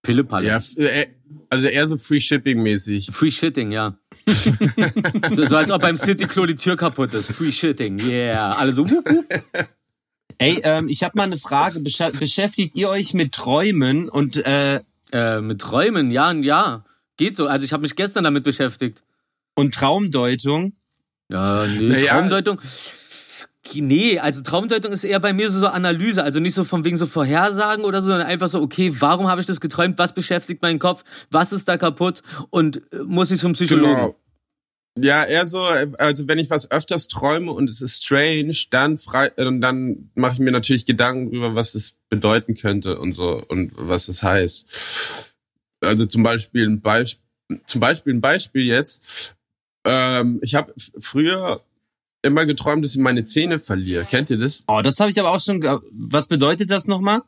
Pillepalle. 0.02 0.48
Ja, 0.48 0.60
äh, 0.78 1.08
also 1.50 1.68
eher 1.68 1.86
so 1.88 1.98
Free 1.98 2.20
Shipping 2.22 2.64
mäßig. 2.64 3.10
Free 3.12 3.30
Shitting, 3.32 3.72
ja. 3.72 3.96
so, 5.32 5.46
so 5.46 5.58
als 5.58 5.70
ob 5.72 5.82
beim 5.82 5.98
City 5.98 6.26
Klo 6.26 6.46
die 6.46 6.56
Tür 6.56 6.76
kaputt 6.78 7.14
ist. 7.14 7.32
Free 7.34 7.52
Shitting, 7.52 8.00
yeah. 8.00 8.52
Alle 8.52 8.72
so, 8.72 8.90
wup, 8.90 9.06
wup. 9.10 9.26
Ey, 10.40 10.60
ähm, 10.64 10.88
ich 10.90 11.04
habe 11.04 11.14
mal 11.18 11.24
eine 11.24 11.38
Frage. 11.38 11.80
Bescha- 11.80 12.18
Beschäftigt 12.18 12.76
ihr 12.76 12.90
euch 12.90 13.14
mit 13.14 13.34
Träumen 13.34 14.10
und 14.10 14.38
äh, 14.46 14.82
Äh, 15.12 15.42
mit 15.42 15.60
Träumen, 15.62 16.12
ja, 16.12 16.32
ja. 16.34 16.84
Geht 17.18 17.36
so. 17.36 17.48
Also 17.48 17.66
ich 17.66 17.74
habe 17.74 17.82
mich 17.82 17.96
gestern 17.96 18.24
damit 18.24 18.44
beschäftigt. 18.44 19.04
und 19.56 19.74
Traumdeutung? 19.74 20.74
Ja, 21.30 21.66
nee, 21.68 21.90
Naja. 21.90 22.14
Traumdeutung. 22.14 22.60
Nee, 23.74 24.18
also 24.20 24.42
Traumdeutung 24.42 24.92
ist 24.92 25.04
eher 25.04 25.20
bei 25.20 25.32
mir 25.34 25.50
so, 25.52 25.60
so 25.60 25.68
Analyse, 25.68 26.24
also 26.24 26.40
nicht 26.40 26.56
so 26.56 26.64
von 26.64 26.84
wegen 26.86 26.98
so 26.98 27.06
Vorhersagen 27.06 27.84
oder 27.86 28.02
so, 28.02 28.08
sondern 28.12 28.28
einfach 28.28 28.48
so, 28.48 28.62
okay, 28.62 28.94
warum 29.00 29.28
habe 29.28 29.42
ich 29.42 29.48
das 29.48 29.60
geträumt? 29.62 29.98
Was 30.00 30.14
beschäftigt 30.14 30.62
meinen 30.64 30.80
Kopf? 30.80 31.04
Was 31.30 31.52
ist 31.52 31.68
da 31.68 31.78
kaputt? 31.78 32.24
Und 32.50 32.78
äh, 32.94 33.00
muss 33.06 33.30
ich 33.32 33.40
zum 33.40 33.54
Psychologen? 33.54 33.96
Genau. 33.96 34.16
Ja, 35.02 35.24
eher 35.24 35.46
so, 35.46 35.62
also 35.62 36.28
wenn 36.28 36.40
ich 36.40 36.50
was 36.50 36.72
öfters 36.72 37.08
träume 37.08 37.52
und 37.52 37.70
es 37.70 37.82
ist 37.82 38.04
strange, 38.04 38.56
dann 38.72 38.98
frei, 38.98 39.32
und 39.38 39.62
dann 39.62 40.10
mache 40.16 40.34
ich 40.34 40.40
mir 40.40 40.52
natürlich 40.52 40.86
Gedanken 40.86 41.30
darüber, 41.32 41.56
was 41.56 41.74
das 41.74 41.94
bedeuten 42.10 42.56
könnte 42.56 43.00
und 43.00 43.12
so 43.14 43.44
und 43.48 43.72
was 43.76 44.08
das 44.08 44.24
heißt. 44.24 44.66
Also 45.82 46.06
zum 46.06 46.24
Beispiel 46.24 46.68
ein 46.68 46.82
Beispiel, 46.82 47.24
zum 47.66 47.82
Beispiel 47.82 48.14
ein 48.14 48.22
Beispiel 48.22 48.66
jetzt. 48.66 49.36
Ähm, 49.86 50.40
ich 50.42 50.56
habe 50.56 50.74
früher 50.98 51.62
immer 52.22 52.46
geträumt, 52.46 52.84
dass 52.84 52.96
ich 52.96 53.02
meine 53.02 53.24
Zähne 53.24 53.60
verliere. 53.60 54.06
Kennt 54.06 54.30
ihr 54.30 54.38
das? 54.38 54.64
Oh, 54.68 54.82
das 54.82 55.00
habe 55.00 55.10
ich 55.10 55.20
aber 55.20 55.32
auch 55.32 55.42
schon. 55.42 55.62
Was 55.92 56.28
bedeutet 56.28 56.70
das 56.70 56.88
nochmal? 56.88 57.22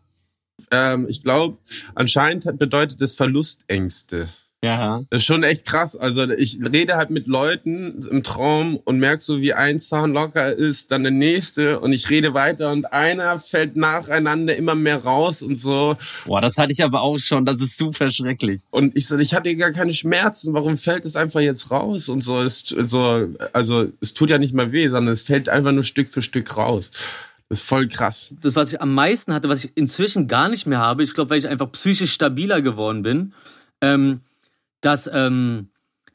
Ähm, 0.69 1.07
ich 1.09 1.23
glaube, 1.23 1.57
anscheinend 1.95 2.59
bedeutet 2.59 3.01
das 3.01 3.15
Verlustängste. 3.15 4.29
Ja. 4.63 5.01
Das 5.09 5.21
ist 5.21 5.25
schon 5.25 5.41
echt 5.41 5.65
krass. 5.65 5.95
Also 5.95 6.29
ich 6.29 6.59
rede 6.63 6.95
halt 6.95 7.09
mit 7.09 7.25
Leuten 7.25 8.07
im 8.11 8.21
Traum 8.21 8.77
und 8.77 8.99
merk 8.99 9.19
so, 9.19 9.41
wie 9.41 9.53
ein 9.53 9.79
Sound 9.79 10.13
locker 10.13 10.53
ist, 10.53 10.91
dann 10.91 11.01
der 11.01 11.11
nächste 11.11 11.79
und 11.79 11.93
ich 11.93 12.11
rede 12.11 12.35
weiter 12.35 12.71
und 12.71 12.93
einer 12.93 13.39
fällt 13.39 13.75
nacheinander 13.75 14.55
immer 14.55 14.75
mehr 14.75 15.03
raus 15.03 15.41
und 15.41 15.57
so. 15.57 15.97
Boah, 16.25 16.41
das 16.41 16.57
hatte 16.59 16.71
ich 16.73 16.83
aber 16.83 17.01
auch 17.01 17.17
schon. 17.17 17.43
Das 17.43 17.59
ist 17.59 17.75
super 17.75 18.11
schrecklich. 18.11 18.61
Und 18.69 18.95
ich 18.95 19.07
so, 19.07 19.17
ich 19.17 19.33
hatte 19.33 19.55
gar 19.55 19.71
keine 19.71 19.93
Schmerzen. 19.93 20.53
Warum 20.53 20.77
fällt 20.77 21.05
es 21.05 21.15
einfach 21.15 21.41
jetzt 21.41 21.71
raus 21.71 22.07
und 22.07 22.23
so? 22.23 22.39
Es, 22.41 22.59
so 22.59 23.29
also 23.53 23.87
es 23.99 24.13
tut 24.13 24.29
ja 24.29 24.37
nicht 24.37 24.53
mal 24.53 24.71
weh, 24.71 24.87
sondern 24.89 25.13
es 25.13 25.23
fällt 25.23 25.49
einfach 25.49 25.71
nur 25.71 25.83
Stück 25.83 26.07
für 26.07 26.21
Stück 26.21 26.55
raus. 26.55 26.91
Das 27.49 27.59
ist 27.59 27.67
voll 27.67 27.87
krass. 27.87 28.31
das, 28.41 28.55
was 28.55 28.71
ich 28.71 28.79
am 28.79 28.93
meisten 28.93 29.33
hatte, 29.33 29.49
was 29.49 29.65
ich 29.65 29.71
inzwischen 29.75 30.27
gar 30.27 30.49
nicht 30.49 30.67
mehr 30.67 30.79
habe, 30.79 31.03
ich 31.03 31.15
glaube, 31.15 31.31
weil 31.31 31.39
ich 31.39 31.47
einfach 31.47 31.69
psychisch 31.71 32.13
stabiler 32.13 32.61
geworden 32.61 33.01
bin, 33.01 33.33
ähm, 33.81 34.21
dass, 34.81 35.09
ähm, 35.11 35.69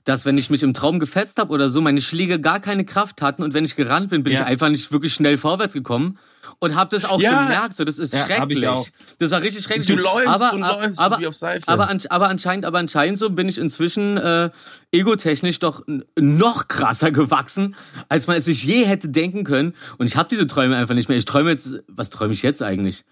dass 0.05 0.25
wenn 0.25 0.39
ich 0.39 0.51
mich 0.51 0.63
im 0.63 0.73
Traum 0.73 1.01
gefetzt 1.01 1.39
habe 1.41 1.53
oder 1.53 1.69
so, 1.69 1.81
meine 1.81 2.01
Schläge 2.01 2.41
gar 2.41 2.61
keine 2.61 2.85
Kraft 2.85 3.23
hatten 3.23 3.43
und 3.43 3.55
wenn 3.55 3.65
ich 3.65 3.75
gerannt 3.75 4.11
bin, 4.11 4.23
bin 4.23 4.33
Ja. 4.35 4.41
ich 4.43 4.47
einfach 4.47 4.69
nicht 4.69 4.93
wirklich 4.93 5.13
schnell 5.13 5.37
vorwärts 5.37 5.75
gekommen 5.75 6.19
und 6.61 6.77
habe 6.77 6.91
das 6.91 7.05
auch 7.07 7.21
Ja. 7.21 7.43
gemerkt. 7.49 7.75
So, 7.75 7.83
das 7.83 7.99
ist 7.99 8.15
Ja, 8.15 8.25
schrecklich. 8.25 8.93
Das 9.19 9.33
war 9.33 9.43
richtig 9.43 9.65
schrecklich. 9.65 9.89
Du 9.89 9.97
läufst 9.97 10.29
aber, 10.29 10.53
und 10.55 10.63
aber, 10.63 10.83
läufst 10.83 11.01
aber, 11.01 11.19
wie 11.19 11.27
auf 11.27 11.35
Seife. 11.35 11.67
Aber, 11.67 11.89
aber 12.11 12.29
anscheinend, 12.29 12.67
aber 12.67 12.79
anscheinend 12.79 13.19
so 13.19 13.31
bin 13.31 13.49
ich 13.49 13.59
inzwischen 13.59 14.17
äh, 14.17 14.51
egotechnisch 14.93 15.59
doch 15.59 15.83
noch 16.17 16.69
krasser 16.69 17.11
gewachsen, 17.11 17.75
als 18.09 18.29
man 18.29 18.37
es 18.37 18.45
sich 18.45 18.63
je 18.63 18.85
hätte 18.87 19.09
denken 19.09 19.43
können. 19.43 19.75
Und 19.99 20.07
ich 20.07 20.17
habe 20.17 20.29
diese 20.29 20.47
Träume 20.47 20.77
einfach 20.77 20.95
nicht 20.95 21.09
mehr. 21.09 21.19
Ich 21.19 21.25
träume 21.25 21.51
jetzt, 21.51 21.81
was 21.89 22.11
träume 22.11 22.33
ich 22.33 22.43
jetzt 22.43 22.63
eigentlich? 22.63 23.05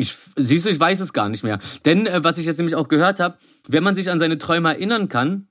Ich, 0.00 0.16
siehst 0.36 0.66
du, 0.66 0.70
ich 0.70 0.80
weiß 0.80 1.00
es 1.00 1.12
gar 1.12 1.28
nicht 1.28 1.44
mehr. 1.44 1.58
Denn 1.84 2.06
äh, 2.06 2.24
was 2.24 2.38
ich 2.38 2.46
jetzt 2.46 2.56
nämlich 2.56 2.74
auch 2.74 2.88
gehört 2.88 3.20
habe, 3.20 3.36
wenn 3.68 3.84
man 3.84 3.94
sich 3.94 4.10
an 4.10 4.18
seine 4.18 4.38
Träume 4.38 4.70
erinnern 4.70 5.08
kann, 5.08 5.46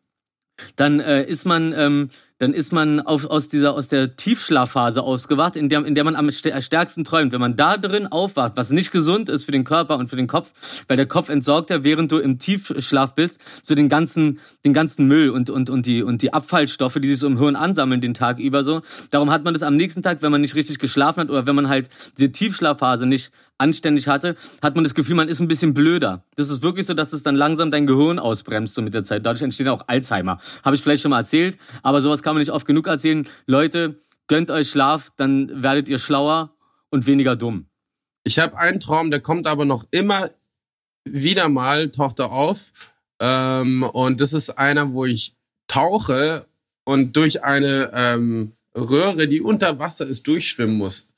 dann 0.76 1.00
äh, 1.00 1.24
ist 1.24 1.46
man 1.46 1.74
ähm, 1.76 2.10
dann 2.38 2.54
ist 2.54 2.72
man 2.72 3.02
auf, 3.02 3.26
aus 3.26 3.48
dieser 3.50 3.74
aus 3.74 3.90
der 3.90 4.16
Tiefschlafphase 4.16 5.04
ausgewacht, 5.04 5.56
in 5.56 5.70
der 5.70 5.86
in 5.86 5.96
der 5.96 6.04
man 6.04 6.16
am 6.16 6.28
st- 6.28 6.62
stärksten 6.62 7.06
träumt. 7.06 7.32
Wenn 7.32 7.40
man 7.40 7.56
da 7.56 7.78
drin 7.78 8.08
aufwacht, 8.08 8.54
was 8.56 8.70
nicht 8.70 8.92
gesund 8.92 9.30
ist 9.30 9.46
für 9.46 9.52
den 9.54 9.64
Körper 9.64 9.98
und 9.98 10.10
für 10.10 10.18
den 10.18 10.28
Kopf, 10.28 10.52
weil 10.88 10.98
der 10.98 11.06
Kopf 11.06 11.30
entsorgt 11.30 11.70
ja, 11.70 11.84
während 11.86 12.12
du 12.12 12.18
im 12.18 12.40
Tiefschlaf 12.40 13.16
bist, 13.16 13.40
so 13.64 13.74
den 13.76 13.88
ganzen 13.88 14.40
den 14.66 14.74
ganzen 14.74 15.08
Müll 15.08 15.30
und 15.30 15.50
und 15.50 15.70
und 15.70 15.86
die 15.86 16.04
und 16.04 16.22
die 16.22 16.34
Abfallstoffe, 16.34 16.98
die 17.00 17.08
sich 17.08 17.20
so 17.20 17.28
im 17.28 17.38
Hirn 17.38 17.56
ansammeln 17.56 18.02
den 18.02 18.14
Tag 18.14 18.40
über 18.40 18.66
so. 18.66 18.82
Darum 19.12 19.32
hat 19.32 19.46
man 19.46 19.54
das 19.54 19.64
am 19.64 19.78
nächsten 19.78 20.02
Tag, 20.02 20.22
wenn 20.22 20.32
man 20.32 20.42
nicht 20.42 20.56
richtig 20.56 20.80
geschlafen 20.80 21.22
hat 21.22 21.30
oder 21.30 21.46
wenn 21.46 21.56
man 21.56 21.70
halt 21.70 21.90
diese 22.18 22.32
Tiefschlafphase 22.34 23.06
nicht 23.06 23.32
anständig 23.60 24.08
hatte, 24.08 24.36
hat 24.62 24.76
man 24.76 24.84
das 24.84 24.96
Gefühl, 24.96 25.16
man 25.16 25.30
ist 25.30 25.40
ein 25.40 25.48
bisschen 25.48 25.74
blöder. 25.74 26.24
Das 26.36 26.50
ist 26.50 26.64
wirklich 26.64 26.86
so, 26.86 26.94
dass 26.94 27.14
es 27.14 27.24
dann 27.24 27.36
langsam 27.36 27.72
dein 27.72 27.88
Gehirn 27.88 28.20
ausbremst 28.20 28.76
so 28.76 28.82
mit 28.82 28.94
der 28.94 29.04
Zeit. 29.04 29.26
Dadurch 29.26 29.42
entsteht 29.42 29.68
auch 29.68 29.88
Alzheimer. 29.88 30.40
Habe 30.64 30.76
ich 30.76 30.82
vielleicht 30.82 31.04
schon 31.04 31.12
mal 31.12 31.20
erzählt, 31.20 31.58
aber 31.84 32.02
sowas 32.02 32.24
kann 32.24 32.34
man 32.34 32.40
nicht 32.40 32.52
oft 32.52 32.66
genug 32.66 32.88
erzählen. 32.88 33.28
Leute, 33.46 33.98
gönnt 34.28 34.52
euch 34.52 34.70
Schlaf, 34.70 35.12
dann 35.18 35.64
werdet 35.64 35.90
ihr 35.90 36.00
schlauer 36.00 36.56
und 36.90 37.06
weniger 37.08 37.36
dumm. 37.36 37.66
Ich 38.24 38.40
habe 38.40 38.58
einen 38.58 38.80
Traum, 38.80 39.12
der 39.12 39.22
kommt 39.22 39.48
aber 39.48 39.66
noch 39.66 39.86
immer 39.92 40.30
wieder 41.04 41.50
mal, 41.50 41.90
taucht 41.90 42.20
er 42.20 42.32
auf. 42.32 42.72
Ähm, 43.20 43.84
und 43.84 44.22
das 44.22 44.34
ist 44.34 44.52
einer, 44.52 44.94
wo 44.94 45.06
ich 45.06 45.36
tauche 45.68 46.46
und 46.86 47.16
durch 47.16 47.44
eine 47.44 47.92
ähm, 47.94 48.54
Röhre, 48.76 49.28
die 49.28 49.42
unter 49.42 49.80
Wasser 49.80 50.08
ist, 50.08 50.28
durchschwimmen 50.28 50.78
muss. 50.78 51.09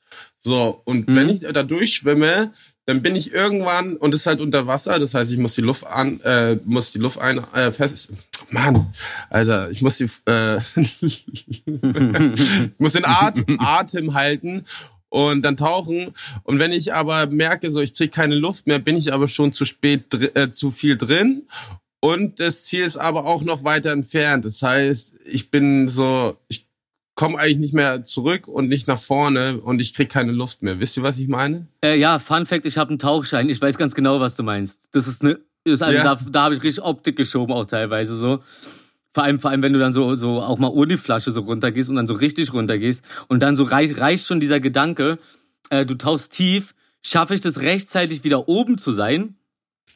So, 0.44 0.82
und 0.84 1.08
Mhm. 1.08 1.14
wenn 1.14 1.28
ich 1.28 1.40
da 1.40 1.62
durchschwimme, 1.62 2.52
dann 2.84 3.00
bin 3.00 3.14
ich 3.14 3.32
irgendwann, 3.32 3.96
und 3.96 4.12
es 4.12 4.22
ist 4.22 4.26
halt 4.26 4.40
unter 4.40 4.66
Wasser, 4.66 4.98
das 4.98 5.14
heißt, 5.14 5.30
ich 5.30 5.38
muss 5.38 5.54
die 5.54 5.60
Luft 5.60 5.86
an, 5.86 6.20
äh, 6.22 6.56
muss 6.64 6.90
die 6.90 6.98
Luft 6.98 7.20
ein, 7.20 7.38
äh, 7.54 7.70
fest, 7.70 8.08
Mann, 8.50 8.92
Alter, 9.30 9.70
ich 9.70 9.82
muss 9.82 9.98
die, 9.98 10.10
äh, 10.26 10.58
muss 12.78 12.92
den 12.94 13.04
At 13.04 13.38
Atem 13.58 14.14
halten 14.14 14.64
und 15.10 15.42
dann 15.42 15.56
tauchen. 15.56 16.12
Und 16.42 16.58
wenn 16.58 16.72
ich 16.72 16.92
aber 16.92 17.26
merke, 17.26 17.70
so 17.70 17.80
ich 17.80 17.94
krieg 17.94 18.10
keine 18.12 18.34
Luft 18.34 18.66
mehr, 18.66 18.80
bin 18.80 18.96
ich 18.96 19.12
aber 19.12 19.28
schon 19.28 19.52
zu 19.52 19.64
spät, 19.64 20.12
äh, 20.34 20.50
zu 20.50 20.72
viel 20.72 20.96
drin. 20.96 21.46
Und 22.00 22.40
das 22.40 22.64
Ziel 22.64 22.82
ist 22.84 22.96
aber 22.96 23.26
auch 23.26 23.44
noch 23.44 23.62
weiter 23.62 23.92
entfernt. 23.92 24.44
Das 24.44 24.60
heißt, 24.60 25.14
ich 25.24 25.50
bin 25.52 25.86
so, 25.88 26.36
ich 26.48 26.66
komme 27.14 27.38
eigentlich 27.38 27.58
nicht 27.58 27.74
mehr 27.74 28.02
zurück 28.02 28.48
und 28.48 28.68
nicht 28.68 28.88
nach 28.88 28.98
vorne 28.98 29.58
und 29.60 29.80
ich 29.80 29.94
krieg 29.94 30.08
keine 30.10 30.32
Luft 30.32 30.62
mehr. 30.62 30.80
Wisst 30.80 30.96
ihr, 30.96 31.02
was 31.02 31.18
ich 31.18 31.28
meine? 31.28 31.66
Äh, 31.84 31.98
ja, 31.98 32.18
Fun 32.18 32.46
Fact, 32.46 32.64
ich 32.66 32.78
habe 32.78 32.90
einen 32.90 32.98
Tauchschein. 32.98 33.48
Ich 33.50 33.60
weiß 33.60 33.76
ganz 33.78 33.94
genau, 33.94 34.20
was 34.20 34.36
du 34.36 34.42
meinst. 34.42 34.88
Das 34.92 35.06
ist 35.06 35.22
eine, 35.22 35.38
ist 35.64 35.82
also 35.82 35.96
Ja. 35.96 36.02
da, 36.02 36.18
da 36.30 36.42
habe 36.44 36.54
ich 36.54 36.62
richtig 36.62 36.82
Optik 36.84 37.16
geschoben 37.16 37.52
auch 37.52 37.66
teilweise 37.66 38.16
so. 38.16 38.40
Vor 39.14 39.24
allem, 39.24 39.40
vor 39.40 39.50
allem, 39.50 39.60
wenn 39.60 39.74
du 39.74 39.78
dann 39.78 39.92
so, 39.92 40.14
so 40.14 40.40
auch 40.40 40.58
mal 40.58 40.68
ohne 40.68 40.88
die 40.88 40.96
Flasche 40.96 41.32
so 41.32 41.42
runtergehst 41.42 41.90
und 41.90 41.96
dann 41.96 42.06
so 42.06 42.14
richtig 42.14 42.54
runtergehst 42.54 43.04
und 43.28 43.42
dann 43.42 43.56
so 43.56 43.64
reicht, 43.64 43.98
reicht 44.00 44.26
schon 44.26 44.40
dieser 44.40 44.58
Gedanke, 44.58 45.18
äh, 45.68 45.84
du 45.84 45.96
tauchst 45.96 46.32
tief, 46.32 46.74
schaffe 47.02 47.34
ich 47.34 47.42
das 47.42 47.60
rechtzeitig 47.60 48.24
wieder 48.24 48.48
oben 48.48 48.78
zu 48.78 48.90
sein, 48.90 49.36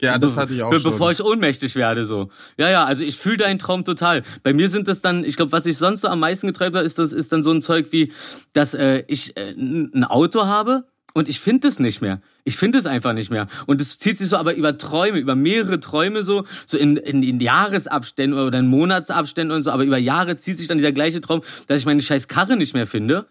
Ja, 0.01 0.19
das 0.19 0.37
hatte 0.37 0.53
ich 0.53 0.63
auch 0.63 0.71
be 0.71 0.81
schon. 0.81 0.93
Bevor 0.93 1.11
ich 1.11 1.23
ohnmächtig 1.23 1.75
werde, 1.75 2.05
so. 2.05 2.31
Ja, 2.59 2.69
ja, 2.69 2.85
also 2.85 3.03
ich 3.03 3.17
fühle 3.17 3.39
deinen 3.39 3.59
Traum 3.59 3.85
total. 3.85 4.23
Bei 4.43 4.53
mir 4.53 4.69
sind 4.69 4.89
das 4.89 5.01
dann, 5.01 5.25
ich 5.25 5.37
glaube, 5.37 5.53
was 5.53 5.67
ich 5.67 5.79
sonst 5.79 6.03
so 6.03 6.09
am 6.09 6.21
meisten 6.21 6.47
geträumt 6.47 6.77
habe, 6.77 6.85
ist, 6.85 6.99
das, 6.99 7.13
ist 7.13 7.33
dann 7.33 7.43
so 7.43 7.51
ein 7.51 7.63
Zeug 7.63 7.93
wie, 7.93 8.13
dass 8.53 8.75
äh, 8.75 9.05
ich 9.09 9.37
äh, 9.37 9.53
ein 9.53 10.05
Auto 10.05 10.47
habe 10.47 10.85
und 11.15 11.31
ich 11.31 11.41
finde 11.41 11.69
es 11.69 11.79
nicht 11.79 12.03
mehr. 12.03 12.21
Ich 12.45 12.59
finde 12.59 12.77
es 12.77 12.85
einfach 12.85 13.15
nicht 13.15 13.31
mehr. 13.31 13.47
Und 13.65 13.81
es 13.81 13.99
zieht 13.99 14.19
sich 14.19 14.29
so 14.29 14.37
aber 14.37 14.55
über 14.55 14.77
Träume, 14.77 15.19
über 15.19 15.35
mehrere 15.35 15.81
Träume 15.81 16.23
so, 16.23 16.45
so 16.67 16.77
in, 16.77 16.99
in, 16.99 17.23
in 17.23 17.41
Jahresabständen 17.41 18.39
oder 18.39 18.59
in 18.59 18.67
Monatsabständen 18.67 19.57
und 19.57 19.63
so, 19.63 19.71
aber 19.71 19.85
über 19.85 19.97
Jahre 19.97 20.37
zieht 20.37 20.59
sich 20.59 20.69
dann 20.69 20.77
dieser 20.77 20.93
gleiche 20.93 21.23
Traum, 21.23 21.41
dass 21.69 21.81
ich 21.81 21.87
meine 21.87 22.03
scheiß 22.03 22.29
Karre 22.29 22.59
nicht 22.59 22.75
mehr 22.75 22.87
finde. 22.87 23.27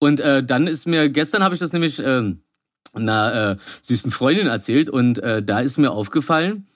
Und 0.00 0.18
äh, 0.18 0.42
dann 0.42 0.66
ist 0.66 0.88
mir, 0.88 1.08
gestern 1.08 1.44
habe 1.44 1.54
ich 1.54 1.60
das 1.60 1.72
nämlich 1.72 2.00
ähm, 2.00 2.42
einer 2.94 3.34
äh, 3.34 3.56
süßen 3.82 4.10
Freundin 4.10 4.46
erzählt 4.46 4.90
und 4.90 5.18
äh, 5.18 5.42
da 5.42 5.60
ist 5.60 5.78
mir 5.78 5.90
aufgefallen, 5.90 6.66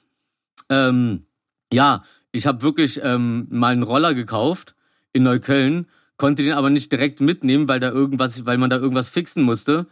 ähm, 0.68 1.26
ja, 1.72 2.04
ich 2.32 2.46
habe 2.46 2.62
wirklich 2.62 3.00
ähm, 3.02 3.46
mal 3.50 3.72
einen 3.72 3.82
Roller 3.82 4.14
gekauft 4.14 4.74
in 5.12 5.22
Neukölln, 5.22 5.86
konnte 6.16 6.42
den 6.42 6.52
aber 6.52 6.70
nicht 6.70 6.90
direkt 6.90 7.20
mitnehmen, 7.20 7.68
weil 7.68 7.80
da 7.80 7.90
irgendwas, 7.90 8.46
weil 8.46 8.58
man 8.58 8.70
da 8.70 8.76
irgendwas 8.76 9.08
fixen 9.08 9.42
musste. 9.42 9.86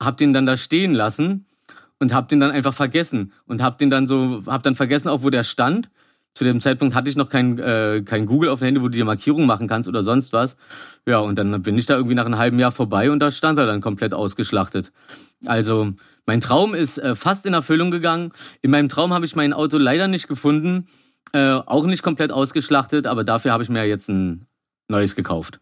Hab 0.00 0.16
den 0.16 0.32
dann 0.32 0.46
da 0.46 0.56
stehen 0.56 0.94
lassen 0.94 1.46
und 1.98 2.14
hab 2.14 2.28
den 2.28 2.40
dann 2.40 2.50
einfach 2.50 2.72
vergessen 2.72 3.32
und 3.46 3.62
hab 3.62 3.78
den 3.78 3.90
dann 3.90 4.06
so, 4.06 4.42
hab 4.46 4.62
dann 4.62 4.76
vergessen 4.76 5.08
auch, 5.08 5.22
wo 5.22 5.30
der 5.30 5.44
stand. 5.44 5.90
Zu 6.34 6.44
dem 6.44 6.60
Zeitpunkt 6.60 6.94
hatte 6.94 7.10
ich 7.10 7.16
noch 7.16 7.28
kein, 7.28 7.58
äh, 7.58 8.02
kein 8.04 8.24
Google 8.24 8.50
auf 8.50 8.60
dem 8.60 8.66
Handy, 8.66 8.80
wo 8.80 8.88
du 8.88 8.96
dir 8.96 9.04
Markierung 9.04 9.46
machen 9.46 9.66
kannst 9.66 9.88
oder 9.88 10.02
sonst 10.02 10.32
was. 10.32 10.56
Ja, 11.06 11.18
und 11.18 11.36
dann 11.36 11.62
bin 11.62 11.76
ich 11.76 11.86
da 11.86 11.96
irgendwie 11.96 12.14
nach 12.14 12.24
einem 12.24 12.38
halben 12.38 12.58
Jahr 12.58 12.70
vorbei 12.70 13.10
und 13.10 13.18
da 13.18 13.30
stand 13.30 13.58
er 13.58 13.66
dann 13.66 13.80
komplett 13.80 14.14
ausgeschlachtet. 14.14 14.92
Also 15.44 15.92
Mein 16.26 16.40
Traum 16.40 16.74
ist 16.74 16.98
äh, 16.98 17.14
fast 17.16 17.46
in 17.46 17.54
Erfüllung 17.54 17.90
gegangen. 17.90 18.32
In 18.62 18.70
meinem 18.70 18.88
Traum 18.88 19.12
habe 19.12 19.26
ich 19.26 19.34
mein 19.34 19.52
Auto 19.52 19.78
leider 19.78 20.06
nicht 20.06 20.28
gefunden, 20.28 20.86
äh, 21.32 21.54
auch 21.54 21.84
nicht 21.86 22.02
komplett 22.02 22.30
ausgeschlachtet, 22.30 23.06
aber 23.06 23.24
dafür 23.24 23.52
habe 23.52 23.64
ich 23.64 23.68
mir 23.68 23.84
jetzt 23.86 24.08
ein 24.08 24.46
neues 24.88 25.16
gekauft. 25.16 25.60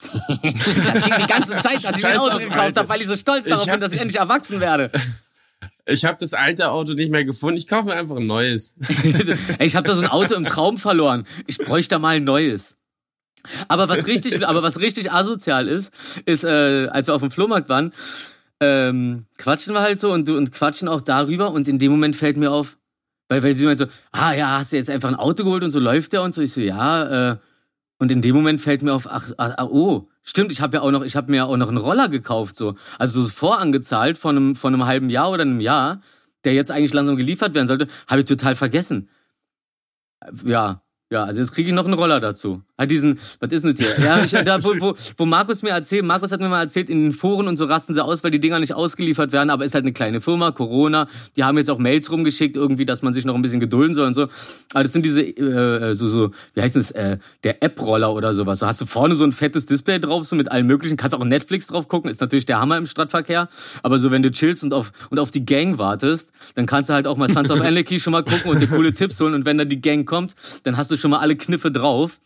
ich 0.02 0.44
erzähle 0.44 1.16
die 1.20 1.26
ganze 1.26 1.56
Zeit, 1.56 1.84
dass 1.84 1.96
ich 1.96 2.02
mein 2.02 2.18
Auto 2.18 2.36
auf, 2.36 2.44
gekauft 2.44 2.76
habe, 2.76 2.88
weil 2.88 3.00
ich 3.00 3.06
so 3.06 3.16
stolz 3.16 3.46
Ich 3.46 3.52
darauf 3.52 3.66
bin, 3.66 3.80
dass 3.80 3.92
ich 3.92 4.00
endlich 4.00 4.18
erwachsen 4.18 4.60
werde. 4.60 4.90
Ich 5.88 6.04
habe 6.04 6.16
das 6.18 6.34
alte 6.34 6.70
Auto 6.70 6.94
nicht 6.94 7.12
mehr 7.12 7.24
gefunden. 7.24 7.58
Ich 7.58 7.68
kaufe 7.68 7.86
mir 7.86 7.94
einfach 7.94 8.16
ein 8.16 8.26
neues. 8.26 8.74
Ich 9.60 9.76
habe 9.76 9.86
da 9.86 9.94
so 9.94 10.02
ein 10.02 10.08
Auto 10.08 10.34
im 10.34 10.44
Traum 10.44 10.78
verloren. 10.78 11.26
Ich 11.46 11.58
bräuchte 11.58 11.98
mal 11.98 12.16
ein 12.16 12.24
neues. 12.24 12.76
Aber 13.68 13.88
was 13.88 14.06
richtig, 14.06 14.46
aber 14.46 14.62
was 14.62 14.80
richtig 14.80 15.12
asozial 15.12 15.68
ist, 15.68 15.92
ist, 16.24 16.44
äh, 16.44 16.88
als 16.90 17.06
wir 17.06 17.14
auf 17.14 17.20
dem 17.20 17.30
Flohmarkt 17.30 17.68
waren, 17.68 17.92
ähm, 18.60 19.26
quatschen 19.38 19.74
wir 19.74 19.82
halt 19.82 20.00
so 20.00 20.12
und, 20.12 20.28
und 20.28 20.50
quatschen 20.50 20.88
auch 20.88 21.00
darüber 21.00 21.52
und 21.52 21.68
in 21.68 21.78
dem 21.78 21.92
Moment 21.92 22.16
fällt 22.16 22.36
mir 22.36 22.50
auf, 22.50 22.78
weil, 23.28 23.42
weil 23.42 23.54
sie 23.54 23.66
meint 23.66 23.78
so, 23.78 23.86
ah 24.12 24.32
ja, 24.32 24.58
hast 24.58 24.72
du 24.72 24.76
jetzt 24.76 24.90
einfach 24.90 25.08
ein 25.08 25.14
Auto 25.14 25.44
geholt 25.44 25.62
und 25.62 25.70
so 25.70 25.78
läuft 25.78 26.12
der 26.12 26.22
und 26.22 26.34
so. 26.34 26.42
Ich 26.42 26.52
so, 26.52 26.60
ja, 26.60 27.32
äh, 27.32 27.36
und 27.98 28.10
in 28.10 28.22
dem 28.22 28.34
Moment 28.34 28.60
fällt 28.60 28.82
mir 28.82 28.92
auf, 28.92 29.06
ach, 29.08 29.30
ah, 29.38 29.64
oh, 29.64 30.08
stimmt, 30.26 30.52
ich 30.52 30.60
habe 30.60 30.76
ja 30.76 30.82
auch 30.82 30.90
noch, 30.90 31.04
ich 31.04 31.16
habe 31.16 31.30
mir 31.30 31.38
ja 31.38 31.44
auch 31.46 31.56
noch 31.56 31.68
einen 31.68 31.78
Roller 31.78 32.08
gekauft, 32.08 32.56
so. 32.56 32.76
Also 32.98 33.22
so 33.22 33.28
vorangezahlt 33.30 34.18
von 34.18 34.36
einem, 34.36 34.56
von 34.56 34.74
einem 34.74 34.86
halben 34.86 35.08
Jahr 35.08 35.30
oder 35.30 35.42
einem 35.42 35.60
Jahr, 35.60 36.02
der 36.44 36.54
jetzt 36.54 36.70
eigentlich 36.70 36.92
langsam 36.92 37.16
geliefert 37.16 37.54
werden 37.54 37.68
sollte, 37.68 37.88
habe 38.08 38.20
ich 38.20 38.26
total 38.26 38.54
vergessen. 38.56 39.08
Ja, 40.44 40.82
ja, 41.08 41.22
also 41.22 41.40
jetzt 41.40 41.52
kriege 41.52 41.68
ich 41.68 41.74
noch 41.74 41.84
einen 41.84 41.94
Roller 41.94 42.18
dazu. 42.18 42.62
Hat 42.76 42.90
diesen, 42.90 43.20
was 43.38 43.52
ist 43.52 43.64
denn 43.64 43.76
das 43.76 43.94
hier? 43.94 44.04
Ja, 44.04 44.24
ich, 44.24 44.32
da, 44.32 44.62
wo, 44.64 44.72
wo, 44.80 44.94
wo 45.16 45.24
Markus 45.24 45.62
mir 45.62 45.70
erzählt, 45.70 46.04
Markus 46.04 46.32
hat 46.32 46.40
mir 46.40 46.48
mal 46.48 46.62
erzählt, 46.62 46.90
in 46.90 47.04
den 47.04 47.12
Foren 47.12 47.46
und 47.46 47.56
so 47.56 47.64
rasten 47.64 47.94
sie 47.94 48.04
aus, 48.04 48.24
weil 48.24 48.32
die 48.32 48.40
Dinger 48.40 48.58
nicht 48.58 48.74
ausgeliefert 48.74 49.30
werden, 49.30 49.50
aber 49.50 49.64
ist 49.64 49.74
halt 49.74 49.84
eine 49.84 49.92
kleine 49.92 50.20
Firma, 50.20 50.50
Corona, 50.50 51.06
die 51.36 51.44
haben 51.44 51.58
jetzt 51.58 51.70
auch 51.70 51.78
Mails 51.78 52.10
rumgeschickt, 52.10 52.56
irgendwie, 52.56 52.84
dass 52.84 53.02
man 53.02 53.14
sich 53.14 53.24
noch 53.24 53.36
ein 53.36 53.42
bisschen 53.42 53.60
gedulden 53.60 53.94
soll 53.94 54.08
und 54.08 54.14
so. 54.14 54.22
Aber 54.74 54.82
das 54.82 54.92
sind 54.92 55.06
diese, 55.06 55.22
äh, 55.22 55.94
so, 55.94 56.08
so, 56.08 56.32
wie 56.54 56.62
heißt 56.62 56.74
das, 56.74 56.90
äh, 56.90 57.18
der 57.44 57.62
App-Roller 57.62 58.12
oder 58.12 58.34
sowas. 58.34 58.58
So 58.58 58.66
hast 58.66 58.80
du 58.80 58.86
vorne 58.86 59.14
so 59.14 59.22
ein 59.22 59.32
fettes 59.32 59.64
Display 59.64 60.00
drauf, 60.00 60.26
so 60.26 60.34
mit 60.34 60.50
allem 60.50 60.66
möglichen, 60.66 60.96
kannst 60.96 61.14
auch 61.14 61.24
Netflix 61.24 61.68
drauf 61.68 61.86
gucken, 61.86 62.10
ist 62.10 62.20
natürlich 62.20 62.46
der 62.46 62.60
Hammer 62.60 62.78
im 62.78 62.86
Stadtverkehr, 62.86 63.48
aber 63.84 64.00
so 64.00 64.10
wenn 64.10 64.22
du 64.22 64.32
chillst 64.32 64.64
und 64.64 64.74
auf, 64.74 64.90
und 65.10 65.20
auf 65.20 65.30
die 65.30 65.46
Gang 65.46 65.78
wartest, 65.78 66.32
dann 66.56 66.66
kannst 66.66 66.90
du 66.90 66.94
halt 66.94 67.06
auch 67.06 67.16
mal 67.16 67.30
Sons 67.30 67.48
of 67.52 67.60
Anarchy 67.62 68.00
schon 68.00 68.10
mal 68.10 68.24
gucken 68.24 68.50
und 68.50 68.60
dir 68.60 68.66
coole 68.66 68.92
Tipps 68.92 69.20
holen 69.20 69.34
und 69.34 69.44
wenn 69.44 69.56
dann 69.56 69.68
die 69.68 69.80
Gang 69.80 70.04
kommt, 70.04 70.34
dann 70.64 70.76
hast 70.76 70.90
du 70.90 70.95
schon 70.96 71.10
mal 71.10 71.20
alle 71.20 71.36
Kniffe 71.36 71.70
drauf 71.70 72.20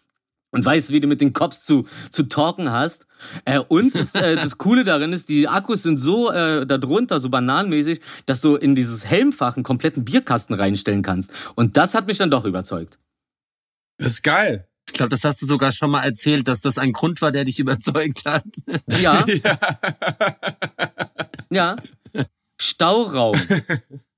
und 0.50 0.64
weißt, 0.64 0.90
wie 0.90 1.00
du 1.00 1.06
mit 1.06 1.20
den 1.20 1.32
Cops 1.32 1.62
zu, 1.62 1.86
zu 2.10 2.24
talken 2.24 2.70
hast. 2.70 3.06
Äh, 3.44 3.60
und 3.60 3.94
das, 3.94 4.14
äh, 4.14 4.36
das 4.36 4.58
Coole 4.58 4.84
darin 4.84 5.12
ist, 5.12 5.28
die 5.28 5.48
Akkus 5.48 5.82
sind 5.82 5.98
so 5.98 6.30
äh, 6.30 6.66
darunter, 6.66 7.20
so 7.20 7.28
bananenmäßig, 7.28 8.00
dass 8.26 8.40
du 8.40 8.56
in 8.56 8.74
dieses 8.74 9.04
Helmfach 9.04 9.56
einen 9.56 9.64
kompletten 9.64 10.04
Bierkasten 10.04 10.54
reinstellen 10.54 11.02
kannst. 11.02 11.52
Und 11.54 11.76
das 11.76 11.94
hat 11.94 12.06
mich 12.06 12.18
dann 12.18 12.30
doch 12.30 12.44
überzeugt. 12.44 12.98
Das 13.98 14.12
ist 14.12 14.22
geil. 14.22 14.66
Ich 14.86 14.94
glaube, 14.94 15.10
das 15.10 15.22
hast 15.22 15.40
du 15.40 15.46
sogar 15.46 15.70
schon 15.70 15.90
mal 15.90 16.02
erzählt, 16.02 16.48
dass 16.48 16.62
das 16.62 16.78
ein 16.78 16.92
Grund 16.92 17.22
war, 17.22 17.30
der 17.30 17.44
dich 17.44 17.60
überzeugt 17.60 18.24
hat. 18.24 18.44
Ja. 19.00 19.24
ja. 21.50 21.76
Stauraum. 22.60 23.38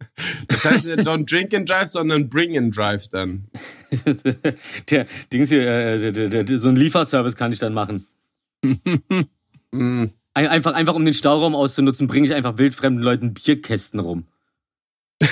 Das 0.48 0.64
heißt, 0.64 0.86
don't 1.00 1.28
drink 1.30 1.54
and 1.54 1.68
drive, 1.68 1.88
sondern 1.88 2.28
bring 2.28 2.56
and 2.56 2.76
drive 2.76 3.08
dann. 3.08 3.48
der 4.90 5.06
Dings 5.32 5.48
hier, 5.50 5.62
äh, 5.66 6.12
der, 6.12 6.28
der, 6.28 6.44
der, 6.44 6.58
so 6.58 6.68
ein 6.68 6.76
Lieferservice 6.76 7.36
kann 7.36 7.52
ich 7.52 7.58
dann 7.58 7.74
machen. 7.74 8.06
Mm. 8.62 10.04
Ein- 10.34 10.48
Einfach, 10.48 10.72
einfach 10.72 10.94
um 10.94 11.04
den 11.04 11.12
Stauraum 11.14 11.54
auszunutzen, 11.54 12.06
bringe 12.08 12.26
ich 12.26 12.32
einfach 12.34 12.56
wildfremden 12.58 13.02
Leuten 13.02 13.34
Bierkästen 13.34 14.00
rum. 14.00 14.24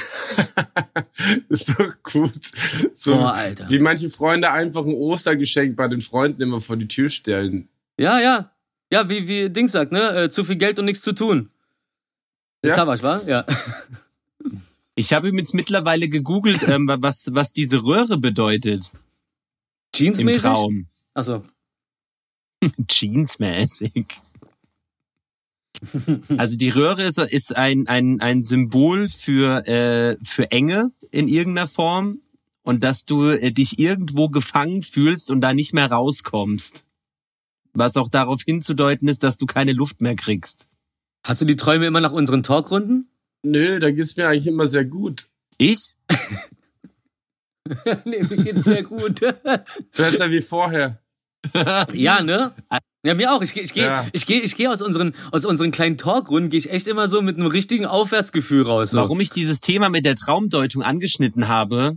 ist 1.48 1.70
doch 1.70 1.94
gut. 2.02 2.32
So, 2.92 3.14
Boah, 3.16 3.32
Alter. 3.34 3.68
wie 3.70 3.78
manche 3.78 4.10
Freunde 4.10 4.50
einfach 4.50 4.84
ein 4.84 4.92
Ostergeschenk 4.94 5.74
bei 5.76 5.88
den 5.88 6.00
Freunden 6.00 6.42
immer 6.42 6.60
vor 6.60 6.76
die 6.76 6.86
Tür 6.88 7.08
stellen. 7.08 7.68
Ja, 7.98 8.20
ja. 8.20 8.50
Ja, 8.92 9.08
wie, 9.08 9.26
wie 9.28 9.50
Dings 9.50 9.72
sagt, 9.72 9.92
ne? 9.92 10.24
Äh, 10.24 10.30
zu 10.30 10.44
viel 10.44 10.56
Geld 10.56 10.78
und 10.78 10.84
nichts 10.84 11.02
zu 11.02 11.12
tun. 11.12 11.50
Ist 12.62 12.70
Ja. 12.70 12.76
Savage, 12.76 13.02
wa? 13.02 13.22
Ja. 13.26 13.46
Ich 15.00 15.14
habe 15.14 15.28
übrigens 15.28 15.54
mittlerweile 15.54 16.10
gegoogelt, 16.10 16.68
ähm, 16.68 16.86
was, 16.86 17.30
was 17.32 17.54
diese 17.54 17.84
Röhre 17.84 18.18
bedeutet 18.18 18.92
im 19.96 20.04
Jeansmäßig? 20.04 20.42
Traum. 20.42 20.88
Achso. 21.14 21.42
Jeansmäßig. 22.90 24.04
Also 26.36 26.58
die 26.58 26.68
Röhre 26.68 27.04
ist, 27.04 27.16
ist 27.16 27.56
ein, 27.56 27.88
ein, 27.88 28.20
ein 28.20 28.42
Symbol 28.42 29.08
für, 29.08 29.66
äh, 29.66 30.18
für 30.22 30.50
Enge 30.50 30.92
in 31.10 31.28
irgendeiner 31.28 31.66
Form 31.66 32.20
und 32.62 32.84
dass 32.84 33.06
du 33.06 33.30
äh, 33.30 33.52
dich 33.52 33.78
irgendwo 33.78 34.28
gefangen 34.28 34.82
fühlst 34.82 35.30
und 35.30 35.40
da 35.40 35.54
nicht 35.54 35.72
mehr 35.72 35.90
rauskommst. 35.90 36.84
Was 37.72 37.96
auch 37.96 38.10
darauf 38.10 38.42
hinzudeuten 38.42 39.08
ist, 39.08 39.22
dass 39.22 39.38
du 39.38 39.46
keine 39.46 39.72
Luft 39.72 40.02
mehr 40.02 40.14
kriegst. 40.14 40.68
Hast 41.24 41.40
du 41.40 41.46
die 41.46 41.56
Träume 41.56 41.86
immer 41.86 42.02
nach 42.02 42.12
unseren 42.12 42.42
Talkrunden? 42.42 43.10
Nö, 43.42 43.78
da 43.78 43.90
geht's 43.90 44.16
mir 44.16 44.28
eigentlich 44.28 44.46
immer 44.46 44.66
sehr 44.66 44.84
gut. 44.84 45.26
Ich? 45.58 45.94
nee, 48.04 48.22
mir 48.22 48.36
geht's 48.44 48.64
sehr 48.64 48.82
gut. 48.82 49.20
Besser 49.96 50.30
wie 50.30 50.40
vorher. 50.40 51.00
ja, 51.94 52.22
ne? 52.22 52.52
Ja, 53.02 53.14
mir 53.14 53.32
auch. 53.32 53.40
Ich 53.42 53.54
gehe 53.54 53.62
ich 53.62 53.72
geh, 53.72 53.82
Ja. 53.84 54.06
ich 54.12 54.26
geh, 54.26 54.38
ich 54.40 54.56
geh 54.56 54.68
aus, 54.68 54.82
unseren, 54.82 55.14
aus 55.32 55.46
unseren 55.46 55.70
kleinen 55.70 55.96
Talkrunden, 55.96 56.50
gehe 56.50 56.58
ich 56.58 56.70
echt 56.70 56.86
immer 56.86 57.08
so 57.08 57.22
mit 57.22 57.36
einem 57.36 57.46
richtigen 57.46 57.86
Aufwärtsgefühl 57.86 58.62
raus. 58.62 58.90
So. 58.90 58.98
Warum 58.98 59.20
ich 59.20 59.30
dieses 59.30 59.60
Thema 59.60 59.88
mit 59.88 60.04
der 60.04 60.16
Traumdeutung 60.16 60.82
angeschnitten 60.82 61.48
habe, 61.48 61.96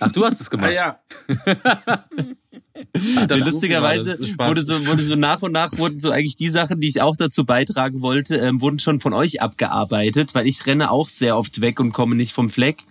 Ach, 0.00 0.12
du 0.12 0.24
hast 0.24 0.40
es 0.40 0.48
Ah 0.48 0.50
gemacht. 0.50 0.72
ja. 0.72 1.00
Nee, 2.94 3.34
lustigerweise 3.36 4.18
wurde 4.18 4.62
so, 4.62 4.86
wurde 4.86 5.02
so 5.02 5.16
nach 5.16 5.42
und 5.42 5.52
nach 5.52 5.76
wurden 5.78 5.98
so 5.98 6.10
eigentlich 6.10 6.36
die 6.36 6.50
Sachen, 6.50 6.80
die 6.80 6.88
ich 6.88 7.00
auch 7.00 7.16
dazu 7.16 7.44
beitragen 7.44 8.02
wollte, 8.02 8.36
ähm, 8.36 8.60
wurden 8.60 8.78
schon 8.78 9.00
von 9.00 9.12
euch 9.12 9.42
abgearbeitet, 9.42 10.34
weil 10.34 10.46
ich 10.46 10.66
renne 10.66 10.90
auch 10.90 11.08
sehr 11.08 11.36
oft 11.36 11.60
weg 11.60 11.80
und 11.80 11.92
komme 11.92 12.14
nicht 12.14 12.32
vom 12.32 12.50
Fleck. 12.50 12.84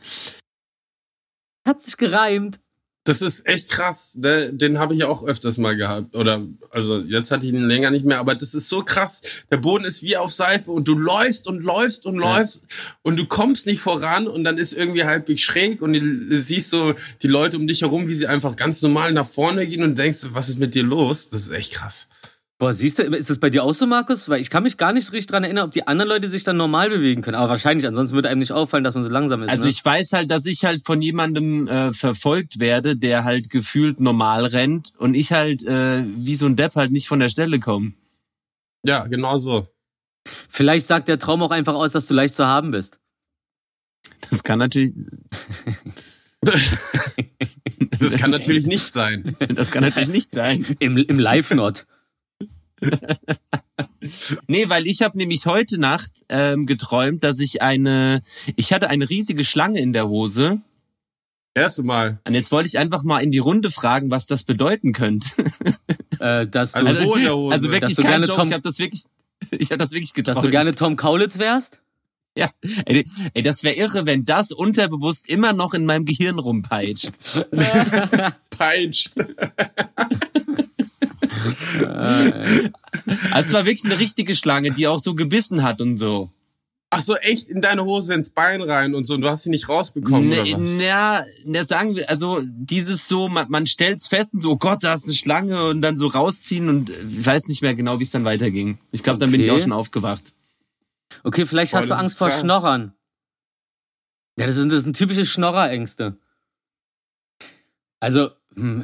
Hat 1.65 1.81
sich 1.81 1.97
gereimt. 1.97 2.59
Das 3.07 3.21
ist 3.21 3.45
echt 3.45 3.69
krass. 3.69 4.17
Ne? 4.19 4.51
Den 4.51 4.79
habe 4.79 4.93
ich 4.93 5.05
auch 5.05 5.25
öfters 5.25 5.57
mal 5.57 5.77
gehabt. 5.77 6.13
Oder 6.13 6.45
also 6.71 6.99
jetzt 6.99 7.31
hatte 7.31 7.45
ich 7.45 7.53
ihn 7.53 7.67
länger 7.67 7.89
nicht 7.89 8.03
mehr, 8.03 8.19
aber 8.19 8.35
das 8.35 8.53
ist 8.53 8.67
so 8.67 8.83
krass. 8.83 9.21
Der 9.49 9.55
Boden 9.57 9.85
ist 9.85 10.03
wie 10.03 10.17
auf 10.17 10.33
Seife 10.33 10.71
und 10.71 10.89
du 10.89 10.95
läufst 10.97 11.47
und 11.47 11.61
läufst 11.61 12.05
und 12.05 12.17
läufst 12.17 12.63
und 13.03 13.17
du 13.17 13.25
kommst 13.25 13.65
nicht 13.65 13.79
voran 13.79 14.27
und 14.27 14.43
dann 14.43 14.57
ist 14.57 14.73
irgendwie 14.73 15.05
halbwegs 15.05 15.41
schräg 15.41 15.81
und 15.81 15.93
du 15.93 16.41
siehst 16.41 16.69
so 16.69 16.95
die 17.21 17.27
Leute 17.27 17.57
um 17.57 17.65
dich 17.65 17.81
herum, 17.81 18.09
wie 18.09 18.13
sie 18.13 18.27
einfach 18.27 18.57
ganz 18.57 18.81
normal 18.81 19.13
nach 19.13 19.25
vorne 19.25 19.65
gehen 19.67 19.83
und 19.83 19.97
denkst, 19.97 20.27
was 20.33 20.49
ist 20.49 20.59
mit 20.59 20.75
dir 20.75 20.83
los? 20.83 21.29
Das 21.29 21.43
ist 21.43 21.51
echt 21.51 21.73
krass. 21.73 22.07
Boah, 22.59 22.73
siehst 22.73 22.97
du, 22.97 23.03
ist 23.03 23.29
das 23.29 23.39
bei 23.39 23.51
dir 23.51 23.63
auch 23.63 23.73
so, 23.73 23.85
Markus? 23.85 24.29
Weil 24.29 24.41
ich 24.41 24.49
kann 24.49 24.63
mich 24.63 24.77
gar 24.77 24.91
nicht 24.91 25.11
richtig 25.11 25.27
dran 25.27 25.43
erinnern, 25.43 25.65
ob 25.65 25.71
die 25.73 25.85
anderen 25.85 26.09
Leute 26.09 26.27
sich 26.27 26.43
dann 26.43 26.57
normal 26.57 26.89
bewegen 26.89 27.21
können. 27.21 27.35
Aber 27.35 27.49
wahrscheinlich, 27.49 27.85
ansonsten 27.85 28.15
würde 28.15 28.29
einem 28.29 28.39
nicht 28.39 28.51
auffallen, 28.51 28.83
dass 28.83 28.95
man 28.95 29.03
so 29.03 29.09
langsam 29.11 29.43
ist. 29.43 29.49
Also 29.49 29.65
ne? 29.65 29.69
ich 29.69 29.85
weiß 29.85 30.13
halt, 30.13 30.31
dass 30.31 30.47
ich 30.47 30.65
halt 30.65 30.83
von 30.83 30.99
jemandem 30.99 31.67
äh, 31.67 31.93
verfolgt 31.93 32.59
werde, 32.59 32.97
der 32.97 33.25
halt 33.25 33.51
gefühlt 33.51 33.99
normal 33.99 34.45
rennt 34.45 34.93
und 34.97 35.13
ich 35.13 35.33
halt 35.33 35.63
äh, 35.67 36.03
wie 36.03 36.35
so 36.35 36.47
ein 36.47 36.55
Depp 36.55 36.75
halt 36.75 36.91
nicht 36.91 37.07
von 37.07 37.19
der 37.19 37.29
Stelle 37.29 37.59
komme. 37.59 37.93
Ja, 38.83 39.05
genau 39.05 39.37
so. 39.37 39.67
Vielleicht 40.49 40.87
sagt 40.87 41.09
der 41.09 41.19
Traum 41.19 41.43
auch 41.43 41.51
einfach 41.51 41.75
aus, 41.75 41.91
dass 41.91 42.07
du 42.07 42.15
leicht 42.15 42.33
zu 42.33 42.47
haben 42.47 42.71
bist. 42.71 42.99
Das 44.31 44.43
kann 44.43 44.57
natürlich, 44.57 44.93
Das 47.99 48.13
kann 48.17 48.31
natürlich 48.31 48.65
nicht 48.65 48.91
sein. 48.91 49.35
das 49.39 49.69
kann 49.71 49.83
natürlich 49.83 50.09
nicht 50.09 50.33
sein. 50.33 50.65
Im, 50.79 50.97
im 50.97 51.19
Live-Not. 51.19 51.85
Nee, 54.47 54.69
weil 54.69 54.87
ich 54.87 55.01
habe 55.01 55.17
nämlich 55.17 55.45
heute 55.45 55.79
Nacht 55.79 56.11
ähm, 56.29 56.65
geträumt, 56.65 57.23
dass 57.23 57.39
ich 57.39 57.61
eine, 57.61 58.21
ich 58.55 58.71
hatte 58.73 58.89
eine 58.89 59.09
riesige 59.09 59.43
Schlange 59.43 59.79
in 59.81 59.91
der 59.93 60.07
Hose. 60.07 60.61
Erste 61.53 61.83
Mal. 61.83 62.19
Und 62.25 62.33
jetzt 62.33 62.51
wollte 62.51 62.67
ich 62.67 62.77
einfach 62.77 63.03
mal 63.03 63.19
in 63.19 63.31
die 63.31 63.37
Runde 63.39 63.69
fragen, 63.71 64.09
was 64.09 64.25
das 64.27 64.43
bedeuten 64.45 64.93
könnte. 64.93 65.27
Äh, 66.19 66.47
dass, 66.47 66.73
Also 66.75 66.93
du, 66.93 67.03
wo 67.05 67.15
in 67.15 67.23
der 67.23 67.35
Hose? 67.35 67.53
Also 67.53 67.67
wirklich 67.71 67.81
Dass 67.81 67.95
du 67.95 68.01
kein 68.03 68.11
gerne 68.11 68.25
Joke, 68.27 68.37
Tom- 68.39 68.47
ich 68.47 68.53
habe 68.53 68.63
das 68.63 68.79
wirklich, 68.79 69.03
ich 69.51 69.69
habe 69.71 69.77
das 69.77 69.91
wirklich 69.91 70.13
dass 70.13 70.23
geträumt. 70.23 70.45
du 70.45 70.49
gerne 70.51 70.73
Tom 70.75 70.95
Kaulitz 70.95 71.37
wärst? 71.39 71.79
ja, 72.37 72.51
ey, 72.85 73.05
ey 73.33 73.41
das 73.41 73.63
wäre 73.63 73.75
irre, 73.75 74.05
wenn 74.05 74.25
das 74.25 74.51
unterbewusst 74.51 75.27
immer 75.27 75.53
noch 75.53 75.73
in 75.73 75.85
meinem 75.85 76.05
Gehirn 76.05 76.37
rumpeitscht. 76.39 77.11
Peitscht. 78.51 79.11
Also 83.31 83.47
es 83.47 83.53
war 83.53 83.65
wirklich 83.65 83.85
eine 83.85 83.99
richtige 83.99 84.35
Schlange, 84.35 84.71
die 84.71 84.87
auch 84.87 84.99
so 84.99 85.15
gebissen 85.15 85.63
hat 85.63 85.81
und 85.81 85.97
so. 85.97 86.31
Ach 86.89 87.01
so, 87.01 87.17
echt 87.17 87.49
in 87.49 87.61
deine 87.61 87.83
Hose 87.83 88.13
ins 88.13 88.29
Bein 88.29 88.61
rein 88.61 88.95
und 88.95 89.03
so 89.03 89.15
und 89.15 89.21
du 89.21 89.29
hast 89.29 89.43
sie 89.43 89.49
nicht 89.49 89.67
rausbekommen 89.67 90.29
Ne, 90.29 90.41
oder 90.41 90.59
was? 90.61 90.77
na, 90.77 91.23
na, 91.43 91.63
sagen 91.65 91.97
wir, 91.97 92.09
also 92.09 92.41
dieses 92.45 93.09
so, 93.09 93.27
man, 93.27 93.49
man 93.49 93.67
stellt's 93.67 94.07
fest 94.07 94.33
und 94.33 94.39
so, 94.41 94.51
oh 94.51 94.57
Gott, 94.57 94.85
da 94.85 94.93
ist 94.93 95.03
eine 95.03 95.13
Schlange 95.13 95.65
und 95.65 95.81
dann 95.81 95.97
so 95.97 96.07
rausziehen 96.07 96.69
und 96.69 96.89
äh, 96.89 96.93
ich 97.09 97.25
weiß 97.25 97.47
nicht 97.49 97.61
mehr 97.61 97.75
genau, 97.75 97.99
wie 97.99 98.03
es 98.03 98.11
dann 98.11 98.23
weiterging. 98.23 98.77
Ich 98.91 99.03
glaube, 99.03 99.19
dann 99.19 99.31
bin 99.31 99.41
ich 99.41 99.51
auch 99.51 99.59
schon 99.59 99.73
aufgewacht. 99.73 100.33
Okay, 101.23 101.45
vielleicht 101.45 101.73
Boah, 101.73 101.79
hast 101.79 101.89
du 101.89 101.97
Angst 101.97 102.17
vor. 102.17 102.31
Schnorrern. 102.31 102.93
Ja, 104.39 104.45
das 104.45 104.55
sind, 104.55 104.71
das 104.71 104.83
sind 104.83 104.95
typische 104.95 105.25
Schnorrerängste. 105.25 106.17
Also, 107.99 108.29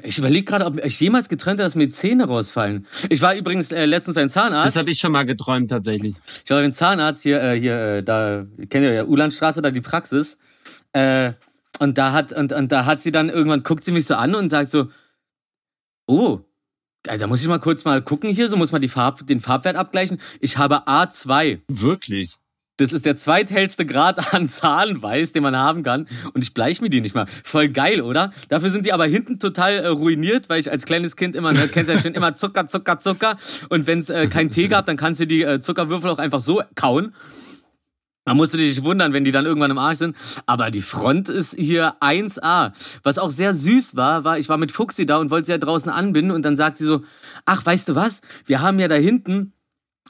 ich 0.03 0.17
überlege 0.19 0.45
gerade, 0.45 0.65
ob 0.65 0.83
ich 0.85 0.99
jemals 0.99 1.29
geträumt 1.29 1.59
habe, 1.59 1.63
dass 1.63 1.75
mir 1.75 1.89
Zähne 1.89 2.25
rausfallen. 2.25 2.85
Ich 3.09 3.21
war 3.21 3.35
übrigens 3.35 3.71
äh, 3.71 3.85
letztens 3.85 4.15
beim 4.15 4.25
Das 4.27 4.33
Zahnarzt. 4.33 4.77
habe 4.77 4.91
ich 4.91 4.99
schon 4.99 5.11
mal 5.11 5.25
geträumt 5.25 5.71
tatsächlich. 5.71 6.15
Ich 6.43 6.49
war 6.51 6.61
beim 6.61 6.71
Zahnarzt 6.71 7.23
hier, 7.23 7.41
äh, 7.41 7.59
hier, 7.59 7.79
äh, 7.79 8.03
da, 8.03 8.45
kennt 8.69 8.85
ihr 8.85 8.93
ja, 8.93 9.03
Ulandstraße, 9.05 9.61
da 9.61 9.71
die 9.71 9.81
Praxis. 9.81 10.37
Äh, 10.93 11.33
und 11.79 11.97
da 11.97 12.11
hat, 12.11 12.33
und, 12.33 12.53
und 12.53 12.71
da 12.71 12.85
hat 12.85 13.01
sie 13.01 13.11
dann 13.11 13.29
irgendwann, 13.29 13.63
guckt 13.63 13.83
sie 13.83 13.91
mich 13.91 14.05
so 14.05 14.15
an 14.15 14.35
und 14.35 14.49
sagt 14.49 14.69
so, 14.69 14.89
oh, 16.05 16.41
also 17.07 17.21
da 17.21 17.27
muss 17.27 17.41
ich 17.41 17.47
mal 17.47 17.59
kurz 17.59 17.83
mal 17.83 18.01
gucken 18.01 18.29
hier, 18.29 18.47
so 18.47 18.55
muss 18.57 18.71
man 18.71 18.81
die 18.81 18.87
Farb, 18.87 19.25
den 19.27 19.41
Farbwert 19.41 19.75
abgleichen. 19.75 20.19
Ich 20.39 20.57
habe 20.57 20.87
A2. 20.87 21.61
Wirklich. 21.67 22.35
Das 22.77 22.91
ist 22.91 23.05
der 23.05 23.15
zweithellste 23.15 23.85
Grad 23.85 24.33
an 24.33 24.49
Zahlenweiß, 24.49 25.31
den 25.31 25.43
man 25.43 25.55
haben 25.55 25.83
kann. 25.83 26.07
Und 26.33 26.43
ich 26.43 26.53
bleich 26.53 26.81
mir 26.81 26.89
die 26.89 27.01
nicht 27.01 27.15
mal. 27.15 27.27
Voll 27.43 27.69
geil, 27.69 28.01
oder? 28.01 28.31
Dafür 28.49 28.69
sind 28.69 28.85
die 28.85 28.93
aber 28.93 29.05
hinten 29.05 29.39
total 29.39 29.73
äh, 29.73 29.87
ruiniert, 29.87 30.49
weil 30.49 30.59
ich 30.59 30.71
als 30.71 30.85
kleines 30.85 31.15
Kind 31.15 31.35
immer, 31.35 31.53
ne, 31.53 31.67
kennst 31.71 31.89
ja 31.89 31.99
schon 32.01 32.15
immer 32.15 32.33
Zucker, 32.33 32.67
Zucker, 32.67 32.97
Zucker. 32.99 33.37
Und 33.69 33.85
wenn 33.85 33.99
es 33.99 34.09
äh, 34.09 34.27
kein 34.27 34.49
Tee 34.49 34.67
gab, 34.67 34.85
dann 34.85 34.97
kannst 34.97 35.21
du 35.21 35.27
die 35.27 35.43
äh, 35.43 35.59
Zuckerwürfel 35.59 36.09
auch 36.09 36.19
einfach 36.19 36.39
so 36.39 36.63
kauen. 36.75 37.13
Da 38.25 38.33
musst 38.33 38.53
du 38.53 38.57
dich 38.57 38.83
wundern, 38.83 39.11
wenn 39.11 39.25
die 39.25 39.31
dann 39.31 39.45
irgendwann 39.45 39.71
im 39.71 39.77
Arsch 39.77 39.99
sind. 39.99 40.15
Aber 40.45 40.71
die 40.71 40.81
Front 40.81 41.27
ist 41.27 41.55
hier 41.55 41.97
1A. 41.99 42.71
Was 43.03 43.17
auch 43.17 43.31
sehr 43.31 43.53
süß 43.53 43.97
war, 43.97 44.23
war, 44.23 44.37
ich 44.37 44.47
war 44.47 44.57
mit 44.57 44.71
Fuxi 44.71 45.05
da 45.05 45.17
und 45.17 45.29
wollte 45.29 45.47
sie 45.47 45.51
ja 45.51 45.57
draußen 45.57 45.91
anbinden 45.91 46.31
und 46.31 46.43
dann 46.43 46.55
sagt 46.55 46.77
sie 46.77 46.85
so, 46.85 47.03
ach, 47.45 47.65
weißt 47.65 47.89
du 47.89 47.95
was? 47.95 48.21
Wir 48.45 48.61
haben 48.61 48.79
ja 48.79 48.87
da 48.87 48.95
hinten 48.95 49.51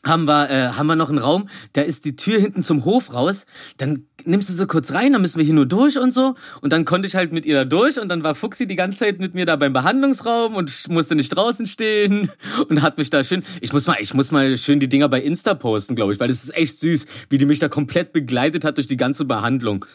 haben 0.06 0.26
wir, 0.26 0.50
äh, 0.50 0.68
haben 0.70 0.88
wir 0.88 0.96
noch 0.96 1.10
einen 1.10 1.18
Raum, 1.18 1.48
da 1.74 1.82
ist 1.82 2.06
die 2.06 2.16
Tür 2.16 2.40
hinten 2.40 2.64
zum 2.64 2.84
Hof 2.86 3.14
raus, 3.14 3.46
dann 3.78 4.08
nimmst 4.26 4.50
du 4.50 4.54
so 4.54 4.68
kurz 4.68 4.92
rein, 4.92 5.14
dann 5.14 5.22
müssen 5.22 5.38
wir 5.38 5.46
hier 5.46 5.54
nur 5.54 5.66
durch 5.66 5.98
und 5.98 6.14
so. 6.14 6.36
Und 6.62 6.74
dann 6.74 6.86
konnte 6.86 7.08
ich 7.08 7.16
halt 7.16 7.32
mit 7.32 7.46
ihr 7.46 7.56
da 7.56 7.66
durch 7.66 8.00
und 8.00 8.10
dann 8.10 8.24
war 8.24 8.36
Fuxi 8.36 8.68
die 8.68 8.76
ganze 8.76 9.00
Zeit 9.00 9.20
mit 9.20 9.34
mir 9.34 9.46
da 9.46 9.56
beim 9.56 9.74
Behandlungsraum 9.74 10.56
und 10.56 10.90
musste 10.90 11.16
nicht 11.16 11.30
draußen 11.30 11.66
stehen 11.66 12.30
und 12.70 12.82
hat 12.82 12.98
mich 12.98 13.10
da 13.10 13.24
schön, 13.24 13.44
ich 13.62 13.74
muss 13.74 13.88
mal, 13.88 13.98
ich 14.00 14.14
muss 14.14 14.32
mal 14.32 14.58
schön 14.58 14.80
die 14.80 14.90
Dinger 14.90 15.10
bei 15.10 15.22
Insta 15.22 15.56
posten, 15.56 15.96
glaube 15.96 16.14
ich, 16.14 16.20
weil 16.20 16.28
das 16.28 16.44
ist 16.44 16.56
echt 16.56 16.80
süß, 16.80 17.06
wie 17.30 17.38
die 17.38 17.46
mich 17.46 17.60
da 17.60 17.70
komplett 17.70 18.14
begleitet 18.14 18.66
hat 18.66 18.78
durch 18.78 18.88
die 18.88 18.98
ganze 18.98 19.26
Behandlung. 19.26 19.86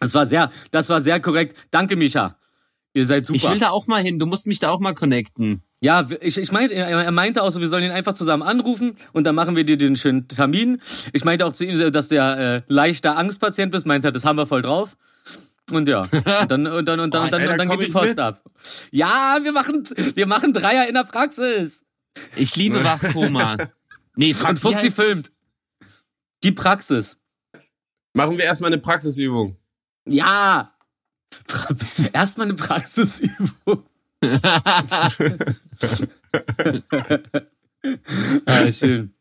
Das 0.00 0.14
war 0.14 0.26
sehr, 0.26 0.50
das 0.70 0.88
war 0.88 1.00
sehr 1.00 1.20
korrekt. 1.20 1.56
Danke, 1.70 1.96
Micha. 1.96 2.38
Ihr 2.94 3.06
seid 3.06 3.26
super. 3.26 3.36
Ich 3.36 3.50
will 3.50 3.58
da 3.58 3.70
auch 3.70 3.86
mal 3.86 4.02
hin. 4.02 4.18
Du 4.18 4.26
musst 4.26 4.46
mich 4.46 4.60
da 4.60 4.70
auch 4.70 4.80
mal 4.80 4.94
connecten. 4.94 5.62
Ja, 5.84 6.06
ich, 6.22 6.38
ich 6.38 6.50
meinte, 6.50 6.74
er 6.74 7.12
meinte 7.12 7.42
auch 7.42 7.50
so, 7.50 7.60
wir 7.60 7.68
sollen 7.68 7.84
ihn 7.84 7.90
einfach 7.90 8.14
zusammen 8.14 8.42
anrufen 8.42 8.94
und 9.12 9.24
dann 9.24 9.34
machen 9.34 9.54
wir 9.54 9.64
dir 9.64 9.76
den 9.76 9.96
schönen 9.96 10.26
Termin. 10.28 10.80
Ich 11.12 11.26
meinte 11.26 11.44
auch 11.44 11.52
zu 11.52 11.66
ihm, 11.66 11.92
dass 11.92 12.08
du 12.08 12.14
ja 12.14 12.34
äh, 12.56 12.62
leichter 12.68 13.18
Angstpatient 13.18 13.70
bist, 13.70 13.84
meinte 13.84 14.08
er, 14.08 14.12
das 14.12 14.24
haben 14.24 14.38
wir 14.38 14.46
voll 14.46 14.62
drauf. 14.62 14.96
Und 15.70 15.86
ja, 15.86 16.00
und 16.00 16.50
dann, 16.50 16.66
und 16.66 16.86
dann, 16.86 17.00
und 17.00 17.12
dann, 17.12 17.24
und 17.24 17.32
dann, 17.34 17.40
Ey, 17.42 17.58
dann 17.58 17.68
komm 17.68 17.76
geht 17.76 17.80
die 17.80 17.88
ich 17.88 17.92
Post 17.92 18.16
mit. 18.16 18.18
ab. 18.18 18.42
Ja, 18.92 19.40
wir 19.42 19.52
machen, 19.52 19.86
wir 20.14 20.26
machen 20.26 20.54
Dreier 20.54 20.88
in 20.88 20.94
der 20.94 21.04
Praxis. 21.04 21.84
Ich 22.34 22.56
liebe 22.56 22.82
Wachkoma. 22.84 23.58
Nee, 24.16 24.32
fuck, 24.32 24.48
Und 24.48 24.58
Fuxi 24.60 24.90
filmt. 24.90 25.32
Die 26.44 26.52
Praxis. 26.52 27.18
Machen 28.14 28.38
wir 28.38 28.44
erstmal 28.46 28.72
eine 28.72 28.80
Praxisübung. 28.80 29.58
Ja. 30.06 30.72
Erstmal 32.14 32.46
eine 32.46 32.54
Praxisübung. 32.54 33.84
ah, 38.46 38.72
schön. 38.72 39.14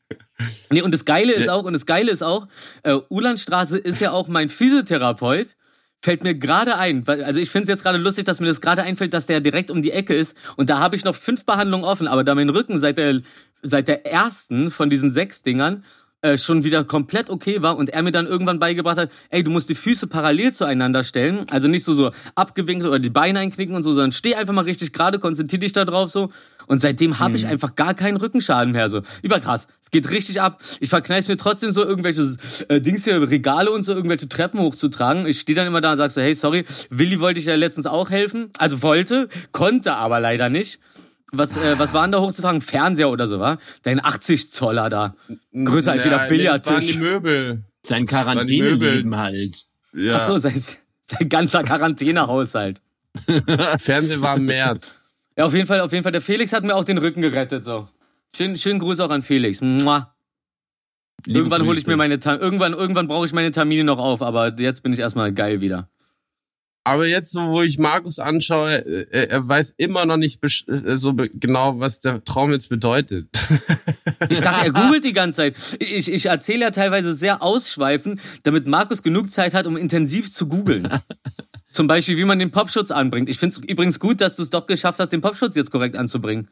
Nee, 0.69 0.81
und 0.81 0.91
das 0.91 1.05
Geile 1.05 1.33
ist 1.33 1.49
auch, 1.49 1.63
und 1.63 1.73
das 1.73 1.85
Geile 1.85 2.11
ist 2.11 2.23
auch, 2.23 2.47
äh, 2.83 2.97
Ulandstraße 3.09 3.77
ist 3.77 4.01
ja 4.01 4.11
auch 4.11 4.27
mein 4.27 4.49
Physiotherapeut. 4.49 5.55
Fällt 6.01 6.23
mir 6.23 6.35
gerade 6.35 6.77
ein, 6.77 7.07
also 7.07 7.39
ich 7.39 7.49
finde 7.49 7.63
es 7.63 7.69
jetzt 7.69 7.83
gerade 7.83 7.97
lustig, 7.97 8.25
dass 8.25 8.41
mir 8.41 8.47
das 8.47 8.59
gerade 8.59 8.83
einfällt, 8.83 9.13
dass 9.13 9.25
der 9.25 9.39
direkt 9.39 9.71
um 9.71 9.81
die 9.81 9.91
Ecke 9.91 10.13
ist. 10.13 10.35
Und 10.57 10.69
da 10.69 10.79
habe 10.79 10.97
ich 10.97 11.05
noch 11.05 11.15
fünf 11.15 11.45
Behandlungen 11.45 11.85
offen, 11.85 12.09
aber 12.09 12.25
da 12.25 12.35
mein 12.35 12.49
Rücken 12.49 12.79
seit 12.79 12.97
der, 12.97 13.21
seit 13.61 13.87
der 13.87 14.05
ersten 14.05 14.69
von 14.69 14.89
diesen 14.89 15.13
sechs 15.13 15.43
Dingern 15.43 15.85
äh, 16.23 16.37
schon 16.37 16.63
wieder 16.63 16.85
komplett 16.85 17.29
okay 17.29 17.61
war 17.61 17.77
und 17.77 17.89
er 17.89 18.01
mir 18.01 18.11
dann 18.11 18.27
irgendwann 18.27 18.57
beigebracht 18.57 18.97
hat, 18.97 19.11
ey, 19.29 19.43
du 19.43 19.51
musst 19.51 19.69
die 19.69 19.75
Füße 19.75 20.07
parallel 20.07 20.53
zueinander 20.53 21.03
stellen, 21.03 21.45
also 21.51 21.67
nicht 21.67 21.83
so 21.83 21.91
so 21.91 22.11
abgewinkelt 22.33 22.89
oder 22.89 22.99
die 22.99 23.09
Beine 23.09 23.39
einknicken 23.39 23.75
und 23.75 23.83
so, 23.83 23.93
sondern 23.93 24.13
steh 24.13 24.33
einfach 24.35 24.53
mal 24.53 24.63
richtig 24.63 24.93
gerade, 24.93 25.19
konzentrier 25.19 25.59
dich 25.59 25.73
da 25.73 25.83
drauf 25.83 26.09
so. 26.09 26.29
Und 26.65 26.79
seitdem 26.79 27.19
habe 27.19 27.35
ich 27.35 27.45
einfach 27.45 27.75
gar 27.75 27.93
keinen 27.93 28.15
Rückenschaden 28.15 28.71
mehr 28.71 28.87
so. 28.87 29.01
Überkrass. 29.21 29.67
Es 29.81 29.91
geht 29.91 30.09
richtig 30.11 30.39
ab. 30.39 30.61
Ich 30.79 30.89
verkneiß 30.89 31.27
mir 31.27 31.35
trotzdem 31.35 31.71
so 31.71 31.83
irgendwelche 31.83 32.37
äh, 32.69 32.79
Dings 32.79 33.03
hier, 33.03 33.29
Regale 33.29 33.69
und 33.69 33.83
so, 33.83 33.93
irgendwelche 33.93 34.29
Treppen 34.29 34.61
hochzutragen. 34.61 35.27
Ich 35.27 35.41
stehe 35.41 35.57
dann 35.57 35.67
immer 35.67 35.81
da 35.81 35.91
und 35.91 35.97
sag 35.97 36.11
so, 36.11 36.21
hey, 36.21 36.33
sorry, 36.33 36.63
Willi 36.89 37.19
wollte 37.19 37.41
ich 37.41 37.47
ja 37.47 37.55
letztens 37.55 37.85
auch 37.85 38.09
helfen. 38.09 38.49
Also 38.57 38.81
wollte, 38.81 39.27
konnte 39.51 39.95
aber 39.95 40.21
leider 40.21 40.47
nicht. 40.47 40.79
Was, 41.35 41.57
äh, 41.57 41.79
was 41.79 41.93
waren 41.93 42.11
da 42.11 42.19
hochzutragen? 42.19 42.61
Fernseher 42.61 43.09
oder 43.09 43.27
so, 43.27 43.39
war? 43.39 43.57
Dein 43.81 44.03
80 44.03 44.53
Zoller 44.53 44.89
da. 44.89 45.15
Größer 45.51 45.91
als 45.91 46.03
jeder 46.03 46.29
nee, 46.29 46.43
Das 46.43 46.65
waren 46.67 46.75
Billardtisch. 46.75 46.91
die 46.93 46.97
Möbel. 46.99 47.63
Sein. 47.83 48.05
Quarantäneleben 48.05 49.17
halt. 49.17 49.65
Ja. 49.93 50.17
Ach 50.17 50.27
so, 50.27 50.37
sein, 50.37 50.61
sein 51.01 51.29
ganzer 51.29 51.63
Quarantänehaushalt. 51.63 52.81
Fernsehen 53.79 54.21
war 54.21 54.37
im 54.37 54.45
März. 54.45 54.99
Ja, 55.35 55.45
auf 55.45 55.53
jeden 55.55 55.65
Fall, 55.65 55.81
auf 55.81 55.91
jeden 55.91 56.03
Fall. 56.03 56.11
Der 56.11 56.21
Felix 56.21 56.53
hat 56.53 56.63
mir 56.63 56.75
auch 56.75 56.83
den 56.83 56.99
Rücken 56.99 57.21
gerettet, 57.21 57.63
so. 57.63 57.89
Schön, 58.35 58.55
schönen 58.55 58.79
Gruß 58.79 58.99
auch 58.99 59.09
an 59.09 59.23
Felix. 59.23 59.61
Mua. 59.61 60.13
Liebe 61.25 61.39
Irgendwann 61.39 61.65
hole 61.65 61.79
ich 61.79 61.87
mir 61.87 61.95
meine, 61.97 62.19
irgendwann, 62.23 62.73
irgendwann 62.73 63.07
brauche 63.07 63.25
ich 63.25 63.33
meine 63.33 63.51
Termine 63.51 63.83
noch 63.83 63.97
auf, 63.97 64.21
aber 64.21 64.53
jetzt 64.59 64.83
bin 64.83 64.93
ich 64.93 64.99
erstmal 64.99 65.33
geil 65.33 65.61
wieder. 65.61 65.89
Aber 66.85 67.05
jetzt, 67.07 67.31
so, 67.31 67.47
wo 67.47 67.61
ich 67.61 67.79
Markus 67.79 68.19
anschaue, 68.19 68.85
äh, 68.85 69.07
er, 69.09 69.31
er 69.31 69.47
weiß 69.47 69.75
immer 69.77 70.05
noch 70.05 70.17
nicht 70.17 70.43
äh, 70.43 70.97
so 70.97 71.13
genau, 71.13 71.79
was 71.79 72.01
der 72.01 72.23
Traum 72.23 72.51
jetzt 72.51 72.69
bedeutet. 72.69 73.27
Ich 74.29 74.41
dachte, 74.41 74.65
er 74.65 74.71
googelt 74.71 75.03
die 75.03 75.13
ganze 75.13 75.37
Zeit. 75.37 75.55
Ich, 75.79 75.93
ich, 75.93 76.11
ich 76.11 76.25
erzähle 76.27 76.61
ja 76.61 76.71
teilweise 76.71 77.13
sehr 77.13 77.43
ausschweifend, 77.43 78.21
damit 78.43 78.67
Markus 78.67 79.03
genug 79.03 79.31
Zeit 79.31 79.53
hat, 79.53 79.67
um 79.67 79.77
intensiv 79.77 80.31
zu 80.31 80.47
googeln. 80.47 80.87
Zum 81.71 81.87
Beispiel, 81.87 82.17
wie 82.17 82.23
man 82.23 82.39
den 82.39 82.51
Popschutz 82.51 82.89
anbringt. 82.89 83.29
Ich 83.29 83.37
finde 83.37 83.57
es 83.57 83.63
übrigens 83.63 83.99
gut, 83.99 84.21
dass 84.21 84.35
du 84.35 84.43
es 84.43 84.49
doch 84.49 84.65
geschafft 84.65 84.99
hast, 84.99 85.09
den 85.09 85.21
Popschutz 85.21 85.55
jetzt 85.55 85.71
korrekt 85.71 85.95
anzubringen. 85.95 86.47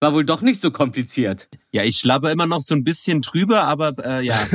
War 0.00 0.14
wohl 0.14 0.24
doch 0.24 0.40
nicht 0.40 0.60
so 0.60 0.70
kompliziert. 0.70 1.48
Ja, 1.72 1.82
ich 1.84 1.98
schlabber 1.98 2.32
immer 2.32 2.46
noch 2.46 2.62
so 2.62 2.74
ein 2.74 2.84
bisschen 2.84 3.20
drüber, 3.20 3.64
aber 3.64 3.94
äh, 4.04 4.24
ja. 4.24 4.38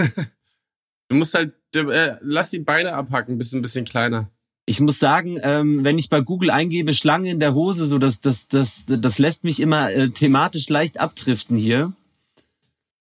Du 1.10 1.18
musst 1.18 1.36
halt, 1.36 1.54
äh, 1.76 2.16
lass 2.22 2.50
die 2.50 2.60
Beine 2.60 2.94
abhacken, 2.94 3.38
bist 3.38 3.54
ein 3.54 3.62
bisschen 3.62 3.86
kleiner. 3.86 4.32
Ich 4.66 4.80
muss 4.80 4.98
sagen, 5.00 5.38
ähm, 5.44 5.84
wenn 5.84 5.98
ich 5.98 6.10
bei 6.10 6.22
Google 6.22 6.50
eingebe 6.50 6.94
Schlange 6.94 7.30
in 7.30 7.40
der 7.40 7.54
Hose, 7.54 7.86
so 7.88 7.98
das 7.98 8.22
das 8.22 8.48
das 8.48 8.86
das 8.88 9.20
lässt 9.20 9.44
mich 9.44 9.60
immer 9.60 9.92
äh, 9.92 10.10
thematisch 10.10 10.70
leicht 10.70 11.00
abdriften 11.02 11.58
hier. 11.58 11.94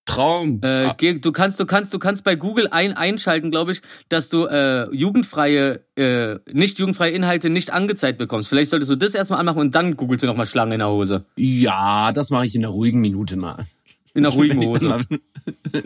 Traum. 0.04 0.60
Äh, 0.64 0.86
Ah, 0.86 0.94
du 0.98 1.30
kannst, 1.30 1.60
du 1.60 1.64
kannst, 1.66 1.94
du 1.94 2.00
kannst 2.00 2.24
bei 2.24 2.34
Google 2.34 2.66
ein, 2.72 2.92
einschalten, 2.94 3.52
glaube 3.52 3.70
ich, 3.70 3.82
dass 4.08 4.28
du 4.28 4.46
äh, 4.46 4.92
jugendfreie, 4.92 5.84
äh, 5.94 6.40
nicht 6.52 6.80
jugendfreie 6.80 7.12
Inhalte 7.12 7.48
nicht 7.50 7.72
angezeigt 7.72 8.18
bekommst. 8.18 8.48
Vielleicht 8.48 8.70
solltest 8.70 8.90
du 8.90 8.96
das 8.96 9.14
erstmal 9.14 9.38
anmachen 9.38 9.60
und 9.60 9.74
dann 9.76 9.96
googelst 9.96 10.24
du 10.24 10.26
nochmal 10.26 10.46
Schlange 10.46 10.74
in 10.74 10.80
der 10.80 10.88
Hose. 10.90 11.24
Ja, 11.36 12.10
das 12.10 12.30
mache 12.30 12.46
ich 12.46 12.56
in 12.56 12.64
einer 12.64 12.72
ruhigen 12.72 13.00
Minute 13.00 13.36
mal. 13.36 13.64
In 14.12 14.24
der 14.24 14.32
ruhigen 14.34 14.60
Hose. 14.66 14.86
mal- 14.88 15.04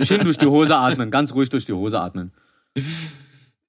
Schön 0.03 0.25
durch 0.25 0.39
die 0.39 0.47
Hose 0.47 0.75
atmen, 0.77 1.11
ganz 1.11 1.35
ruhig 1.35 1.51
durch 1.51 1.67
die 1.67 1.75
Hose 1.75 2.01
atmen. 2.01 2.33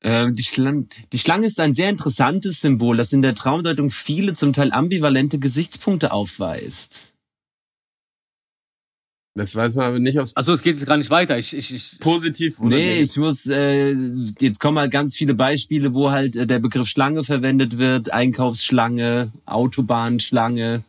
Ähm, 0.03 0.35
die, 0.35 0.43
Schlange, 0.43 0.87
die 1.11 1.19
Schlange 1.19 1.47
ist 1.47 1.59
ein 1.59 1.73
sehr 1.73 1.89
interessantes 1.89 2.61
Symbol, 2.61 2.97
das 2.97 3.13
in 3.13 3.21
der 3.23 3.35
Traumdeutung 3.35 3.89
viele, 3.91 4.33
zum 4.33 4.53
Teil 4.53 4.71
ambivalente 4.71 5.39
Gesichtspunkte 5.39 6.11
aufweist. 6.11 7.13
das 9.35 9.53
weiß 9.53 9.75
man 9.75 9.85
aber 9.85 9.99
nicht, 9.99 10.15
es 10.17 10.35
Achso, 10.35 10.51
es 10.53 10.63
geht 10.63 10.77
jetzt 10.77 10.87
gar 10.87 10.97
nicht 10.97 11.11
weiter. 11.11 11.37
Ich, 11.37 11.55
ich, 11.55 11.71
ich, 11.73 11.99
positiv 11.99 12.59
oder 12.59 12.69
Nee, 12.69 12.85
negativ 12.95 13.11
ich 13.11 13.17
muss, 13.17 13.45
äh, 13.45 13.95
jetzt 14.39 14.59
kommen 14.59 14.79
halt 14.79 14.91
ganz 14.91 15.15
viele 15.15 15.35
Beispiele, 15.35 15.93
wo 15.93 16.09
halt 16.09 16.35
äh, 16.35 16.47
der 16.47 16.57
Begriff 16.59 16.87
Schlange 16.87 17.23
verwendet 17.23 17.77
wird. 17.77 18.11
Einkaufsschlange, 18.11 19.31
Autobahnschlange, 19.45 20.83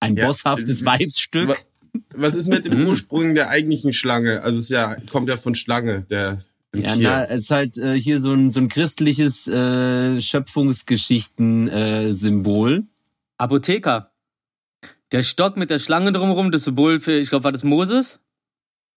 ein 0.00 0.16
Ja, 0.16 0.26
bosshaftes 0.26 0.82
äh, 0.82 0.86
Weibsstück. 0.86 1.48
Wa- 1.48 1.56
Was 2.14 2.34
ist 2.34 2.48
mit 2.48 2.64
dem 2.64 2.72
Hm. 2.74 2.86
Ursprung 2.88 3.34
der 3.36 3.50
eigentlichen 3.50 3.92
Schlange? 3.92 4.42
Also 4.42 4.58
es 4.58 4.64
ist 4.64 4.70
ja, 4.70 4.96
kommt 5.10 5.28
ja 5.28 5.36
von 5.36 5.54
Schlange, 5.54 6.02
der 6.10 6.38
im 6.72 6.82
Ja, 6.82 6.94
Tier. 6.94 7.02
na, 7.02 7.24
es 7.24 7.44
ist 7.44 7.50
halt 7.50 7.76
äh, 7.78 7.94
hier 7.98 8.20
so 8.20 8.32
ein, 8.32 8.50
so 8.50 8.60
ein 8.60 8.68
christliches 8.68 9.46
äh, 9.48 10.20
Schöpfungsgeschichten-Symbol. 10.20 12.08
Äh, 12.08 12.12
Symbol. 12.12 12.86
Apotheker. 13.38 14.12
Der 15.12 15.22
Stock 15.22 15.56
mit 15.56 15.70
der 15.70 15.78
Schlange 15.78 16.12
drumherum, 16.12 16.50
das 16.50 16.64
Symbol 16.64 17.00
für, 17.00 17.12
ich 17.12 17.30
glaube, 17.30 17.44
war 17.44 17.52
das 17.52 17.64
Moses? 17.64 18.20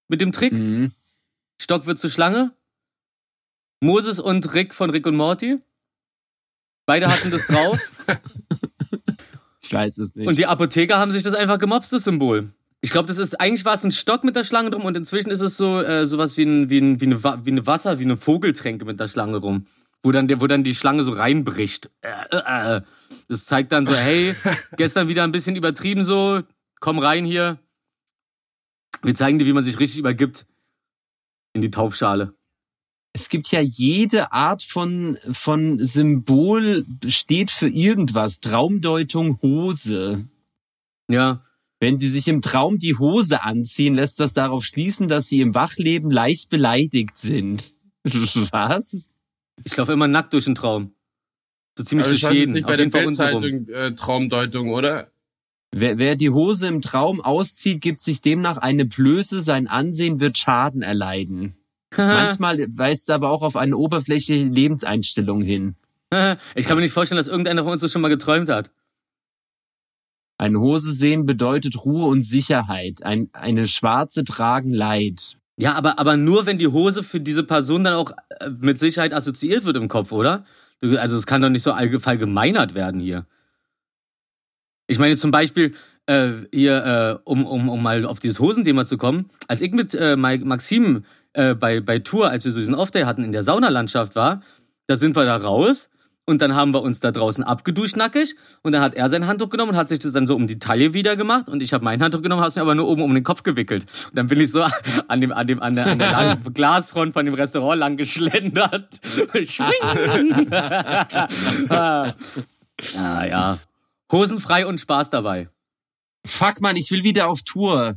Mit 0.07 0.19
dem 0.21 0.31
Trick? 0.31 0.51
mhm. 0.53 0.91
Stock 1.61 1.85
wird 1.85 1.99
zur 1.99 2.09
Schlange. 2.09 2.53
Moses 3.81 4.19
und 4.19 4.53
Rick 4.53 4.73
von 4.73 4.89
Rick 4.89 5.05
und 5.07 5.15
Morty. 5.15 5.59
Beide 6.85 7.07
hatten 7.07 7.31
das 7.31 7.47
drauf. 7.47 7.79
Ich 9.63 9.71
weiß 9.71 9.99
es 9.99 10.15
nicht. 10.15 10.27
und 10.27 10.37
die 10.37 10.47
Apotheker 10.47 10.97
haben 10.97 11.11
sich 11.13 11.23
das 11.23 11.33
einfach 11.33 11.57
gemobst, 11.59 11.93
das 11.93 12.03
Symbol. 12.03 12.51
Ich 12.83 12.89
glaube, 12.89 13.07
das 13.07 13.19
ist 13.19 13.39
eigentlich 13.39 13.63
war 13.63 13.75
es 13.75 13.83
ein 13.83 13.91
Stock 13.91 14.23
mit 14.23 14.35
der 14.35 14.43
Schlange 14.43 14.71
drum 14.71 14.85
und 14.85 14.97
inzwischen 14.97 15.29
ist 15.29 15.41
es 15.41 15.55
so 15.55 15.79
äh, 15.79 16.07
sowas 16.07 16.35
wie 16.37 16.43
ein, 16.43 16.69
wie 16.71 16.79
ein, 16.79 16.99
wie 16.99 17.05
eine, 17.05 17.23
wie 17.45 17.51
eine 17.51 17.67
Wasser, 17.67 17.99
wie 17.99 18.05
eine 18.05 18.17
Vogeltränke 18.17 18.85
mit 18.85 18.99
der 18.99 19.07
Schlange 19.07 19.37
rum, 19.37 19.67
wo 20.01 20.11
dann 20.11 20.27
der, 20.27 20.41
wo 20.41 20.47
dann 20.47 20.63
die 20.63 20.73
Schlange 20.73 21.03
so 21.03 21.11
reinbricht. 21.11 21.91
Äh, 22.01 22.09
äh, 22.31 22.77
äh. 22.77 22.81
Das 23.27 23.45
zeigt 23.45 23.71
dann 23.71 23.85
so, 23.85 23.93
hey, 23.93 24.35
gestern 24.77 25.07
wieder 25.07 25.23
ein 25.23 25.31
bisschen 25.31 25.55
übertrieben 25.55 26.03
so, 26.03 26.41
komm 26.79 26.97
rein 26.97 27.23
hier. 27.23 27.59
Wir 29.03 29.13
zeigen 29.13 29.37
dir, 29.37 29.45
wie 29.45 29.53
man 29.53 29.63
sich 29.63 29.79
richtig 29.79 29.99
übergibt 29.99 30.47
in 31.53 31.61
die 31.61 31.71
Taufschale. 31.71 32.33
Es 33.13 33.29
gibt 33.29 33.51
ja 33.51 33.59
jede 33.59 34.31
Art 34.31 34.63
von, 34.63 35.17
von 35.31 35.85
Symbol 35.85 36.83
steht 37.07 37.51
für 37.51 37.67
irgendwas. 37.67 38.39
Traumdeutung 38.39 39.39
Hose. 39.41 40.27
Ja, 41.09 41.43
Wenn 41.81 41.97
Sie 41.97 42.09
sich 42.09 42.27
im 42.27 42.43
Traum 42.43 42.77
die 42.77 42.95
Hose 42.95 43.43
anziehen, 43.43 43.95
lässt 43.95 44.19
das 44.19 44.33
darauf 44.33 44.63
schließen, 44.63 45.07
dass 45.07 45.27
Sie 45.27 45.41
im 45.41 45.55
Wachleben 45.55 46.11
leicht 46.11 46.49
beleidigt 46.49 47.17
sind. 47.17 47.73
Was? 48.05 49.09
ich 49.63 49.77
laufe 49.77 49.91
immer 49.91 50.07
nackt 50.07 50.31
durch 50.33 50.45
den 50.45 50.53
Traum. 50.53 50.93
So 51.75 51.83
ziemlich 51.83 52.05
Aber 52.05 52.15
durch 52.15 52.33
jeden. 52.33 52.53
nicht 52.53 52.65
Auf 52.65 52.69
bei 52.69 52.75
der 52.75 52.85
jeden 52.85 52.91
Fall 52.91 53.33
untenrum. 53.33 53.65
Bildzeitung 53.65 53.75
äh, 53.75 53.95
Traumdeutung, 53.95 54.69
oder? 54.69 55.11
Wer, 55.71 55.97
wer 55.97 56.15
die 56.15 56.29
Hose 56.29 56.67
im 56.67 56.83
Traum 56.83 57.19
auszieht, 57.19 57.81
gibt 57.81 57.99
sich 57.99 58.21
demnach 58.21 58.57
eine 58.57 58.85
Blöße, 58.85 59.41
sein 59.41 59.67
Ansehen 59.67 60.19
wird 60.19 60.37
Schaden 60.37 60.83
erleiden. 60.83 61.55
Manchmal 61.97 62.59
weist 62.77 63.03
es 63.03 63.09
aber 63.09 63.31
auch 63.31 63.41
auf 63.41 63.55
eine 63.55 63.75
oberflächliche 63.75 64.43
Lebenseinstellung 64.43 65.41
hin. 65.41 65.75
ich 66.55 66.65
kann 66.67 66.77
mir 66.77 66.83
nicht 66.83 66.93
vorstellen, 66.93 67.17
dass 67.17 67.27
irgendeiner 67.27 67.63
von 67.63 67.71
uns 67.71 67.81
das 67.81 67.91
schon 67.91 68.01
mal 68.03 68.09
geträumt 68.09 68.49
hat. 68.49 68.69
Eine 70.41 70.59
Hose 70.59 70.95
sehen 70.95 71.27
bedeutet 71.27 71.85
Ruhe 71.85 72.05
und 72.07 72.23
Sicherheit. 72.23 73.03
Ein, 73.03 73.29
eine 73.31 73.67
schwarze 73.67 74.23
tragen 74.23 74.73
Leid. 74.73 75.37
Ja, 75.55 75.73
aber, 75.73 75.99
aber 75.99 76.17
nur, 76.17 76.47
wenn 76.47 76.57
die 76.57 76.69
Hose 76.69 77.03
für 77.03 77.19
diese 77.19 77.43
Person 77.43 77.83
dann 77.83 77.93
auch 77.93 78.11
äh, 78.39 78.49
mit 78.49 78.79
Sicherheit 78.79 79.13
assoziiert 79.13 79.65
wird 79.65 79.77
im 79.77 79.87
Kopf, 79.87 80.11
oder? 80.11 80.43
Also 80.97 81.15
es 81.15 81.27
kann 81.27 81.43
doch 81.43 81.49
nicht 81.49 81.61
so 81.61 81.73
allge- 81.73 81.99
verallgemeinert 81.99 82.73
werden 82.73 82.99
hier. 82.99 83.27
Ich 84.87 84.97
meine 84.97 85.15
zum 85.15 85.29
Beispiel, 85.29 85.75
äh, 86.07 86.31
hier, 86.51 86.85
äh, 86.85 87.19
um, 87.23 87.45
um, 87.45 87.69
um 87.69 87.83
mal 87.83 88.03
auf 88.07 88.19
dieses 88.19 88.39
Hosenthema 88.39 88.85
zu 88.85 88.97
kommen, 88.97 89.29
als 89.47 89.61
ich 89.61 89.73
mit 89.73 89.93
äh, 89.93 90.15
Ma- 90.15 90.37
Maxim 90.37 91.05
äh, 91.33 91.53
bei, 91.53 91.81
bei 91.81 91.99
Tour, 91.99 92.31
als 92.31 92.45
wir 92.45 92.51
so 92.51 92.57
diesen 92.59 92.73
Off-Day 92.73 93.03
hatten, 93.03 93.23
in 93.23 93.31
der 93.31 93.43
Saunalandschaft 93.43 94.15
war, 94.15 94.41
da 94.87 94.95
sind 94.95 95.15
wir 95.15 95.25
da 95.25 95.37
raus 95.37 95.90
und 96.31 96.41
dann 96.41 96.55
haben 96.55 96.73
wir 96.73 96.81
uns 96.81 97.01
da 97.01 97.11
draußen 97.11 97.43
abgeduscht 97.43 97.97
nackig 97.97 98.35
und 98.63 98.71
dann 98.71 98.81
hat 98.81 98.95
er 98.95 99.09
sein 99.09 99.27
Handtuch 99.27 99.49
genommen 99.49 99.71
und 99.71 99.77
hat 99.77 99.89
sich 99.89 99.99
das 99.99 100.13
dann 100.13 100.25
so 100.25 100.35
um 100.35 100.47
die 100.47 100.59
Taille 100.59 100.93
wieder 100.93 101.17
gemacht 101.17 101.49
und 101.49 101.61
ich 101.61 101.73
habe 101.73 101.83
mein 101.83 102.01
Handtuch 102.01 102.21
genommen, 102.21 102.41
habe 102.41 102.49
es 102.49 102.55
mir 102.55 102.61
aber 102.61 102.73
nur 102.73 102.87
oben 102.87 103.03
um 103.03 103.13
den 103.13 103.23
Kopf 103.23 103.43
gewickelt. 103.43 103.85
Und 104.09 104.17
dann 104.17 104.27
bin 104.27 104.39
ich 104.39 104.49
so 104.51 104.65
an 105.07 105.21
dem 105.21 105.33
an 105.33 105.45
dem 105.45 105.61
an 105.61 105.75
der, 105.75 105.87
an 105.87 105.99
der 105.99 106.11
langen 106.11 106.41
Glasfront 106.53 107.13
von 107.13 107.25
dem 107.25 107.33
Restaurant 107.33 107.79
lang 107.79 107.97
geschlendert. 107.97 108.87
Schwing! 109.43 110.51
ah, 111.69 112.15
ja. 112.95 113.57
Hosenfrei 114.11 114.65
und 114.65 114.79
Spaß 114.79 115.09
dabei. 115.09 115.49
Fuck 116.25 116.61
man, 116.61 116.77
ich 116.77 116.89
will 116.91 117.03
wieder 117.03 117.27
auf 117.27 117.41
Tour. 117.41 117.95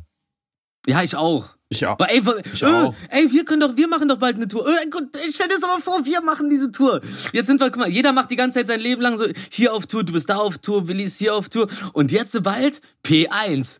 Ja, 0.85 1.01
ich 1.01 1.15
auch. 1.15 1.55
Ich 1.75 1.85
auch. 1.85 1.93
Aber 1.93 2.09
ey, 2.09 2.19
äh, 2.19 2.65
auch. 2.65 2.95
ey, 3.09 3.31
wir 3.31 3.45
können 3.45 3.61
doch, 3.61 3.75
wir 3.75 3.87
machen 3.87 4.07
doch 4.07 4.17
bald 4.17 4.35
eine 4.37 4.47
Tour. 4.47 4.67
Äh, 4.67 4.89
Gott, 4.89 5.03
stell 5.31 5.47
dir 5.47 5.55
das 5.55 5.63
aber 5.63 5.81
vor, 5.81 6.05
wir 6.05 6.21
machen 6.21 6.49
diese 6.49 6.71
Tour. 6.71 7.01
Jetzt 7.33 7.47
sind 7.47 7.59
wir, 7.59 7.69
guck 7.69 7.79
mal, 7.79 7.89
jeder 7.89 8.13
macht 8.13 8.31
die 8.31 8.35
ganze 8.35 8.59
Zeit 8.59 8.67
sein 8.67 8.79
Leben 8.79 9.01
lang 9.01 9.17
so, 9.17 9.25
hier 9.51 9.73
auf 9.73 9.87
Tour, 9.87 10.03
du 10.03 10.13
bist 10.13 10.29
da 10.29 10.37
auf 10.37 10.57
Tour, 10.57 10.87
Willi 10.87 11.03
ist 11.03 11.19
hier 11.19 11.35
auf 11.35 11.49
Tour. 11.49 11.67
Und 11.93 12.11
jetzt 12.11 12.41
bald 12.43 12.81
P1. 13.05 13.79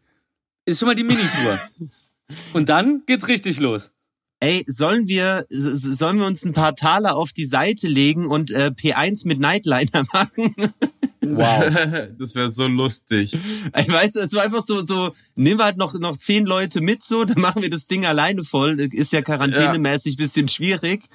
Ist 0.65 0.79
schon 0.79 0.87
mal 0.87 0.95
die 0.95 1.03
Minitour. 1.03 1.59
Und 2.53 2.69
dann 2.69 3.03
geht's 3.05 3.27
richtig 3.27 3.59
los. 3.59 3.91
Ey, 4.39 4.65
sollen 4.67 5.07
wir, 5.07 5.45
sollen 5.49 6.17
wir 6.17 6.25
uns 6.25 6.43
ein 6.43 6.53
paar 6.53 6.75
Taler 6.75 7.15
auf 7.15 7.31
die 7.31 7.45
Seite 7.45 7.87
legen 7.87 8.27
und 8.27 8.51
äh, 8.51 8.71
P1 8.75 9.25
mit 9.25 9.39
Nightliner 9.39 10.03
machen? 10.13 10.55
Wow. 11.25 12.09
das 12.17 12.35
wäre 12.35 12.49
so 12.51 12.67
lustig. 12.67 13.33
Ich 13.77 13.91
weiß, 13.91 14.15
es 14.15 14.33
war 14.33 14.43
einfach 14.43 14.63
so, 14.63 14.83
so, 14.85 15.11
nimm 15.35 15.61
halt 15.61 15.77
noch, 15.77 15.97
noch 15.99 16.17
zehn 16.17 16.45
Leute 16.45 16.81
mit, 16.81 17.03
so, 17.03 17.23
dann 17.25 17.41
machen 17.41 17.61
wir 17.61 17.69
das 17.69 17.87
Ding 17.87 18.05
alleine 18.05 18.43
voll. 18.43 18.79
Ist 18.79 19.11
ja 19.13 19.21
quarantänemäßig 19.21 20.17
bisschen 20.17 20.47
schwierig. 20.47 21.05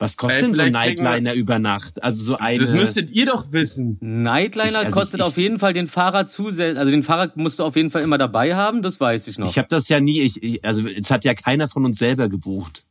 Was 0.00 0.16
kostet 0.16 0.42
denn 0.42 0.54
so 0.56 0.62
ein 0.62 0.66
wir- 0.66 0.72
Nightliner 0.72 1.34
über 1.34 1.58
Nacht? 1.60 2.02
Also 2.02 2.22
so 2.24 2.36
eine. 2.36 2.58
Das 2.58 2.72
müsstet 2.72 3.10
ihr 3.10 3.26
doch 3.26 3.52
wissen. 3.52 3.96
Nightliner 4.00 4.68
Ich- 4.80 4.86
also 4.86 4.98
kostet 4.98 5.20
ich- 5.20 5.26
auf 5.26 5.36
jeden 5.36 5.58
Fall 5.60 5.72
den 5.72 5.86
Fahrer 5.86 6.26
zusätzlich, 6.26 6.78
also 6.78 6.90
den 6.90 7.04
Fahrer 7.04 7.30
musst 7.36 7.60
du 7.60 7.64
auf 7.64 7.76
jeden 7.76 7.92
Fall 7.92 8.02
immer 8.02 8.18
dabei 8.18 8.56
haben, 8.56 8.82
das 8.82 8.98
weiß 8.98 9.28
ich 9.28 9.38
noch. 9.38 9.48
ich 9.48 9.56
habe 9.56 9.68
das 9.70 9.88
ja 9.88 10.00
nie, 10.00 10.20
ich, 10.22 10.64
also 10.64 10.86
es 10.88 11.10
hat 11.12 11.24
ja 11.24 11.34
keiner 11.34 11.68
von 11.68 11.84
uns 11.84 11.98
selber 11.98 12.28
gebucht. 12.28 12.84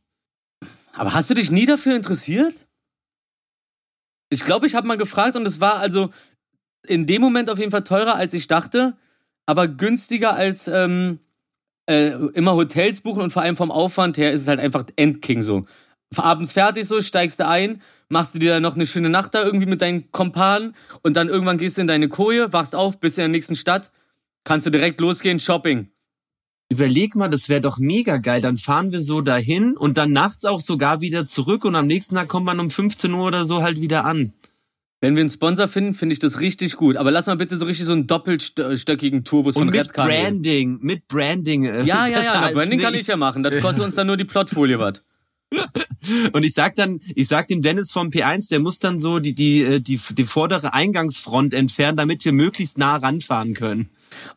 Aber 0.94 1.12
hast 1.12 1.28
du 1.28 1.34
dich 1.34 1.50
nie 1.50 1.66
dafür 1.66 1.94
interessiert? 1.94 2.63
Ich 4.30 4.44
glaube, 4.44 4.66
ich 4.66 4.74
habe 4.74 4.86
mal 4.86 4.96
gefragt 4.96 5.36
und 5.36 5.46
es 5.46 5.60
war 5.60 5.78
also 5.78 6.10
in 6.86 7.06
dem 7.06 7.22
Moment 7.22 7.50
auf 7.50 7.58
jeden 7.58 7.70
Fall 7.70 7.84
teurer, 7.84 8.16
als 8.16 8.34
ich 8.34 8.46
dachte, 8.46 8.96
aber 9.46 9.68
günstiger 9.68 10.34
als 10.34 10.68
ähm, 10.68 11.20
äh, 11.86 12.10
immer 12.34 12.54
Hotels 12.54 13.00
buchen 13.00 13.22
und 13.22 13.32
vor 13.32 13.42
allem 13.42 13.56
vom 13.56 13.70
Aufwand 13.70 14.16
her 14.16 14.32
ist 14.32 14.42
es 14.42 14.48
halt 14.48 14.60
einfach 14.60 14.84
Endking 14.96 15.42
so. 15.42 15.66
Abends 16.16 16.52
fertig 16.52 16.86
so, 16.86 17.02
steigst 17.02 17.40
du 17.40 17.46
ein, 17.46 17.82
machst 18.08 18.34
du 18.34 18.38
dir 18.38 18.52
dann 18.52 18.62
noch 18.62 18.74
eine 18.74 18.86
schöne 18.86 19.08
Nacht 19.08 19.34
da 19.34 19.42
irgendwie 19.42 19.66
mit 19.66 19.82
deinen 19.82 20.10
Kompanen 20.12 20.74
und 21.02 21.16
dann 21.16 21.28
irgendwann 21.28 21.58
gehst 21.58 21.76
du 21.76 21.80
in 21.80 21.86
deine 21.86 22.08
Koje, 22.08 22.52
wachst 22.52 22.74
auf, 22.74 23.00
bist 23.00 23.18
in 23.18 23.22
der 23.22 23.28
nächsten 23.28 23.56
Stadt, 23.56 23.90
kannst 24.44 24.66
du 24.66 24.70
direkt 24.70 25.00
losgehen, 25.00 25.40
Shopping. 25.40 25.90
Überleg 26.70 27.14
mal, 27.14 27.28
das 27.28 27.48
wäre 27.48 27.60
doch 27.60 27.78
mega 27.78 28.16
geil. 28.16 28.40
Dann 28.40 28.56
fahren 28.56 28.90
wir 28.90 29.02
so 29.02 29.20
dahin 29.20 29.76
und 29.76 29.98
dann 29.98 30.12
nachts 30.12 30.44
auch 30.44 30.60
sogar 30.60 31.00
wieder 31.00 31.26
zurück 31.26 31.64
und 31.64 31.76
am 31.76 31.86
nächsten 31.86 32.14
Tag 32.14 32.28
kommt 32.28 32.46
man 32.46 32.58
um 32.58 32.70
15 32.70 33.12
Uhr 33.12 33.26
oder 33.26 33.44
so 33.44 33.62
halt 33.62 33.80
wieder 33.80 34.04
an. 34.04 34.32
Wenn 35.00 35.16
wir 35.16 35.20
einen 35.20 35.28
Sponsor 35.28 35.68
finden, 35.68 35.92
finde 35.92 36.14
ich 36.14 36.18
das 36.18 36.40
richtig 36.40 36.76
gut. 36.76 36.96
Aber 36.96 37.10
lass 37.10 37.26
mal 37.26 37.36
bitte 37.36 37.58
so 37.58 37.66
richtig 37.66 37.84
so 37.84 37.92
einen 37.92 38.06
doppelstöckigen 38.06 39.22
Tourbus 39.24 39.54
Und 39.54 39.66
von 39.66 39.70
mit 39.70 39.80
Redcar 39.80 40.06
nehmen. 40.06 40.22
Branding, 40.22 40.78
mit 40.80 41.08
Branding. 41.08 41.64
äh, 41.66 41.82
Ja, 41.82 42.06
ja, 42.06 42.22
ja, 42.24 42.50
Branding 42.52 42.80
kann 42.80 42.94
ich 42.94 43.06
ja 43.06 43.16
machen. 43.16 43.42
Das 43.42 43.60
kostet 43.60 43.84
uns 43.84 43.96
dann 43.96 44.06
nur 44.06 44.16
die 44.16 44.24
Plotfolie 44.24 44.78
was. 44.78 45.02
Und 46.32 46.42
ich 46.42 46.54
sag 46.54 46.74
dann, 46.76 47.00
ich 47.14 47.28
sag 47.28 47.48
dem 47.48 47.60
Dennis 47.60 47.92
vom 47.92 48.08
P1, 48.08 48.48
der 48.48 48.60
muss 48.60 48.78
dann 48.78 48.98
so 48.98 49.18
die, 49.18 49.34
die, 49.34 49.62
äh, 49.62 49.80
die, 49.80 50.00
die 50.16 50.24
vordere 50.24 50.72
Eingangsfront 50.72 51.52
entfernen, 51.52 51.98
damit 51.98 52.24
wir 52.24 52.32
möglichst 52.32 52.78
nah 52.78 52.96
ranfahren 52.96 53.52
können. 53.52 53.90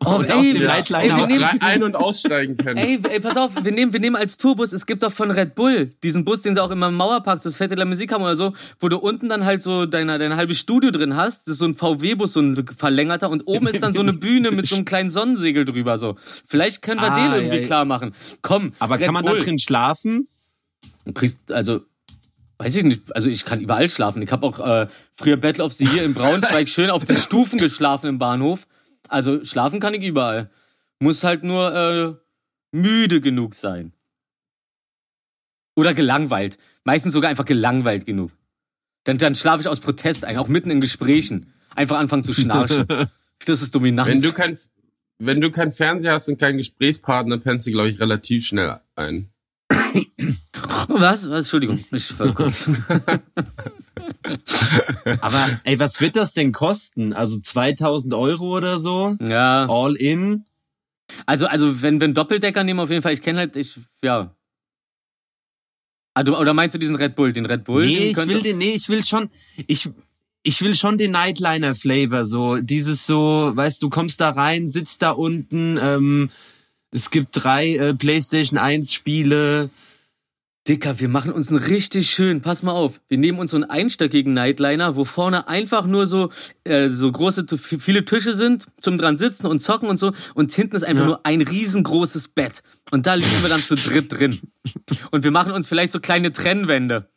Oh, 0.06 0.16
Und 0.16 0.26
ey, 0.26 0.32
auf 0.34 0.42
dem 0.42 0.60
wir- 0.60 0.68
Nightliner 0.68 1.20
ey, 1.22 1.28
nehmen- 1.28 1.62
Ein- 1.62 1.84
und 1.84 1.96
aussteigen 1.96 2.56
können. 2.58 2.78
Ey, 2.78 3.00
ey, 3.10 3.20
pass 3.20 3.38
auf, 3.38 3.52
wir 3.64 3.72
nehmen, 3.72 3.94
wir 3.94 4.00
nehmen 4.00 4.16
als 4.16 4.38
Tourbus, 4.38 4.74
es 4.74 4.86
gibt 4.86 5.04
doch 5.04 5.12
von 5.12 5.32
Red 5.32 5.56
Bull 5.56 5.92
diesen 6.04 6.26
Bus, 6.26 6.42
den 6.42 6.56
sie 6.56 6.62
auch 6.64 6.72
immer 6.72 6.88
im 6.88 6.96
Mauerpark, 6.96 7.42
so 7.42 7.50
das 7.50 7.58
Fette 7.58 7.76
der 7.76 7.86
Musik 7.86 8.12
haben 8.12 8.24
oder 8.24 8.36
so, 8.36 8.54
wo 8.80 8.90
du 8.90 8.98
unten 8.98 9.30
dann 9.30 9.46
halt 9.46 9.62
so 9.62 9.86
deine, 9.86 10.18
dein 10.20 10.36
halbes 10.36 10.60
Studio 10.60 10.92
drin 10.92 11.16
hast. 11.16 11.48
Das 11.48 11.54
ist 11.54 11.60
so 11.60 11.66
ein 11.66 11.76
VW-Bus, 11.76 12.34
so 12.34 12.42
ein 12.42 12.66
verlängerter 12.78 13.30
und 13.30 13.44
oben 13.48 13.68
ist 13.68 13.82
dann 13.82 13.94
so 13.94 14.02
eine 14.02 14.14
Bühne 14.14 14.52
mit 14.52 14.68
so 14.68 14.76
einem 14.76 14.86
kleinen 14.86 15.10
Sonnensegel 15.12 15.66
drüber, 15.66 15.98
so. 16.00 16.16
Vielleicht 16.48 16.82
können 16.82 17.02
wir 17.02 17.12
Ah, 17.12 17.16
den 17.16 17.34
irgendwie 17.40 17.56
ja, 17.58 17.62
ja. 17.62 17.68
klar 17.68 17.86
machen. 17.86 18.14
Komm, 18.42 18.74
Aber 18.80 18.96
Red 19.00 19.06
kann 19.06 19.14
man 19.14 19.26
Bull. 19.26 19.38
da 19.38 19.44
drin 19.44 19.60
schlafen? 19.60 20.28
Also, 21.50 21.82
weiß 22.60 22.76
ich 22.76 22.84
nicht, 22.84 23.16
also 23.16 23.30
ich 23.30 23.46
kann 23.46 23.62
überall 23.62 23.90
schlafen. 23.90 24.22
Ich 24.22 24.32
habe 24.32 24.46
auch 24.46 24.60
äh, 24.60 24.88
früher 25.14 25.38
Battle 25.38 25.64
of 25.64 25.74
the 25.74 25.86
Year 25.86 26.04
in 26.04 26.14
Braunschweig 26.14 26.68
schön 26.70 26.90
auf 26.90 27.06
den 27.06 27.18
Stufen 27.18 27.60
geschlafen 27.60 28.08
im 28.08 28.20
Bahnhof. 28.20 28.68
Also 29.10 29.44
schlafen 29.46 29.80
kann 29.80 29.94
ich 29.94 30.04
überall. 30.04 30.50
Muss 31.00 31.24
halt 31.24 31.44
nur 31.44 31.76
äh, 31.76 32.14
müde 32.72 33.22
genug 33.22 33.54
sein. 33.56 33.94
Oder 35.76 35.94
gelangweilt. 35.94 36.58
Meistens 36.84 37.14
sogar 37.14 37.30
einfach 37.30 37.46
gelangweilt 37.46 38.06
genug. 38.06 38.32
Dann, 39.04 39.18
dann 39.18 39.36
schlafe 39.36 39.62
ich 39.62 39.68
aus 39.68 39.80
Protest 39.80 40.26
ein, 40.26 40.38
auch 40.38 40.48
mitten 40.48 40.72
in 40.72 40.82
Gesprächen. 40.82 41.54
Einfach 41.76 41.98
anfangen 41.98 42.24
zu 42.24 42.34
schnarchen. 42.34 42.88
Das 43.46 43.62
ist 43.62 43.76
Dominanz. 43.76 44.10
Wenn 44.10 44.22
du 44.22 44.34
kein, 44.34 44.58
wenn 45.20 45.42
du 45.42 45.52
kein 45.52 45.72
Fernseher 45.72 46.14
hast 46.14 46.28
und 46.28 46.40
keinen 46.40 46.58
Gesprächspartner, 46.58 47.38
pennst 47.38 47.68
du, 47.68 47.72
glaube 47.72 47.88
ich, 47.88 48.00
relativ 48.00 48.48
schnell 48.48 48.80
ein. 48.96 49.30
Was? 49.70 51.30
Was? 51.30 51.46
Entschuldigung. 51.46 51.84
Ich 51.92 52.18
war 52.20 52.34
kurz. 52.34 52.70
Aber 55.22 55.60
ey, 55.64 55.80
was 55.80 56.00
wird 56.02 56.16
das 56.16 56.34
denn 56.34 56.52
kosten? 56.52 57.14
Also 57.14 57.40
2000 57.40 58.14
Euro 58.14 58.58
oder 58.58 58.80
so? 58.80 59.16
ja. 59.20 59.68
All 59.70 59.96
in? 59.96 60.46
Also, 61.26 61.48
also 61.48 61.82
wenn 61.82 62.00
wir 62.00 62.06
einen 62.06 62.14
Doppeldecker 62.14 62.64
nehmen, 62.64 62.80
auf 62.80 62.90
jeden 62.90 63.02
Fall, 63.02 63.14
ich 63.14 63.22
kenne 63.22 63.40
halt, 63.40 63.56
ich, 63.56 63.80
ja. 64.04 64.36
Ah, 66.14 66.24
du, 66.24 66.36
oder 66.36 66.54
meinst 66.54 66.76
du 66.76 66.80
diesen 66.80 66.96
Red 66.96 67.16
Bull? 67.16 67.32
Den 67.32 67.46
Red 67.46 67.64
Bull? 67.64 67.86
Nee, 67.86 68.10
ich 68.10 68.18
will 68.18 68.40
den, 68.40 68.58
nee, 68.58 68.72
ich 68.72 68.90
will 68.90 69.06
schon, 69.06 69.30
ich, 69.68 69.90
ich 70.44 70.62
will 70.62 70.74
schon 70.74 70.98
den 70.98 71.12
Nightliner 71.12 71.76
Flavor, 71.76 72.26
so, 72.26 72.58
dieses 72.58 73.06
so, 73.06 73.52
weißt 73.54 73.82
du, 73.82 73.90
kommst 73.90 74.20
da 74.20 74.32
rein, 74.32 74.68
sitzt 74.68 75.02
da 75.02 75.12
unten, 75.12 75.78
ähm, 75.82 76.30
es 76.92 77.12
gibt 77.12 77.30
drei 77.32 77.76
äh, 77.76 77.94
PlayStation 77.94 78.58
1 78.58 78.94
Spiele, 78.94 79.70
Dicker, 80.68 81.00
wir 81.00 81.08
machen 81.08 81.32
uns 81.32 81.50
einen 81.50 81.60
richtig 81.60 82.10
schön, 82.10 82.42
pass 82.42 82.62
mal 82.62 82.74
auf. 82.74 83.00
Wir 83.08 83.18
nehmen 83.18 83.40
uns 83.40 83.52
so 83.52 83.58
einen 83.58 83.64
einstöckigen 83.64 84.34
Nightliner, 84.34 84.98
wo 84.98 85.06
vorne 85.06 85.48
einfach 85.48 85.86
nur 85.86 86.08
so, 86.08 86.30
äh, 86.66 86.90
so 86.90 87.10
große, 87.10 87.46
viele 87.58 88.04
Tische 88.04 88.34
sind 88.34 88.66
zum 88.82 88.98
dran 88.98 89.18
sitzen 89.18 89.48
und 89.48 89.62
zocken 89.62 89.88
und 89.88 89.98
so. 89.98 90.12
Und 90.34 90.52
hinten 90.52 90.76
ist 90.76 90.84
einfach 90.84 91.06
nur 91.06 91.26
ein 91.26 91.42
riesengroßes 91.42 92.30
Bett. 92.30 92.64
Und 92.92 93.06
da 93.06 93.14
liegen 93.14 93.42
wir 93.42 93.50
dann 93.50 93.62
zu 93.62 93.76
dritt 93.76 94.12
drin. 94.12 94.42
Und 95.12 95.24
wir 95.24 95.32
machen 95.32 95.54
uns 95.54 95.70
vielleicht 95.70 95.94
so 95.94 96.02
kleine 96.02 96.34
Trennwände. 96.34 97.10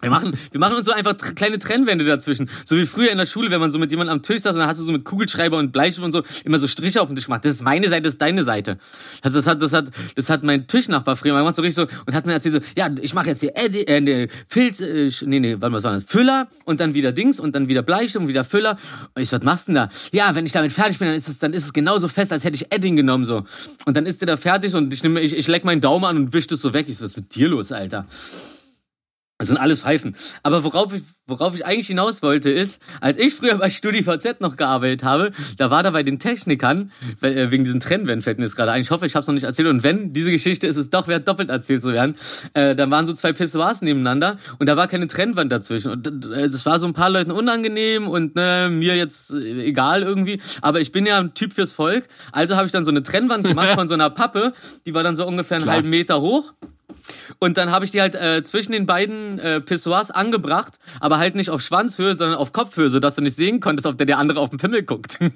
Wir 0.00 0.10
machen, 0.10 0.36
wir 0.50 0.60
machen 0.60 0.76
uns 0.76 0.86
so 0.86 0.92
einfach 0.92 1.16
kleine 1.16 1.58
Trennwände 1.58 2.04
dazwischen. 2.04 2.50
So 2.64 2.76
wie 2.76 2.86
früher 2.86 3.10
in 3.10 3.18
der 3.18 3.26
Schule, 3.26 3.50
wenn 3.50 3.60
man 3.60 3.70
so 3.70 3.78
mit 3.78 3.90
jemandem 3.90 4.16
am 4.16 4.22
Tisch 4.22 4.42
saß 4.42 4.54
und 4.54 4.60
dann 4.60 4.68
hast 4.68 4.78
du 4.78 4.84
so 4.84 4.92
mit 4.92 5.04
Kugelschreiber 5.04 5.56
und 5.56 5.72
Bleistift 5.72 6.04
und 6.04 6.12
so 6.12 6.22
immer 6.44 6.58
so 6.58 6.66
Striche 6.66 7.00
auf 7.00 7.08
den 7.08 7.16
Tisch 7.16 7.24
gemacht. 7.24 7.44
Das 7.44 7.52
ist 7.52 7.62
meine 7.62 7.88
Seite, 7.88 8.02
das 8.02 8.14
ist 8.14 8.20
deine 8.22 8.44
Seite. 8.44 8.78
Also 9.22 9.38
das 9.38 9.46
hat, 9.46 9.62
das 9.62 9.72
hat, 9.72 9.86
das 10.14 10.28
hat 10.28 10.44
mein 10.44 10.66
Tischnachbar 10.66 11.16
früher 11.16 11.36
gemacht, 11.36 11.56
so 11.56 11.62
richtig 11.62 11.76
so, 11.76 11.86
und 12.06 12.14
hat 12.14 12.26
mir 12.26 12.34
erzählt 12.34 12.54
so, 12.54 12.60
ja, 12.76 12.90
ich 13.00 13.14
mache 13.14 13.28
jetzt 13.28 13.40
hier 13.40 13.52
Eddy, 13.54 13.82
äh, 13.82 14.00
nee, 14.00 14.28
Filz, 14.48 14.80
äh, 14.80 15.10
nee, 15.22 15.40
nee, 15.40 15.52
warte 15.54 15.70
mal, 15.70 15.78
was 15.78 15.84
war 15.84 15.92
das? 15.94 16.04
Füller 16.04 16.48
und 16.66 16.80
dann 16.80 16.92
wieder 16.92 17.12
Dings 17.12 17.40
und 17.40 17.54
dann 17.54 17.68
wieder 17.68 17.82
Bleistift 17.82 18.16
und 18.16 18.28
wieder 18.28 18.44
Füller. 18.44 18.78
Und 19.14 19.22
ich 19.22 19.30
so, 19.30 19.38
was 19.38 19.44
machst 19.44 19.68
du 19.68 19.72
denn 19.72 19.76
da? 19.76 19.90
Ja, 20.12 20.34
wenn 20.34 20.44
ich 20.44 20.52
damit 20.52 20.72
fertig 20.72 20.98
bin, 20.98 21.08
dann 21.08 21.16
ist 21.16 21.28
es, 21.28 21.38
dann 21.38 21.54
ist 21.54 21.64
es 21.64 21.72
genauso 21.72 22.08
fest, 22.08 22.32
als 22.32 22.44
hätte 22.44 22.56
ich 22.56 22.70
Edding 22.70 22.96
genommen, 22.96 23.24
so. 23.24 23.44
Und 23.86 23.96
dann 23.96 24.04
ist 24.04 24.20
der 24.20 24.26
da 24.26 24.36
fertig 24.36 24.74
und 24.74 24.92
ich 24.92 25.02
nehme, 25.02 25.20
ich, 25.20 25.34
ich 25.34 25.48
leck 25.48 25.64
meinen 25.64 25.80
Daumen 25.80 26.04
an 26.04 26.16
und 26.16 26.32
wisch 26.34 26.46
das 26.46 26.60
so 26.60 26.74
weg. 26.74 26.86
Ich 26.88 26.98
so, 26.98 27.04
was 27.04 27.12
ist 27.12 27.16
mit 27.16 27.34
dir 27.34 27.48
los, 27.48 27.72
Alter? 27.72 28.06
Das 29.38 29.48
sind 29.48 29.56
alles 29.58 29.82
Pfeifen. 29.82 30.16
Aber 30.42 30.64
worauf 30.64 30.92
ich, 30.94 31.02
worauf 31.26 31.54
ich 31.54 31.66
eigentlich 31.66 31.88
hinaus 31.88 32.22
wollte, 32.22 32.50
ist, 32.50 32.80
als 33.00 33.18
ich 33.18 33.34
früher 33.34 33.56
bei 33.58 33.68
StudiVZ 33.68 34.40
noch 34.40 34.56
gearbeitet 34.56 35.02
habe, 35.02 35.32
da 35.56 35.70
war 35.70 35.82
da 35.82 35.90
bei 35.90 36.02
den 36.02 36.18
Technikern, 36.18 36.92
äh, 37.20 37.50
wegen 37.50 37.64
diesen 37.64 37.80
Trennwänden 37.80 38.22
fällt 38.22 38.38
mir 38.38 38.44
das 38.44 38.54
gerade 38.54 38.70
ein. 38.72 38.80
Ich 38.80 38.90
hoffe, 38.90 39.06
ich 39.06 39.14
habe 39.14 39.22
es 39.22 39.26
noch 39.26 39.34
nicht 39.34 39.44
erzählt. 39.44 39.68
Und 39.68 39.82
wenn 39.82 40.12
diese 40.12 40.30
Geschichte 40.30 40.66
ist 40.68 40.76
es 40.76 40.90
doch 40.90 41.08
wert, 41.08 41.26
doppelt 41.26 41.50
erzählt 41.50 41.82
zu 41.82 41.92
werden, 41.92 42.14
äh, 42.54 42.76
dann 42.76 42.90
waren 42.90 43.06
so 43.06 43.12
zwei 43.12 43.32
Pissoirs 43.32 43.82
nebeneinander 43.82 44.38
und 44.58 44.68
da 44.68 44.76
war 44.76 44.86
keine 44.86 45.08
Trennwand 45.08 45.50
dazwischen. 45.50 45.90
Und 45.90 46.06
äh, 46.06 46.48
das 46.48 46.64
war 46.64 46.78
so 46.78 46.86
ein 46.86 46.94
paar 46.94 47.10
Leuten 47.10 47.32
unangenehm 47.32 48.06
und 48.06 48.36
ne, 48.36 48.68
mir 48.70 48.96
jetzt 48.96 49.32
äh, 49.32 49.64
egal 49.64 50.02
irgendwie. 50.02 50.40
Aber 50.62 50.80
ich 50.80 50.92
bin 50.92 51.06
ja 51.06 51.18
ein 51.18 51.34
Typ 51.34 51.54
fürs 51.54 51.72
Volk. 51.72 52.06
Also 52.30 52.56
habe 52.56 52.66
ich 52.66 52.72
dann 52.72 52.84
so 52.84 52.92
eine 52.92 53.02
Trennwand 53.02 53.48
gemacht 53.48 53.70
von 53.74 53.88
so 53.88 53.94
einer 53.94 54.10
Pappe, 54.10 54.52
die 54.86 54.94
war 54.94 55.02
dann 55.02 55.16
so 55.16 55.26
ungefähr 55.26 55.56
einen 55.58 55.68
halben 55.68 55.90
Meter 55.90 56.20
hoch. 56.20 56.52
Und 57.38 57.56
dann 57.56 57.70
habe 57.70 57.84
ich 57.84 57.90
die 57.90 58.00
halt 58.00 58.14
äh, 58.14 58.42
zwischen 58.42 58.72
den 58.72 58.86
beiden 58.86 59.38
äh, 59.38 59.60
Pissoirs 59.60 60.10
angebracht, 60.10 60.78
aber 61.00 61.15
halt 61.18 61.34
nicht 61.34 61.50
auf 61.50 61.60
Schwanzhöhe, 61.60 62.14
sondern 62.14 62.38
auf 62.38 62.52
Kopfhöhe, 62.52 62.88
sodass 62.88 63.16
du 63.16 63.22
nicht 63.22 63.36
sehen 63.36 63.60
konntest, 63.60 63.86
ob 63.86 63.96
der 63.98 64.06
der 64.06 64.18
andere 64.18 64.40
auf 64.40 64.50
den 64.50 64.58
Pimmel 64.58 64.82
guckt. 64.82 65.18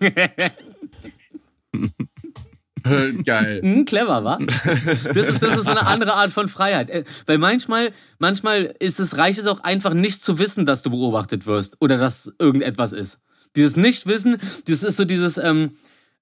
Geil. 3.24 3.60
Hm, 3.62 3.84
clever, 3.84 4.24
wa? 4.24 4.38
Das 4.38 5.28
ist, 5.28 5.42
das 5.42 5.58
ist 5.58 5.64
so 5.64 5.70
eine 5.70 5.86
andere 5.86 6.14
Art 6.14 6.30
von 6.30 6.48
Freiheit. 6.48 6.88
Äh, 6.90 7.04
Weil 7.26 7.38
manchmal, 7.38 7.92
manchmal 8.18 8.74
ist 8.78 9.00
es, 9.00 9.18
reicht 9.18 9.38
es 9.38 9.46
auch 9.46 9.60
einfach 9.60 9.92
nicht 9.92 10.24
zu 10.24 10.38
wissen, 10.38 10.64
dass 10.66 10.82
du 10.82 10.90
beobachtet 10.90 11.46
wirst 11.46 11.76
oder 11.80 11.98
dass 11.98 12.32
irgendetwas 12.38 12.92
ist. 12.92 13.20
Dieses 13.56 13.76
Nichtwissen, 13.76 14.38
das 14.66 14.82
ist 14.82 14.96
so 14.96 15.04
dieses, 15.04 15.36
ähm, 15.36 15.72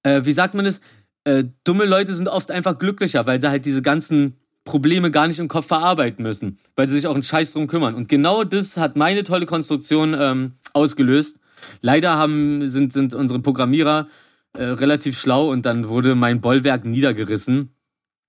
äh, 0.03 0.23
wie 0.25 0.33
sagt 0.33 0.55
man 0.55 0.65
das? 0.65 0.81
Äh, 1.25 1.45
dumme 1.65 1.85
Leute 1.85 2.15
sind 2.15 2.29
oft 2.29 2.51
einfach 2.51 2.79
glücklicher, 2.79 3.27
weil 3.27 3.41
sie 3.41 3.51
halt 3.51 3.65
diese 3.65 3.83
ganzen 3.83 4.39
Probleme 4.69 5.11
gar 5.11 5.27
nicht 5.27 5.39
im 5.39 5.49
Kopf 5.49 5.67
verarbeiten 5.67 6.23
müssen, 6.23 6.59
weil 6.77 6.87
sie 6.89 6.95
sich 6.95 7.07
auch 7.07 7.15
einen 7.15 7.23
Scheiß 7.23 7.53
drum 7.53 7.67
kümmern. 7.67 7.95
Und 7.95 8.09
genau 8.09 8.45
das 8.45 8.77
hat 8.77 8.97
meine 8.97 9.23
tolle 9.23 9.47
Konstruktion 9.47 10.15
ähm, 10.19 10.53
ausgelöst. 10.75 11.41
Leider 11.81 12.17
haben, 12.17 12.69
sind, 12.69 12.93
sind 12.93 13.15
unsere 13.15 13.41
Programmierer 13.41 14.09
äh, 14.53 14.65
relativ 14.65 15.19
schlau 15.19 15.51
und 15.51 15.65
dann 15.65 15.89
wurde 15.89 16.15
mein 16.15 16.43
Bollwerk 16.43 16.85
niedergerissen 16.85 17.75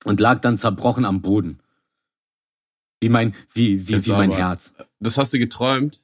und 0.06 0.22
lag 0.22 0.40
dann 0.40 0.58
zerbrochen 0.58 1.04
am 1.04 1.22
Boden. 1.22 1.60
Wie 3.02 3.10
mein, 3.10 3.36
wie, 3.54 3.90
wie, 3.90 3.94
Jetzt 3.94 4.08
wie 4.08 4.14
mein 4.14 4.32
aber. 4.32 4.40
Herz. 4.40 4.74
Das 5.02 5.18
hast 5.18 5.34
du 5.34 5.40
geträumt? 5.40 6.02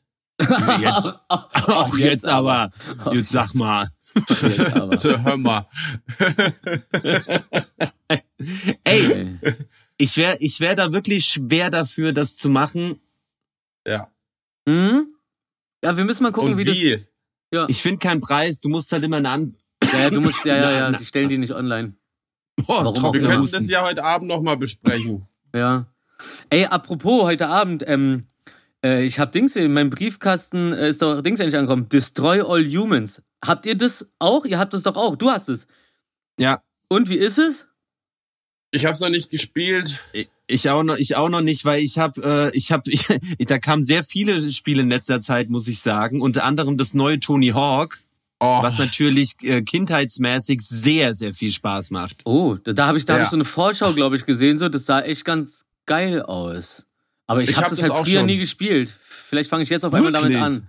Jetzt, 0.82 1.14
auch 1.30 1.98
jetzt 1.98 2.28
aber. 2.28 2.72
Jetzt 3.12 3.32
sag 3.32 3.56
mal. 3.56 3.88
Jetzt 4.28 4.60
aber. 4.60 4.98
So, 4.98 5.18
hör 5.18 5.38
mal. 5.38 5.66
Ey, 8.84 9.40
ich 9.98 10.18
wäre 10.18 10.38
ich 10.40 10.60
wär 10.60 10.76
da 10.76 10.92
wirklich 10.94 11.26
schwer 11.26 11.70
dafür, 11.70 12.14
das 12.14 12.38
zu 12.38 12.50
machen. 12.50 13.00
Ja. 13.88 14.12
Hm? 14.68 15.08
Ja, 15.84 15.96
wir 15.98 16.06
müssen 16.06 16.24
mal 16.24 16.32
gucken, 16.32 16.54
Und 16.54 16.58
wie, 16.60 16.66
wie? 16.66 16.92
das. 16.92 17.02
Ja. 17.54 17.66
Ich 17.70 17.82
finde 17.82 18.00
keinen 18.00 18.22
Preis. 18.22 18.60
Du 18.60 18.70
musst 18.70 18.92
halt 18.92 19.04
immer 19.04 19.18
eine 19.18 19.30
An 19.30 19.56
ja, 19.84 20.00
ja, 20.04 20.10
du 20.10 20.22
musst, 20.22 20.46
ja, 20.46 20.56
ja, 20.56 20.72
ja, 20.92 20.92
die 20.92 21.06
stellen 21.06 21.30
die 21.30 21.38
nicht 21.38 21.54
online. 21.54 21.94
Boah, 22.66 22.86
Warum 22.86 23.14
Wir 23.14 23.20
immer. 23.20 23.30
könnten 23.30 23.44
Husten. 23.44 23.58
das 23.58 23.70
ja 23.70 23.84
heute 23.84 24.04
Abend 24.04 24.28
nochmal 24.28 24.58
besprechen. 24.58 25.28
Ja. 25.54 25.86
Ey, 26.50 26.66
apropos, 26.66 27.24
heute 27.24 27.48
Abend, 27.48 27.82
ähm, 27.88 28.28
äh, 28.84 29.06
ich 29.06 29.20
hab 29.20 29.32
Dings 29.32 29.56
in 29.56 29.72
meinem 29.72 29.90
Briefkasten, 29.90 30.74
äh, 30.74 30.90
ist 30.90 31.02
doch 31.02 31.22
Dings 31.22 31.40
endlich 31.40 31.58
angekommen. 31.58 31.88
Destroy 31.88 32.42
All 32.42 32.66
Humans. 32.66 33.22
Habt 33.46 33.66
ihr 33.66 33.76
das 33.78 34.12
auch? 34.20 34.44
Ihr 34.44 34.60
habt 34.60 34.74
das 34.74 34.84
doch 34.84 34.98
auch. 34.98 35.16
Du 35.16 35.30
hast 35.32 35.48
es. 35.48 35.66
Ja, 36.38 36.62
Und 36.90 37.08
wie 37.10 37.16
ist 37.16 37.38
es? 37.38 37.68
Ich 38.76 38.86
hab's 38.86 39.00
noch 39.00 39.10
nicht 39.10 39.30
gespielt. 39.30 40.00
ich 40.48 40.70
auch 40.70 40.84
noch, 40.84 40.98
ich 40.98 41.16
auch 41.16 41.30
noch 41.30 41.42
nicht, 41.42 41.66
weil 41.66 41.82
ich 41.84 41.98
habe, 41.98 42.52
äh, 42.54 42.58
ich 42.58 42.72
habe, 42.72 42.84
ich, 42.92 43.08
da 43.48 43.58
kamen 43.60 43.84
sehr 43.84 44.04
viele 44.04 44.42
Spiele 44.52 44.82
in 44.84 44.90
letzter 44.90 45.22
Zeit, 45.22 45.50
muss 45.50 45.68
ich 45.68 45.80
sagen. 45.82 46.22
Unter 46.22 46.44
anderem 46.44 46.78
das 46.78 46.94
neue 46.94 47.20
Tony 47.20 47.50
Hawk, 47.50 48.00
Oh, 48.42 48.62
was 48.62 48.78
natürlich 48.78 49.36
äh, 49.44 49.62
kindheitsmäßig 49.62 50.62
sehr, 50.62 51.16
sehr 51.16 51.34
viel 51.34 51.52
Spaß 51.52 51.92
macht. 51.92 52.22
Oh, 52.26 52.56
da, 52.62 52.74
da 52.74 52.88
habe 52.88 52.98
ich, 52.98 53.06
da 53.06 53.14
hab 53.14 53.20
Ja. 53.20 53.24
ich 53.24 53.30
so 53.30 53.38
eine 53.38 53.46
Vorschau, 53.46 53.94
glaube 53.94 54.18
ich, 54.18 54.26
gesehen. 54.26 54.58
So, 54.58 54.68
das 54.68 54.86
sah 54.86 55.00
echt 55.02 55.24
ganz 55.24 55.66
geil 55.86 56.22
aus. 56.22 56.86
Aber 57.28 57.42
ich, 57.42 57.50
Ich 57.52 57.56
habe 57.56 57.64
hab 57.64 57.70
das 57.70 57.80
das 57.80 57.90
halt 57.90 57.94
auch 58.02 58.06
früher 58.06 58.20
schon. 58.20 58.26
nie 58.26 58.38
gespielt. 58.38 58.94
Vielleicht 59.08 59.50
fange 59.50 59.64
ich 59.64 59.70
jetzt 59.70 59.86
auf 59.86 59.94
einmal 59.94 60.12
damit 60.12 60.32
Wirklich? 60.34 60.46
an. 60.46 60.68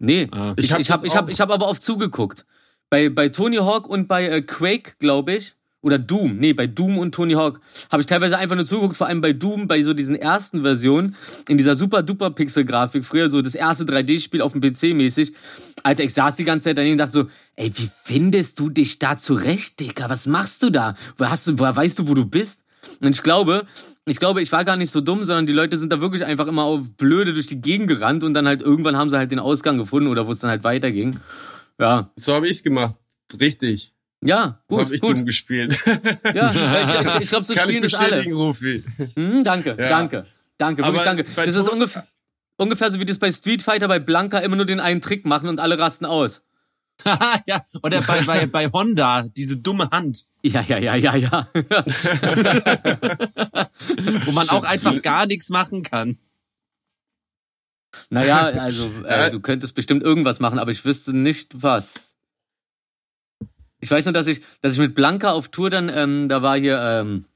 Nee, 0.00 0.28
Ah. 0.32 0.54
ich, 0.56 0.64
Ich 0.66 0.72
hab 0.72 0.80
ich 0.80 0.90
habe 0.90 1.02
das 1.02 1.12
ich 1.12 1.16
hab, 1.16 1.30
ich 1.30 1.40
hab 1.40 1.50
aber 1.52 1.68
oft 1.68 1.82
zugeguckt. 1.84 2.44
Bei, 2.90 3.08
bei 3.08 3.28
Tony 3.28 3.56
Hawk 3.58 3.88
und 3.88 4.08
bei 4.08 4.26
äh, 4.28 4.42
Quake, 4.42 4.94
glaube 4.98 5.34
ich. 5.36 5.54
Oder 5.84 5.98
Doom. 5.98 6.38
Nee, 6.38 6.54
bei 6.54 6.66
Doom 6.66 6.96
und 6.96 7.14
Tony 7.14 7.34
Hawk 7.34 7.60
habe 7.92 8.00
ich 8.00 8.06
teilweise 8.06 8.38
einfach 8.38 8.56
nur 8.56 8.64
zugeguckt, 8.64 8.96
vor 8.96 9.06
allem 9.06 9.20
bei 9.20 9.34
Doom, 9.34 9.68
bei 9.68 9.82
so 9.82 9.92
diesen 9.92 10.16
ersten 10.16 10.62
Versionen, 10.62 11.14
in 11.46 11.58
dieser 11.58 11.76
super 11.76 12.02
duper 12.02 12.30
Pixel-Grafik, 12.30 13.04
früher 13.04 13.28
so 13.28 13.42
das 13.42 13.54
erste 13.54 13.84
3D-Spiel 13.84 14.40
auf 14.40 14.52
dem 14.52 14.62
PC 14.62 14.94
mäßig. 14.94 15.34
Alter, 15.82 16.04
ich 16.04 16.14
saß 16.14 16.36
die 16.36 16.44
ganze 16.44 16.64
Zeit 16.64 16.78
daneben 16.78 16.92
und 16.92 16.98
dachte 16.98 17.12
so, 17.12 17.26
ey, 17.56 17.70
wie 17.74 17.90
findest 18.02 18.58
du 18.60 18.70
dich 18.70 18.98
da 18.98 19.18
zurecht, 19.18 19.78
Dicker? 19.78 20.08
Was 20.08 20.26
machst 20.26 20.62
du 20.62 20.70
da? 20.70 20.96
Woher 21.18 21.30
hast 21.30 21.46
du, 21.48 21.58
woher 21.58 21.76
weißt 21.76 21.98
du, 21.98 22.08
wo 22.08 22.14
du 22.14 22.24
bist? 22.24 22.64
Und 23.02 23.14
ich 23.14 23.22
glaube, 23.22 23.66
ich 24.06 24.18
glaube, 24.18 24.40
ich 24.40 24.52
war 24.52 24.64
gar 24.64 24.76
nicht 24.76 24.90
so 24.90 25.02
dumm, 25.02 25.22
sondern 25.22 25.46
die 25.46 25.52
Leute 25.52 25.76
sind 25.76 25.92
da 25.92 26.00
wirklich 26.00 26.24
einfach 26.24 26.46
immer 26.46 26.62
auf 26.64 26.96
blöde 26.96 27.34
durch 27.34 27.46
die 27.46 27.60
Gegend 27.60 27.88
gerannt 27.88 28.24
und 28.24 28.32
dann 28.32 28.46
halt 28.46 28.62
irgendwann 28.62 28.96
haben 28.96 29.10
sie 29.10 29.18
halt 29.18 29.30
den 29.30 29.38
Ausgang 29.38 29.76
gefunden 29.76 30.08
oder 30.08 30.26
wo 30.26 30.30
es 30.30 30.38
dann 30.38 30.48
halt 30.48 30.64
weiterging. 30.64 31.20
Ja, 31.78 32.10
so 32.16 32.32
habe 32.32 32.48
ich's 32.48 32.62
gemacht. 32.62 32.96
Richtig. 33.38 33.93
Ja, 34.24 34.60
gut, 34.68 34.80
habe 34.80 34.94
ich 34.94 35.00
gut. 35.00 35.16
dumm 35.18 35.26
gespielt. 35.26 35.76
Ja, 36.34 36.52
ich, 36.82 36.90
ich, 36.90 37.20
ich 37.22 37.28
glaube, 37.28 37.44
so 37.44 37.54
Kann 37.54 37.68
ich 37.68 37.76
spielen 37.76 37.82
das 37.82 37.94
alle. 37.94 38.10
bestätigen, 38.10 38.36
Rufi. 38.36 38.84
Hm, 39.14 39.44
danke, 39.44 39.76
Ja. 39.78 39.88
danke, 39.88 40.26
danke, 40.58 40.82
wirklich 40.82 41.00
Aber 41.00 41.04
danke. 41.16 41.24
Das 41.46 41.54
ist 41.54 41.68
ungefähr, 41.68 42.06
ungefähr 42.56 42.90
so 42.90 43.00
wie 43.00 43.04
das 43.04 43.18
bei 43.18 43.30
Street 43.30 43.62
Fighter 43.62 43.88
bei 43.88 43.98
Blanca 43.98 44.38
immer 44.38 44.56
nur 44.56 44.66
den 44.66 44.80
einen 44.80 45.00
Trick 45.00 45.24
machen 45.26 45.48
und 45.48 45.60
alle 45.60 45.78
rasten 45.78 46.04
aus. 46.06 46.44
ja, 47.46 47.64
oder 47.82 48.00
bei, 48.02 48.22
bei, 48.22 48.46
bei 48.52 48.68
Honda, 48.68 49.22
diese 49.28 49.56
dumme 49.56 49.90
Hand, 49.90 50.26
Ja, 50.42 50.60
ja, 50.62 50.78
ja, 50.78 50.94
ja, 50.94 51.16
ja. 51.16 51.48
wo 54.24 54.30
man 54.32 54.48
auch 54.48 54.64
einfach 54.64 55.02
gar 55.02 55.26
nichts 55.26 55.48
machen 55.48 55.82
kann. 55.82 56.18
naja, 58.10 58.42
also 58.46 58.90
äh, 59.04 59.30
du 59.30 59.40
könntest 59.40 59.74
bestimmt 59.74 60.02
irgendwas 60.04 60.38
machen, 60.40 60.58
aber 60.58 60.70
ich 60.70 60.84
wüsste 60.84 61.12
nicht 61.12 61.62
was. 61.62 62.13
Ich 63.84 63.90
weiß 63.90 64.06
nur, 64.06 64.14
dass 64.14 64.26
ich, 64.26 64.40
dass 64.62 64.72
ich 64.72 64.78
mit 64.78 64.94
Blanca 64.94 65.32
auf 65.32 65.48
Tour 65.48 65.68
dann, 65.68 65.90
ähm, 65.90 66.26
da 66.30 66.40
war 66.40 66.58
hier 66.58 66.80
ähm, 66.80 67.26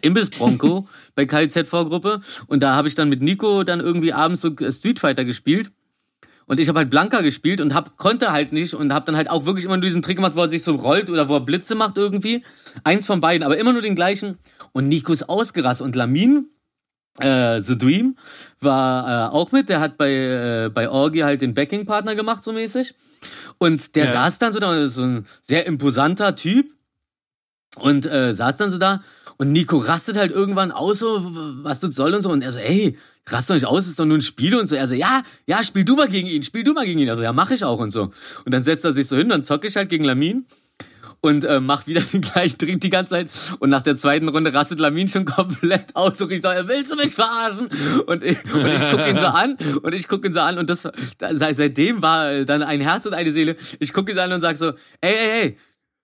Imbiss 0.00 0.30
Bronco 0.30 0.88
bei 1.14 1.26
KZ-Vorgruppe 1.26 2.22
und 2.46 2.62
da 2.62 2.74
habe 2.74 2.88
ich 2.88 2.94
dann 2.94 3.10
mit 3.10 3.20
Nico 3.20 3.62
dann 3.62 3.80
irgendwie 3.80 4.14
abends 4.14 4.40
so 4.40 4.54
Street 4.70 4.98
Fighter 4.98 5.26
gespielt. 5.26 5.70
Und 6.46 6.60
ich 6.60 6.68
habe 6.68 6.78
halt 6.78 6.88
Blanca 6.88 7.20
gespielt 7.20 7.60
und 7.60 7.74
hab, 7.74 7.98
konnte 7.98 8.32
halt 8.32 8.52
nicht 8.54 8.72
und 8.72 8.94
habe 8.94 9.04
dann 9.04 9.16
halt 9.16 9.28
auch 9.28 9.44
wirklich 9.44 9.66
immer 9.66 9.76
nur 9.76 9.84
diesen 9.84 10.00
Trick 10.00 10.16
gemacht, 10.16 10.32
wo 10.34 10.40
er 10.40 10.48
sich 10.48 10.62
so 10.62 10.76
rollt 10.76 11.10
oder 11.10 11.28
wo 11.28 11.34
er 11.34 11.40
Blitze 11.40 11.74
macht 11.74 11.98
irgendwie. 11.98 12.42
Eins 12.84 13.06
von 13.06 13.20
beiden, 13.20 13.44
aber 13.44 13.58
immer 13.58 13.74
nur 13.74 13.82
den 13.82 13.94
gleichen. 13.94 14.38
Und 14.72 14.88
Nico 14.88 15.12
ist 15.12 15.28
ausgerastet 15.28 15.84
und 15.84 15.94
Lamin, 15.94 16.46
äh, 17.18 17.60
The 17.60 17.76
Dream, 17.76 18.16
war 18.60 19.28
äh, 19.28 19.30
auch 19.30 19.52
mit. 19.52 19.68
Der 19.68 19.80
hat 19.80 19.98
bei, 19.98 20.10
äh, 20.10 20.70
bei 20.72 20.88
Orgi 20.88 21.20
halt 21.20 21.42
den 21.42 21.52
Backing-Partner 21.52 22.14
gemacht, 22.14 22.42
so 22.42 22.54
mäßig. 22.54 22.94
Und 23.62 23.94
der 23.94 24.06
Ja. 24.06 24.12
saß 24.12 24.38
dann 24.38 24.52
so 24.52 24.58
da, 24.58 24.86
so 24.88 25.02
ein 25.02 25.26
sehr 25.40 25.66
imposanter 25.66 26.34
Typ. 26.34 26.72
Und 27.76 28.06
äh, 28.06 28.34
saß 28.34 28.56
dann 28.58 28.70
so 28.70 28.76
da 28.78 29.02
und 29.38 29.50
Nico 29.50 29.78
rastet 29.78 30.16
halt 30.16 30.30
irgendwann 30.30 30.72
aus, 30.72 30.98
so, 30.98 31.20
was 31.64 31.80
das 31.80 31.94
soll 31.94 32.12
und 32.14 32.22
so. 32.22 32.30
Und 32.30 32.42
er 32.42 32.52
so, 32.52 32.58
ey, 32.58 32.98
rast 33.26 33.48
doch 33.48 33.54
nicht 33.54 33.64
aus, 33.66 33.86
ist 33.86 33.98
doch 33.98 34.04
nur 34.04 34.18
ein 34.18 34.22
Spiel 34.22 34.54
und 34.56 34.66
so. 34.68 34.74
Er 34.76 34.86
so, 34.86 34.94
ja, 34.94 35.22
ja, 35.46 35.64
spiel 35.64 35.84
du 35.84 35.96
mal 35.96 36.08
gegen 36.08 36.28
ihn, 36.28 36.42
spiel 36.42 36.64
du 36.64 36.74
mal 36.74 36.84
gegen 36.84 36.98
ihn. 37.00 37.08
Also, 37.08 37.22
ja, 37.22 37.32
mach 37.32 37.50
ich 37.50 37.64
auch 37.64 37.78
und 37.78 37.90
so. 37.90 38.12
Und 38.44 38.52
dann 38.52 38.62
setzt 38.62 38.84
er 38.84 38.92
sich 38.92 39.06
so 39.08 39.16
hin, 39.16 39.28
dann 39.30 39.42
zocke 39.42 39.66
ich 39.66 39.76
halt 39.76 39.88
gegen 39.88 40.04
Lamin. 40.04 40.44
Und 41.22 41.44
äh, 41.44 41.60
macht 41.60 41.86
wieder 41.86 42.00
den 42.12 42.20
gleichen 42.20 42.58
Drink 42.58 42.82
die 42.82 42.90
ganze 42.90 43.10
Zeit. 43.14 43.28
Und 43.60 43.70
nach 43.70 43.80
der 43.80 43.96
zweiten 43.96 44.28
Runde 44.28 44.52
rastet 44.52 44.78
Lamin 44.78 45.08
schon 45.08 45.24
komplett 45.24 45.96
aus 45.96 46.20
und 46.20 46.30
ich 46.30 46.42
sage, 46.42 46.68
willst 46.68 46.92
du 46.92 46.96
mich 46.96 47.14
verarschen? 47.14 47.68
Und 48.06 48.22
ich, 48.22 48.38
und 48.52 48.66
ich 48.66 48.90
gucke 48.90 49.08
ihn 49.08 49.18
so 49.18 49.26
an 49.26 49.56
und 49.82 49.94
ich 49.94 50.08
gucke 50.08 50.26
ihn 50.26 50.34
so 50.34 50.40
an 50.40 50.58
und 50.58 50.68
das 50.68 50.82
da, 51.18 51.34
seitdem 51.34 52.02
war 52.02 52.44
dann 52.44 52.62
ein 52.62 52.80
Herz 52.80 53.06
und 53.06 53.14
eine 53.14 53.32
Seele. 53.32 53.56
Ich 53.78 53.92
gucke 53.92 54.12
ihn 54.12 54.16
so 54.16 54.22
an 54.22 54.32
und 54.32 54.40
sag 54.42 54.56
so, 54.56 54.72
ey, 55.00 55.14
ey, 55.14 55.40
ey, 55.42 55.56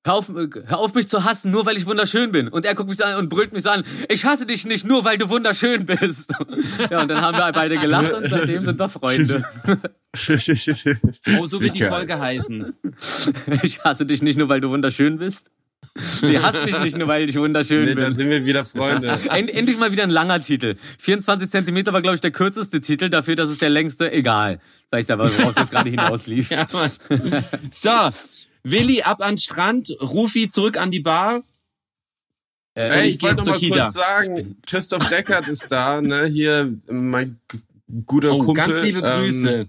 Hör 0.08 0.14
auf, 0.14 0.30
hör 0.30 0.78
auf, 0.78 0.94
mich 0.94 1.06
zu 1.06 1.24
hassen, 1.24 1.50
nur 1.50 1.66
weil 1.66 1.76
ich 1.76 1.84
wunderschön 1.84 2.32
bin. 2.32 2.48
Und 2.48 2.64
er 2.64 2.74
guckt 2.74 2.88
mich 2.88 2.96
so 2.96 3.04
an 3.04 3.18
und 3.18 3.28
brüllt 3.28 3.52
mich 3.52 3.64
so 3.64 3.68
an, 3.68 3.84
ich 4.08 4.24
hasse 4.24 4.46
dich 4.46 4.64
nicht, 4.64 4.86
nur 4.86 5.04
weil 5.04 5.18
du 5.18 5.28
wunderschön 5.28 5.84
bist. 5.84 6.32
Ja, 6.90 7.02
und 7.02 7.08
dann 7.08 7.20
haben 7.20 7.36
wir 7.36 7.52
beide 7.52 7.76
gelacht 7.76 8.12
und 8.12 8.30
seitdem 8.30 8.64
sind 8.64 8.78
wir 8.78 8.88
Freunde. 8.88 9.44
Oh, 11.38 11.46
so 11.46 11.60
wird 11.60 11.76
die 11.76 11.84
Folge 11.84 12.18
heißen. 12.18 12.72
Ich 13.62 13.84
hasse 13.84 14.06
dich 14.06 14.22
nicht 14.22 14.38
nur, 14.38 14.48
weil 14.48 14.60
du 14.62 14.70
wunderschön 14.70 15.18
bist. 15.18 15.50
Nee, 16.22 16.38
hasst 16.38 16.64
mich 16.64 16.78
nicht 16.80 16.96
nur, 16.96 17.08
weil 17.08 17.28
ich 17.28 17.36
wunderschön 17.36 17.84
nee, 17.84 17.94
bin. 17.94 18.04
Dann 18.04 18.14
sind 18.14 18.30
wir 18.30 18.44
wieder 18.44 18.64
Freunde. 18.64 19.08
End, 19.30 19.50
endlich 19.50 19.78
mal 19.78 19.92
wieder 19.92 20.04
ein 20.04 20.10
langer 20.10 20.40
Titel. 20.40 20.76
24 20.98 21.50
Zentimeter 21.50 21.92
war, 21.92 22.02
glaube 22.02 22.14
ich, 22.14 22.20
der 22.20 22.30
kürzeste 22.30 22.80
Titel. 22.80 23.10
Dafür, 23.10 23.36
dass 23.36 23.50
es 23.50 23.58
der 23.58 23.70
längste, 23.70 24.10
egal. 24.12 24.60
Weiß 24.90 25.08
ja, 25.08 25.18
worauf 25.18 25.50
es 25.50 25.56
jetzt 25.56 25.70
gerade 25.70 25.90
hinauslief. 25.90 26.50
Ja, 26.50 26.66
so, 27.70 27.90
Willi 28.70 29.02
ab 29.02 29.20
an 29.20 29.34
den 29.34 29.38
Strand, 29.38 29.96
Rufi 30.00 30.48
zurück 30.48 30.76
an 30.76 30.90
die 30.90 31.00
Bar. 31.00 31.42
Äh, 32.76 33.08
ich, 33.08 33.16
ich 33.16 33.22
wollte 33.22 33.38
noch 33.38 33.46
mal 33.46 33.58
Kita. 33.58 33.84
kurz 33.84 33.94
sagen, 33.94 34.56
Christoph 34.66 35.08
Deckert 35.08 35.48
ist 35.48 35.70
da, 35.70 36.00
ne? 36.00 36.26
Hier 36.26 36.72
mein 36.88 37.40
guter 38.06 38.34
oh, 38.34 38.38
Kumpel. 38.38 38.54
Ganz 38.54 38.82
liebe 38.82 39.00
Grüße. 39.00 39.50
Ähm, 39.50 39.68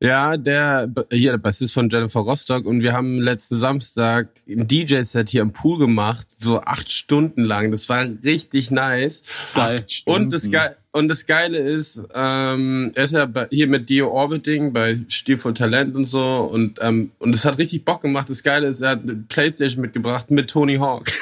ja, 0.00 0.36
der 0.36 0.90
hier 1.12 1.32
der 1.32 1.38
Bassist 1.38 1.74
von 1.74 1.90
Jennifer 1.90 2.20
Rostock 2.20 2.64
und 2.64 2.82
wir 2.82 2.94
haben 2.94 3.20
letzten 3.20 3.56
Samstag 3.56 4.30
ein 4.48 4.66
DJ-Set 4.66 5.28
hier 5.28 5.42
am 5.42 5.52
Pool 5.52 5.78
gemacht, 5.78 6.30
so 6.30 6.60
acht 6.60 6.90
Stunden 6.90 7.44
lang. 7.44 7.70
Das 7.70 7.88
war 7.88 8.06
richtig 8.24 8.70
nice. 8.70 9.22
Geil. 9.54 9.84
Und 10.06 10.32
das 10.32 10.50
Geil 10.50 10.76
und 10.92 11.08
das 11.08 11.26
Geile 11.26 11.58
ist, 11.58 12.02
ähm, 12.14 12.90
er 12.94 13.04
ist 13.04 13.12
ja 13.12 13.24
bei, 13.26 13.46
hier 13.50 13.68
mit 13.68 13.88
Dio 13.88 14.08
Orbiting 14.08 14.72
bei 14.72 14.98
Stilvoll 15.08 15.54
Talent 15.54 15.94
und 15.94 16.04
so 16.04 16.20
und 16.20 16.78
ähm, 16.82 17.12
und 17.18 17.34
es 17.34 17.44
hat 17.44 17.58
richtig 17.58 17.84
Bock 17.84 18.02
gemacht. 18.02 18.28
Das 18.28 18.42
Geile 18.42 18.66
ist, 18.66 18.80
er 18.80 18.90
hat 18.90 19.02
eine 19.02 19.14
Playstation 19.28 19.82
mitgebracht 19.82 20.30
mit 20.30 20.50
Tony 20.50 20.76
Hawk. 20.76 21.10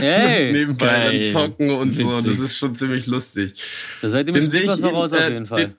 Hey, 0.00 0.52
nebenbei 0.52 0.86
geil. 0.86 1.24
dann 1.24 1.32
zocken 1.32 1.70
und 1.70 1.90
Witzig. 1.90 2.04
so. 2.04 2.20
Das 2.20 2.38
ist 2.40 2.58
schon 2.58 2.74
ziemlich 2.74 3.06
lustig. 3.06 3.52
Da 4.02 4.08
seid 4.08 4.26
ihr 4.26 4.32
mit 4.32 4.52
was 4.66 4.80
voraus 4.80 5.12
auf 5.12 5.20
äh, 5.20 5.32
jeden 5.32 5.46
Fall. 5.46 5.66
Den, 5.66 5.74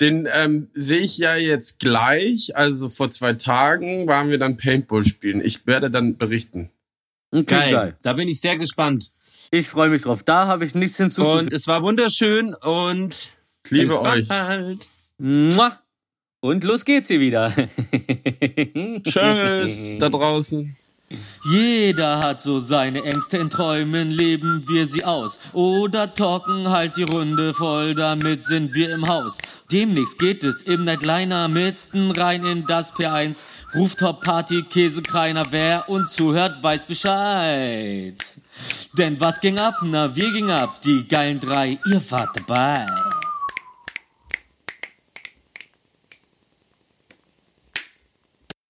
den 0.00 0.28
ähm, 0.32 0.68
sehe 0.74 1.00
ich 1.00 1.18
ja 1.18 1.36
jetzt 1.36 1.78
gleich. 1.78 2.56
Also 2.56 2.88
vor 2.88 3.10
zwei 3.10 3.34
Tagen 3.34 4.06
waren 4.06 4.30
wir 4.30 4.38
dann 4.38 4.56
Paintball 4.56 5.04
spielen. 5.04 5.44
Ich 5.44 5.66
werde 5.66 5.90
dann 5.90 6.16
berichten. 6.16 6.70
Okay, 7.30 7.44
geil. 7.44 7.72
geil. 7.72 7.96
Da 8.02 8.12
bin 8.14 8.28
ich 8.28 8.40
sehr 8.40 8.56
gespannt. 8.56 9.12
Ich 9.50 9.68
freue 9.68 9.88
mich 9.90 10.02
drauf. 10.02 10.22
Da 10.22 10.46
habe 10.46 10.64
ich 10.64 10.74
nichts 10.74 10.98
hinzuzufügen. 10.98 11.46
Und 11.46 11.52
es 11.52 11.66
war 11.66 11.82
wunderschön 11.82 12.54
und 12.54 13.30
ich 13.64 13.70
liebe 13.70 14.00
euch. 14.00 14.28
Bald. 14.28 14.86
Und 16.40 16.64
los 16.64 16.84
geht's 16.84 17.08
hier 17.08 17.20
wieder. 17.20 17.52
Tschüss 19.02 19.98
da 19.98 20.08
draußen. 20.10 20.76
Jeder 21.44 22.20
hat 22.20 22.42
so 22.42 22.58
seine 22.58 23.02
Ängste 23.02 23.38
in 23.38 23.48
Träumen, 23.48 24.10
leben 24.10 24.64
wir 24.68 24.86
sie 24.86 25.04
aus. 25.04 25.38
Oder 25.52 26.12
talken 26.12 26.68
halt 26.68 26.96
die 26.96 27.04
Runde 27.04 27.54
voll, 27.54 27.94
damit 27.94 28.44
sind 28.44 28.74
wir 28.74 28.92
im 28.92 29.08
Haus. 29.08 29.38
Demnächst 29.72 30.18
geht 30.18 30.44
es 30.44 30.62
im 30.62 30.84
Nightliner 30.84 31.48
mitten 31.48 32.10
rein 32.10 32.44
in 32.44 32.66
das 32.66 32.92
P1. 32.94 33.38
Rooftop 33.74 34.22
Party, 34.22 34.62
Käse, 34.62 35.02
keiner, 35.02 35.44
wer 35.50 35.88
uns 35.88 36.14
zuhört, 36.14 36.62
weiß 36.62 36.84
Bescheid. 36.84 38.14
Denn 38.98 39.20
was 39.20 39.40
ging 39.40 39.58
ab? 39.58 39.74
Na, 39.82 40.14
wir 40.14 40.32
ging 40.32 40.50
ab, 40.50 40.82
die 40.82 41.06
geilen 41.06 41.40
drei, 41.40 41.78
ihr 41.86 42.02
wart 42.10 42.30
dabei. 42.36 42.86